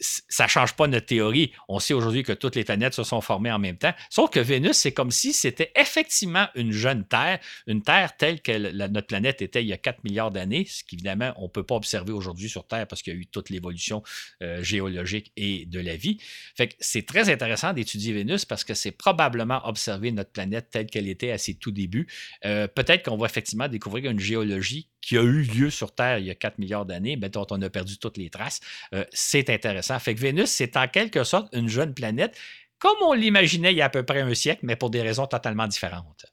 [0.00, 1.52] Ça ne change pas notre théorie.
[1.68, 3.92] On sait aujourd'hui que toutes les planètes se sont formées en même temps.
[4.08, 8.72] Sauf que Vénus, c'est comme si c'était effectivement une jeune Terre, une Terre telle que
[8.88, 11.74] notre planète était il y a 4 milliards d'années, ce qu'évidemment, on ne peut pas
[11.74, 14.02] observer aujourd'hui sur Terre parce qu'il y a eu toute l'évolution
[14.42, 16.18] euh, géologique et de la vie.
[16.56, 21.08] Fait c'est très intéressant d'étudier Vénus parce que c'est probablement observer notre planète telle qu'elle
[21.08, 22.06] était à ses tout débuts.
[22.44, 26.26] Euh, peut-être qu'on va effectivement découvrir une géologie qui a eu lieu sur Terre il
[26.26, 28.60] y a 4 milliards d'années, mais dont on a perdu toutes les traces.
[28.94, 29.98] Euh, c'est intéressant.
[29.98, 32.36] Fait que Vénus, c'est en quelque sorte une jeune planète,
[32.78, 35.26] comme on l'imaginait il y a à peu près un siècle, mais pour des raisons
[35.26, 36.26] totalement différentes.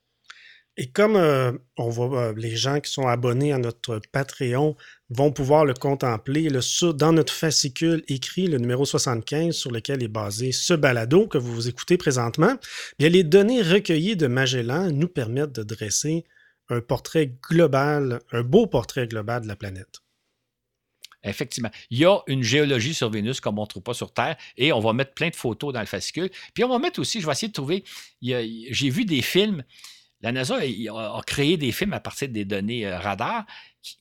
[0.79, 4.75] Et comme euh, on voit euh, les gens qui sont abonnés à notre Patreon
[5.09, 6.61] vont pouvoir le contempler le,
[6.93, 11.67] dans notre fascicule écrit, le numéro 75, sur lequel est basé ce balado que vous
[11.67, 12.57] écoutez présentement,
[12.99, 16.25] bien, les données recueillies de Magellan nous permettent de dresser
[16.69, 20.01] un portrait global, un beau portrait global de la planète.
[21.23, 21.71] Effectivement.
[21.89, 24.71] Il y a une géologie sur Vénus comme on ne trouve pas sur Terre et
[24.71, 26.29] on va mettre plein de photos dans le fascicule.
[26.53, 27.83] Puis on va mettre aussi, je vais essayer de trouver,
[28.21, 29.63] j'ai vu des films,
[30.21, 33.45] la NASA a, créé des films à partir des données euh, radar.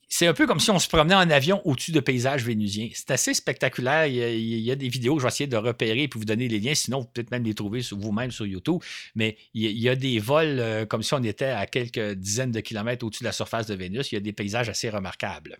[0.09, 2.89] C'est un peu comme si on se promenait en avion au-dessus de paysages vénusiens.
[2.95, 4.07] C'est assez spectaculaire.
[4.07, 6.61] Il y, a, des vidéos que je vais essayer de repérer et vous donner les
[6.61, 6.75] liens.
[6.75, 8.81] Sinon, vous pouvez peut-être même les trouver vous-même sur YouTube.
[9.15, 12.61] Mais il y, a, des vols euh, comme si on était à quelques dizaines de
[12.61, 14.13] kilomètres au-dessus de la surface de Vénus.
[14.13, 15.59] Il y a des paysages assez remarquables.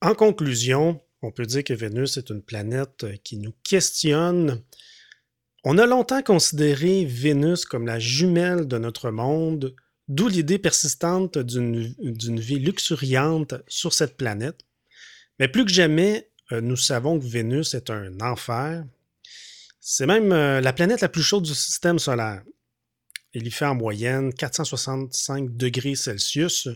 [0.00, 4.62] En conclusion, on peut dire que Vénus est une planète qui nous questionne
[5.68, 9.74] on a longtemps considéré Vénus comme la jumelle de notre monde,
[10.08, 14.64] d'où l'idée persistante d'une vie luxuriante sur cette planète.
[15.38, 18.84] Mais plus que jamais, euh, nous savons que Vénus est un enfer.
[19.80, 22.42] C'est même euh, la planète la plus chaude du système solaire.
[23.34, 26.68] Il y fait en moyenne 465 degrés Celsius.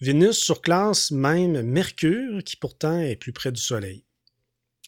[0.00, 4.04] Vénus surclasse même Mercure, qui pourtant est plus près du Soleil.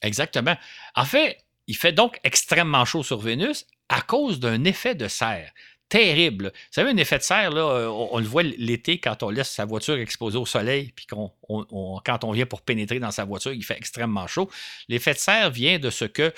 [0.02, 0.56] Exactement.
[0.94, 5.52] En fait, il fait donc extrêmement chaud sur Vénus à cause d'un effet de serre
[5.88, 6.52] terrible.
[6.54, 9.50] Vous savez, un effet de serre, là, euh, on, le voit l'été quand on laisse
[9.50, 13.64] sa voiture exposée au soleil, puis quand on vient pour pénétrer dans sa voiture, il
[13.64, 14.50] fait extrêmement chaud.
[14.88, 16.32] L'effet de serre vient de ce que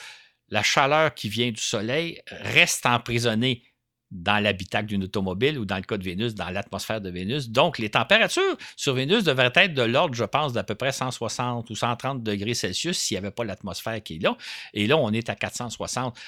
[0.49, 3.63] la chaleur qui vient du soleil reste emprisonnée
[4.11, 7.49] dans l'habitacle d'une automobile ou dans le cas de Vénus, dans l'atmosphère de Vénus.
[7.49, 11.71] Donc, les températures sur Vénus devraient être de l'ordre, je pense, d'à peu près 160
[11.71, 14.37] ou 130 degrés Celsius s'il n'y avait pas l'atmosphère qui est là.
[14.75, 16.19] Et là, on est à 460.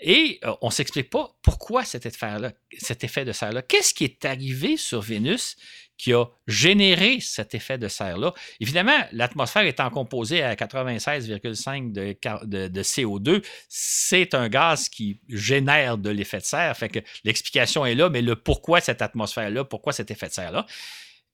[0.00, 3.62] Et euh, on ne s'explique pas pourquoi cet effet, de serre-là.
[3.62, 5.56] Qu'est-ce qui est arrivé sur Vénus
[5.96, 8.34] qui a généré cet effet de serre-là?
[8.58, 16.10] Évidemment, l'atmosphère étant composée à 96,5 de, de, CO2, c'est un gaz qui génère de
[16.10, 16.76] l'effet de serre.
[16.76, 20.66] Fait que l'explication est là, mais le pourquoi cette atmosphère-là, pourquoi cet effet de serre-là?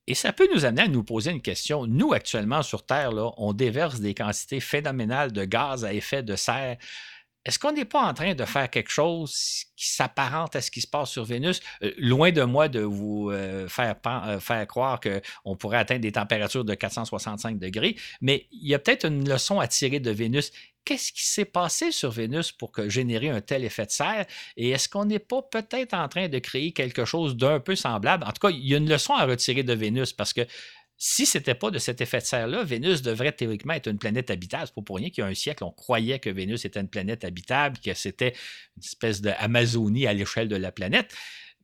[0.07, 1.87] Et ça peut nous amener à nous poser une question.
[1.87, 6.77] Nous, actuellement, sur Terre, on déverse des quantités phénoménales de gaz à effet de serre
[7.45, 10.83] est-ce qu'on n'est pas en train de faire quelque chose qui s'apparente à ce qui
[10.83, 11.61] se passe sur Vénus?
[11.83, 16.13] Euh, loin de moi de vous euh, faire, euh, faire croire qu'on pourrait atteindre des
[16.13, 20.53] températures de 465 degrés, mais il y a peut-être une leçon à tirer de Vénus.
[20.85, 24.27] Qu'est-ce qui s'est passé sur Vénus pour générer un tel effet de serre?
[24.57, 28.25] Et est-ce qu'on n'est pas peut-être en train de créer quelque chose d'un peu semblable?
[28.25, 30.41] En tout cas, il y a une leçon à retirer de Vénus parce que
[31.03, 34.31] si ce n'était pas de cet effet de serre-là, Vénus devrait théoriquement être une planète
[34.31, 34.65] habitable.
[34.67, 36.91] C'est pas pour rien qu'il y a un siècle, on croyait que Vénus était une
[36.91, 38.35] planète habitable, que c'était
[38.77, 41.11] une espèce d'Amazonie à l'échelle de la planète.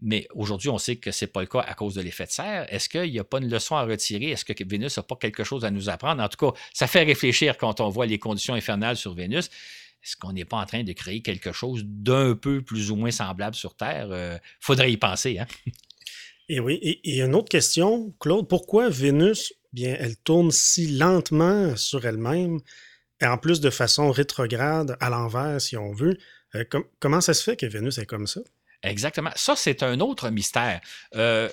[0.00, 2.30] Mais aujourd'hui, on sait que ce n'est pas le cas à cause de l'effet de
[2.30, 2.66] serre.
[2.72, 4.30] Est-ce qu'il n'y a pas une leçon à retirer?
[4.30, 6.22] Est-ce que Vénus n'a pas quelque chose à nous apprendre?
[6.22, 9.50] En tout cas, ça fait réfléchir quand on voit les conditions infernales sur Vénus.
[10.02, 13.10] Est-ce qu'on n'est pas en train de créer quelque chose d'un peu plus ou moins
[13.10, 14.08] semblable sur Terre?
[14.10, 15.38] Euh, faudrait y penser.
[15.38, 15.46] Hein?
[16.48, 22.06] Et oui, et, une autre question, Claude, pourquoi Vénus, bien, elle tourne si lentement sur
[22.06, 22.60] elle-même,
[23.20, 26.16] et en plus de façon rétrograde, à l'envers, si on veut?
[26.54, 26.64] Euh,
[27.00, 28.40] comment ça se fait que Vénus est comme ça?
[28.82, 29.30] Exactement.
[29.34, 30.80] Ça, c'est un autre mystère.
[31.14, 31.48] Euh,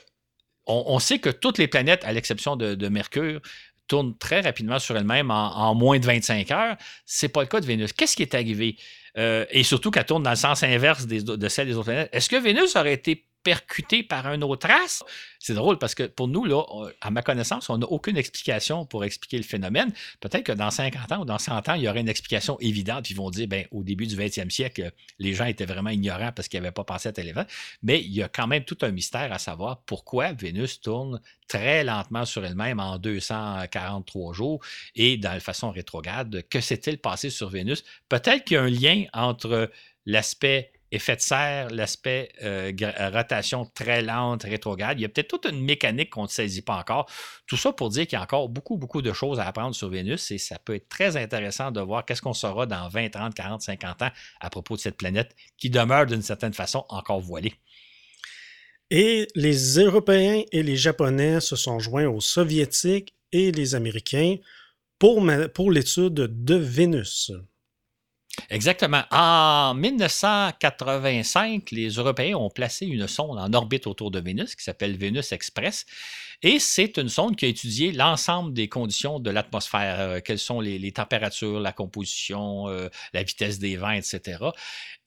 [0.66, 3.42] on, sait que toutes les planètes, à l'exception de, Mercure,
[3.88, 6.78] tournent très rapidement sur elles-mêmes en, moins de 25 heures.
[7.06, 7.92] Ce n'est pas le cas de Vénus.
[7.92, 8.78] Qu'est-ce qui est arrivé?
[9.18, 12.10] Euh, et surtout qu'elle tourne dans le sens inverse de celle des autres planètes.
[12.14, 15.04] Est-ce que Vénus aurait été percuté par un autre as.
[15.40, 16.64] C'est drôle parce que pour nous, là,
[17.02, 19.92] à ma connaissance, on n'a aucune explication pour expliquer le phénomène.
[20.22, 23.10] Peut-être que dans 50 ans ou dans 100 ans, il y aurait une explication évidente.
[23.10, 26.48] Ils vont dire, ben, au début du 20e siècle, les gens étaient vraiment ignorants parce
[26.48, 27.50] qu'ils n'avaient pas pensé à tel événement.
[27.82, 31.84] Mais il y a quand même tout un mystère à savoir pourquoi Vénus tourne très
[31.84, 34.62] lentement sur elle-même en 243 jours
[34.96, 36.44] et dans la façon rétrograde.
[36.50, 37.84] Que s'est-il passé sur Vénus?
[38.10, 39.70] Peut-être qu'il y a un lien entre
[40.06, 42.72] l'aspect effet de serre, l'aspect euh,
[43.14, 45.00] rotation très lente, rétrograde.
[45.00, 47.10] Il y a peut-être toute une mécanique qu'on ne saisit pas encore.
[47.48, 49.90] Tout ça pour dire qu'il y a encore beaucoup, beaucoup de choses à apprendre sur
[49.90, 53.34] Vénus et ça peut être très intéressant de voir qu'est-ce qu'on saura dans 20, 30,
[53.34, 57.54] 40, 50 ans à propos de cette planète qui demeure d'une certaine façon encore voilée.
[58.92, 64.36] Et les Européens et les Japonais se sont joints aux Soviétiques et les Américains
[65.00, 67.32] pour l'étude de Vénus.
[68.50, 69.04] Exactement.
[69.12, 74.98] En 1985, les Européens ont placé une sonde en orbite autour de Vénus qui s'appelle
[74.98, 75.86] Vénus Express.
[76.42, 80.60] Et c'est une sonde qui a étudié l'ensemble des conditions de l'atmosphère, euh, quelles sont
[80.60, 84.40] les, températures, la composition, euh, la vitesse des vents, etc.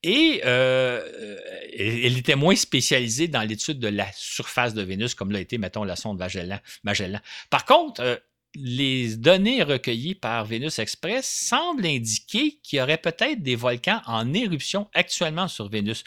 [0.02, 1.36] Et euh,
[1.78, 5.84] elle était moins spécialisée dans l'étude de la surface de Vénus, comme l'a été, mettons,
[5.84, 6.58] la sonde Magellan.
[6.84, 7.20] Magellan.
[7.50, 8.22] Par contre,
[8.58, 14.32] les données recueillies par Vénus Express semblent indiquer qu'il y aurait peut-être des volcans en
[14.32, 16.04] éruption actuellement sur Vénus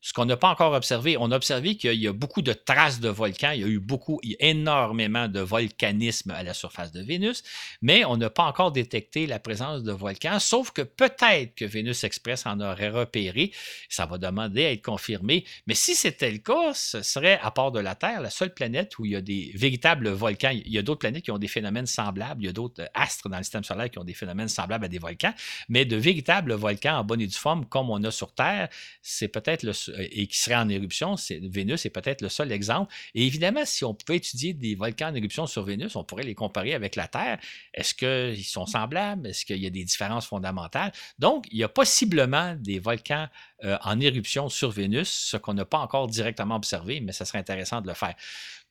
[0.00, 3.00] ce qu'on n'a pas encore observé, on a observé qu'il y a beaucoup de traces
[3.00, 7.42] de volcans, il y a eu beaucoup, énormément de volcanisme à la surface de Vénus,
[7.82, 12.04] mais on n'a pas encore détecté la présence de volcans, sauf que peut-être que Vénus
[12.04, 13.52] Express en aurait repéré,
[13.88, 17.72] ça va demander à être confirmé, mais si c'était le cas, ce serait, à part
[17.72, 20.50] de la Terre, la seule planète où il y a des véritables volcans.
[20.50, 23.28] Il y a d'autres planètes qui ont des phénomènes semblables, il y a d'autres astres
[23.28, 25.34] dans le système solaire qui ont des phénomènes semblables à des volcans,
[25.68, 28.68] mais de véritables volcans en bonne et due forme comme on a sur Terre,
[29.02, 32.92] c'est peut-être le, et qui serait en éruption, Vénus est peut-être le seul exemple.
[33.14, 36.34] Et évidemment, si on pouvait étudier des volcans en éruption sur Vénus, on pourrait les
[36.34, 37.38] comparer avec la Terre.
[37.74, 39.26] Est-ce qu'ils sont semblables?
[39.26, 40.92] Est-ce qu'il y a des différences fondamentales?
[41.18, 43.28] Donc, il y a possiblement des volcans
[43.64, 47.38] euh, en éruption sur Vénus, ce qu'on n'a pas encore directement observé, mais ça serait
[47.38, 48.14] intéressant de le faire.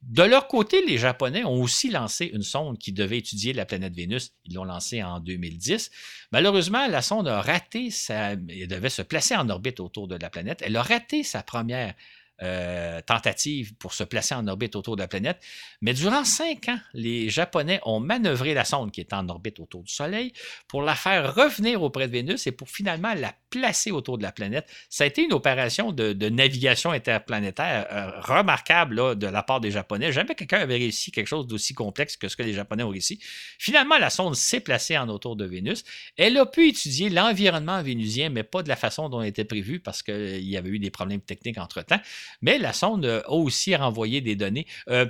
[0.01, 3.93] De leur côté, les Japonais ont aussi lancé une sonde qui devait étudier la planète
[3.93, 4.31] Vénus.
[4.45, 5.91] Ils l'ont lancée en 2010.
[6.31, 8.31] Malheureusement, la sonde a raté sa...
[8.31, 10.61] Elle devait se placer en orbite autour de la planète.
[10.65, 11.93] Elle a raté sa première
[12.41, 15.40] euh, tentative pour se placer en orbite autour de la planète.
[15.82, 19.84] Mais durant cinq ans, les Japonais ont manœuvré la sonde qui est en orbite autour
[19.84, 20.34] du Soleil
[20.68, 24.32] pour la faire revenir auprès de Vénus et pour finalement la placer autour de la
[24.32, 24.70] planète.
[24.90, 30.11] Ça a été une opération de, navigation interplanétaire euh, remarquable de la part des Japonais.
[30.11, 33.20] Jamais quelqu'un avait réussi quelque chose d'aussi complexe que ce que les Japonais ont réussi.
[33.57, 35.84] Finalement, la sonde s'est placée en autour de Vénus.
[36.18, 40.03] Elle a pu étudier l'environnement vénusien, mais pas de la façon dont était prévu parce
[40.03, 41.99] qu'il y avait eu des problèmes techniques entre-temps.
[42.41, 44.68] Mais la sonde a aussi renvoyé des données.
[44.89, 45.06] Euh,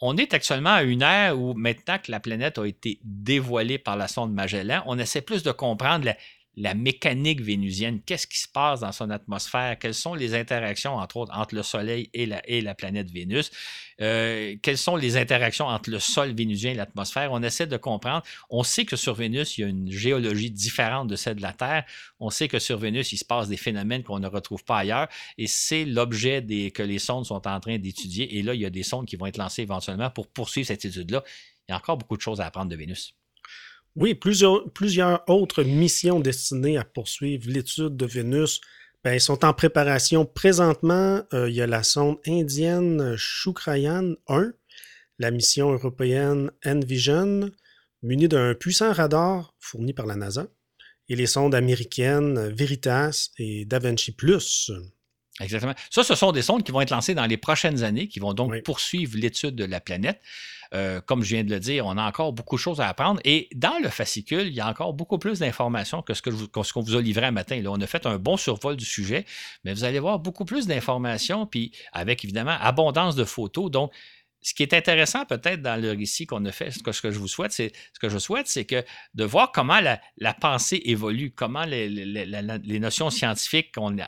[0.00, 3.96] on est actuellement à une ère où maintenant que la planète a été dévoilée par
[3.96, 6.16] la sonde Magellan, on essaie plus de comprendre la,
[6.58, 11.18] la mécanique vénusienne, qu'est-ce qui se passe dans son atmosphère, quelles sont les interactions, entre
[11.18, 13.50] autres, entre le Soleil et la, planète Vénus,
[14.00, 17.32] euh, quelles sont les interactions entre le sol vénusien et l'atmosphère?
[17.32, 18.24] On essaie de comprendre.
[18.50, 21.52] On sait que sur Vénus, il y a une géologie différente de celle de la
[21.52, 21.84] Terre.
[22.18, 25.08] On sait que sur Vénus, il se passe des phénomènes qu'on ne retrouve pas ailleurs.
[25.36, 26.44] Et c'est l'objet
[26.74, 28.36] que les sondes sont en train d'étudier.
[28.36, 30.84] Et là, il y a des sondes qui vont être lancées éventuellement pour poursuivre cette
[30.84, 31.22] étude-là.
[31.68, 33.14] Il y a encore beaucoup de choses à apprendre de Vénus.
[33.96, 34.64] Oui, plusieurs,
[35.28, 38.60] autres missions destinées à poursuivre l'étude de Vénus
[39.02, 41.22] ben, sont en préparation présentement.
[41.32, 44.52] Euh, il y a la sonde indienne Shukrayan 1,
[45.18, 47.50] la mission européenne Envision,
[48.02, 50.46] munie d'un puissant radar fourni par la NASA,
[51.08, 54.70] et les sondes américaines Veritas et DaVinci Plus.
[55.40, 55.74] Exactement.
[55.90, 58.34] Ça, ce sont des sondes qui vont être lancées dans les prochaines années, qui vont
[58.34, 60.20] donc poursuivre l'étude de la planète.
[60.74, 63.20] Euh, comme je viens de le dire, on a encore beaucoup de choses à apprendre.
[63.24, 66.22] Et dans le fascicule, il y a encore beaucoup plus d'informations que ce
[66.72, 67.60] qu'on vous a livré un matin.
[67.62, 69.24] Là, on a fait un bon survol du sujet,
[69.64, 73.70] mais vous allez voir beaucoup plus d'informations, puis avec évidemment abondance de photos.
[73.70, 73.92] Donc,
[74.48, 77.28] ce qui est intéressant peut-être dans le récit qu'on a fait, ce que, je vous
[77.28, 78.82] souhaite, c'est ce que je souhaite, c'est que
[79.14, 83.98] de voir comment la, pensée évolue, comment les, notions scientifiques qu'on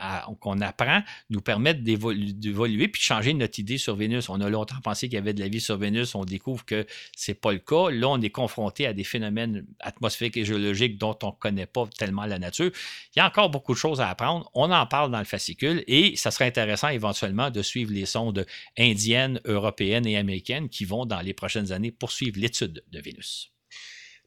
[0.62, 4.31] apprend nous permettent d'évoluer puis de changer notre idée sur Vénus.
[4.31, 6.87] On a longtemps pensé qu'il y avait de la vie sur Vénus, on découvre que
[7.15, 7.91] c'est pas le cas.
[7.91, 11.87] Là, on est confronté à des phénomènes atmosphériques et géologiques dont on ne connaît pas
[11.99, 12.71] tellement la nature.
[13.15, 14.51] Il y a encore beaucoup de choses à apprendre.
[14.55, 18.47] On en parle dans le fascicule et ça serait intéressant éventuellement de suivre les sondes
[18.79, 20.30] indiennes, européennes et américaines
[20.69, 23.52] qui vont, dans les prochaines années, poursuivre l'étude de Vénus.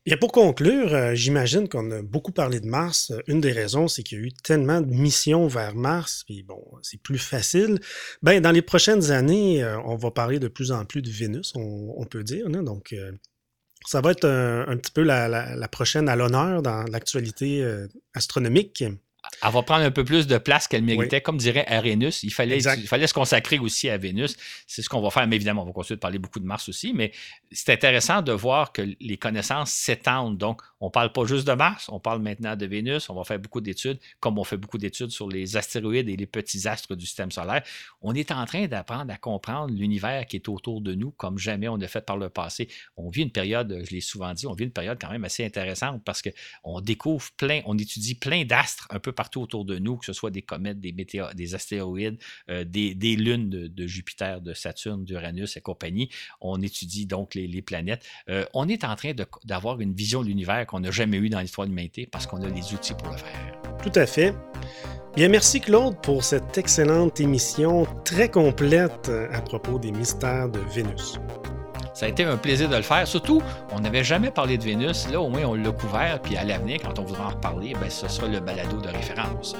[0.05, 3.13] Et pour conclure, euh, j'imagine qu'on a beaucoup parlé de Mars.
[3.27, 6.61] Une des raisons, c'est qu'il y a eu tellement de missions vers Mars, puis bon,
[6.81, 7.80] c'est plus facile.
[8.21, 11.53] Ben, dans les prochaines années, euh, on va parler de plus en plus de Vénus,
[11.55, 12.49] on, peut dire.
[12.49, 13.13] Donc, euh,
[13.85, 17.65] ça va être un, petit peu la, prochaine à l'honneur dans l'actualité
[18.13, 18.84] astronomique.
[19.41, 21.22] Elle va prendre un peu plus de place qu'elle méritait.
[21.22, 24.36] Comme dirait Arénus, il fallait, il fallait se consacrer aussi à Vénus.
[24.68, 25.28] C'est ce qu'on va faire.
[25.28, 26.94] Mais évidemment, on va continuer de parler beaucoup de Mars aussi.
[26.94, 27.12] Mais
[27.52, 30.38] c'est intéressant de voir que les connaissances s'étendent.
[30.38, 33.10] Donc, on ne parle pas juste de Mars, on parle maintenant de Vénus.
[33.10, 36.26] On va faire beaucoup d'études, comme on fait beaucoup d'études sur les astéroïdes et les
[36.26, 37.64] petits astres du système solaire.
[38.02, 41.70] On est en train d'apprendre à comprendre l'univers qui est autour de nous comme jamais
[41.70, 42.68] on a fait par le passé.
[42.98, 45.45] On vit une période, je l'ai souvent dit, on vit une période quand même assez
[45.45, 49.98] intéressante parce qu'on découvre plein, on étudie plein d'astres un peu partout autour de nous,
[49.98, 52.18] que ce soit des comètes, des météores, des astéroïdes,
[52.49, 56.10] euh, des, lunes de, Jupiter, de Saturne, d'Uranus et compagnie.
[56.41, 58.06] On étudie donc les, planètes.
[58.30, 59.14] Euh, on est en train
[59.45, 62.41] d'avoir une vision de l'univers qu'on n'a jamais eue dans l'histoire de l'humanité parce qu'on
[62.41, 63.61] a les outils pour le faire.
[63.81, 64.34] Tout à fait.
[65.15, 71.19] Bien, merci Claude pour cette excellente émission très complète à propos des mystères de Vénus.
[71.94, 73.07] Ça a été un plaisir de le faire.
[73.07, 73.41] Surtout,
[73.72, 75.10] on n'avait jamais parlé de Vénus.
[75.11, 76.20] Là, au moins, on l'a couvert.
[76.22, 79.56] Puis à l'avenir, quand on voudra en reparler, ben, ce sera le balado de référence.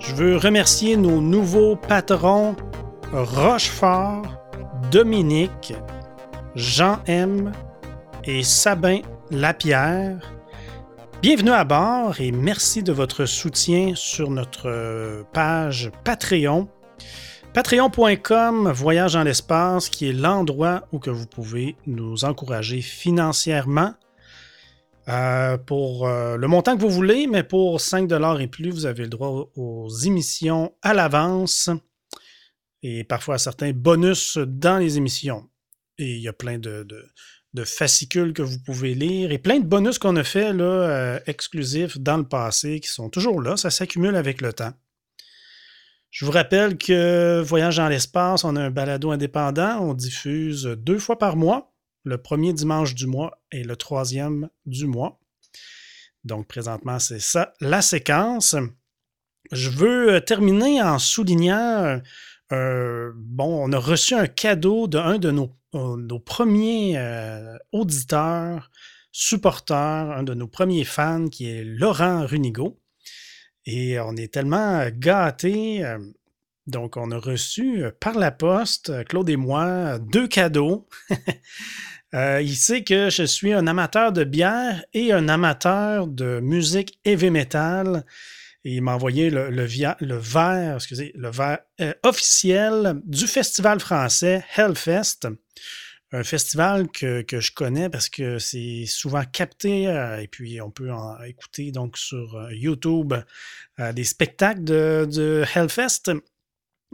[0.00, 2.56] Je veux remercier nos nouveaux patrons
[3.12, 4.22] Rochefort,
[4.90, 5.74] Dominique,
[6.54, 7.52] Jean-M
[8.24, 9.00] et Sabin
[9.30, 10.18] Lapierre
[11.22, 16.68] Bienvenue à bord et merci de votre soutien sur notre euh, page Patreon.
[17.54, 23.94] Patreon.com Voyage dans l'espace, qui est l'endroit où que vous pouvez nous encourager financièrement.
[25.06, 29.04] Euh, pour euh, le montant que vous voulez, mais pour 5 et plus, vous avez
[29.04, 31.70] le droit aux émissions à l'avance
[32.82, 35.48] et parfois à certains bonus dans les émissions.
[35.98, 37.04] Et il y a plein de, de
[37.64, 41.98] fascicules que vous pouvez lire et plein de bonus qu'on a fait là, euh, exclusifs
[41.98, 43.56] dans le passé qui sont toujours là.
[43.56, 44.72] Ça s'accumule avec le temps.
[46.10, 49.80] Je vous rappelle que Voyage dans l'espace, on a un balado indépendant.
[49.80, 51.72] On diffuse deux fois par mois,
[52.04, 55.20] le premier dimanche du mois et le troisième du mois.
[56.24, 58.56] Donc présentement, c'est ça la séquence.
[59.50, 62.00] Je veux euh, terminer en soulignant,
[62.52, 68.70] euh, bon, on a reçu un cadeau d'un de nos nos premiers euh, auditeurs,
[69.10, 72.80] supporters, un de nos premiers fans qui est Laurent Runigo.
[73.64, 75.84] Et on est tellement gâtés.
[75.84, 75.98] Euh,
[76.66, 80.88] donc, on a reçu euh, par la poste, Claude et moi, deux cadeaux.
[82.12, 87.30] il sait que je suis un amateur de bière et un amateur de musique heavy
[87.30, 88.04] metal.
[88.64, 91.60] Et il m'a envoyé le, verre, excusez, le verre
[92.04, 95.26] officiel du festival français Hellfest
[96.12, 100.92] un festival que, je connais parce que c'est souvent capté euh, et puis on peut
[100.92, 103.14] en écouter donc sur euh, YouTube
[103.80, 106.12] euh, des spectacles de, Hellfest.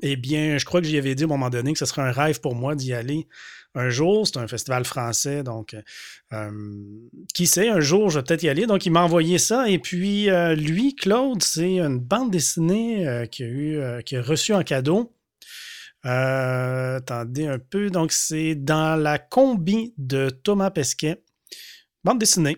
[0.02, 2.02] Eh bien, je crois que j'y avais dit à un moment donné que ce serait
[2.02, 3.26] un rêve pour moi d'y aller
[3.74, 4.28] un jour.
[4.28, 5.74] C'est un festival français, donc
[7.34, 8.66] qui sait, un jour je vais peut-être y aller.
[8.66, 9.68] Donc il m'a envoyé ça.
[9.68, 14.62] Et puis lui, Claude, c'est une bande dessinée qu'il a, eu, qui a reçu en
[14.62, 15.12] cadeau.
[16.06, 17.90] Euh, attendez un peu.
[17.90, 21.22] Donc, c'est dans la combi de Thomas Pesquet,
[22.04, 22.56] bande dessinée,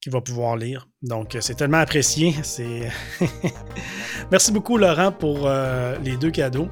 [0.00, 0.88] qu'il va pouvoir lire.
[1.02, 2.34] Donc, c'est tellement apprécié.
[4.30, 6.68] Merci beaucoup, Laurent, pour euh, les deux cadeaux.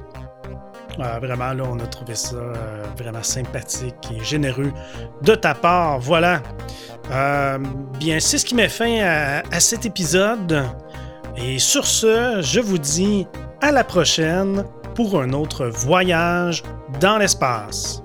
[0.99, 2.53] Euh, vraiment, là, on a trouvé ça
[2.97, 4.71] vraiment sympathique et généreux
[5.23, 5.99] de ta part.
[5.99, 6.43] Voilà.
[7.99, 10.63] bien, c'est ce qui met fin à cet épisode.
[11.35, 13.25] Et sur ce, je vous dis
[13.59, 14.63] à la prochaine
[14.95, 16.63] pour un autre voyage
[16.99, 18.02] dans l'espace.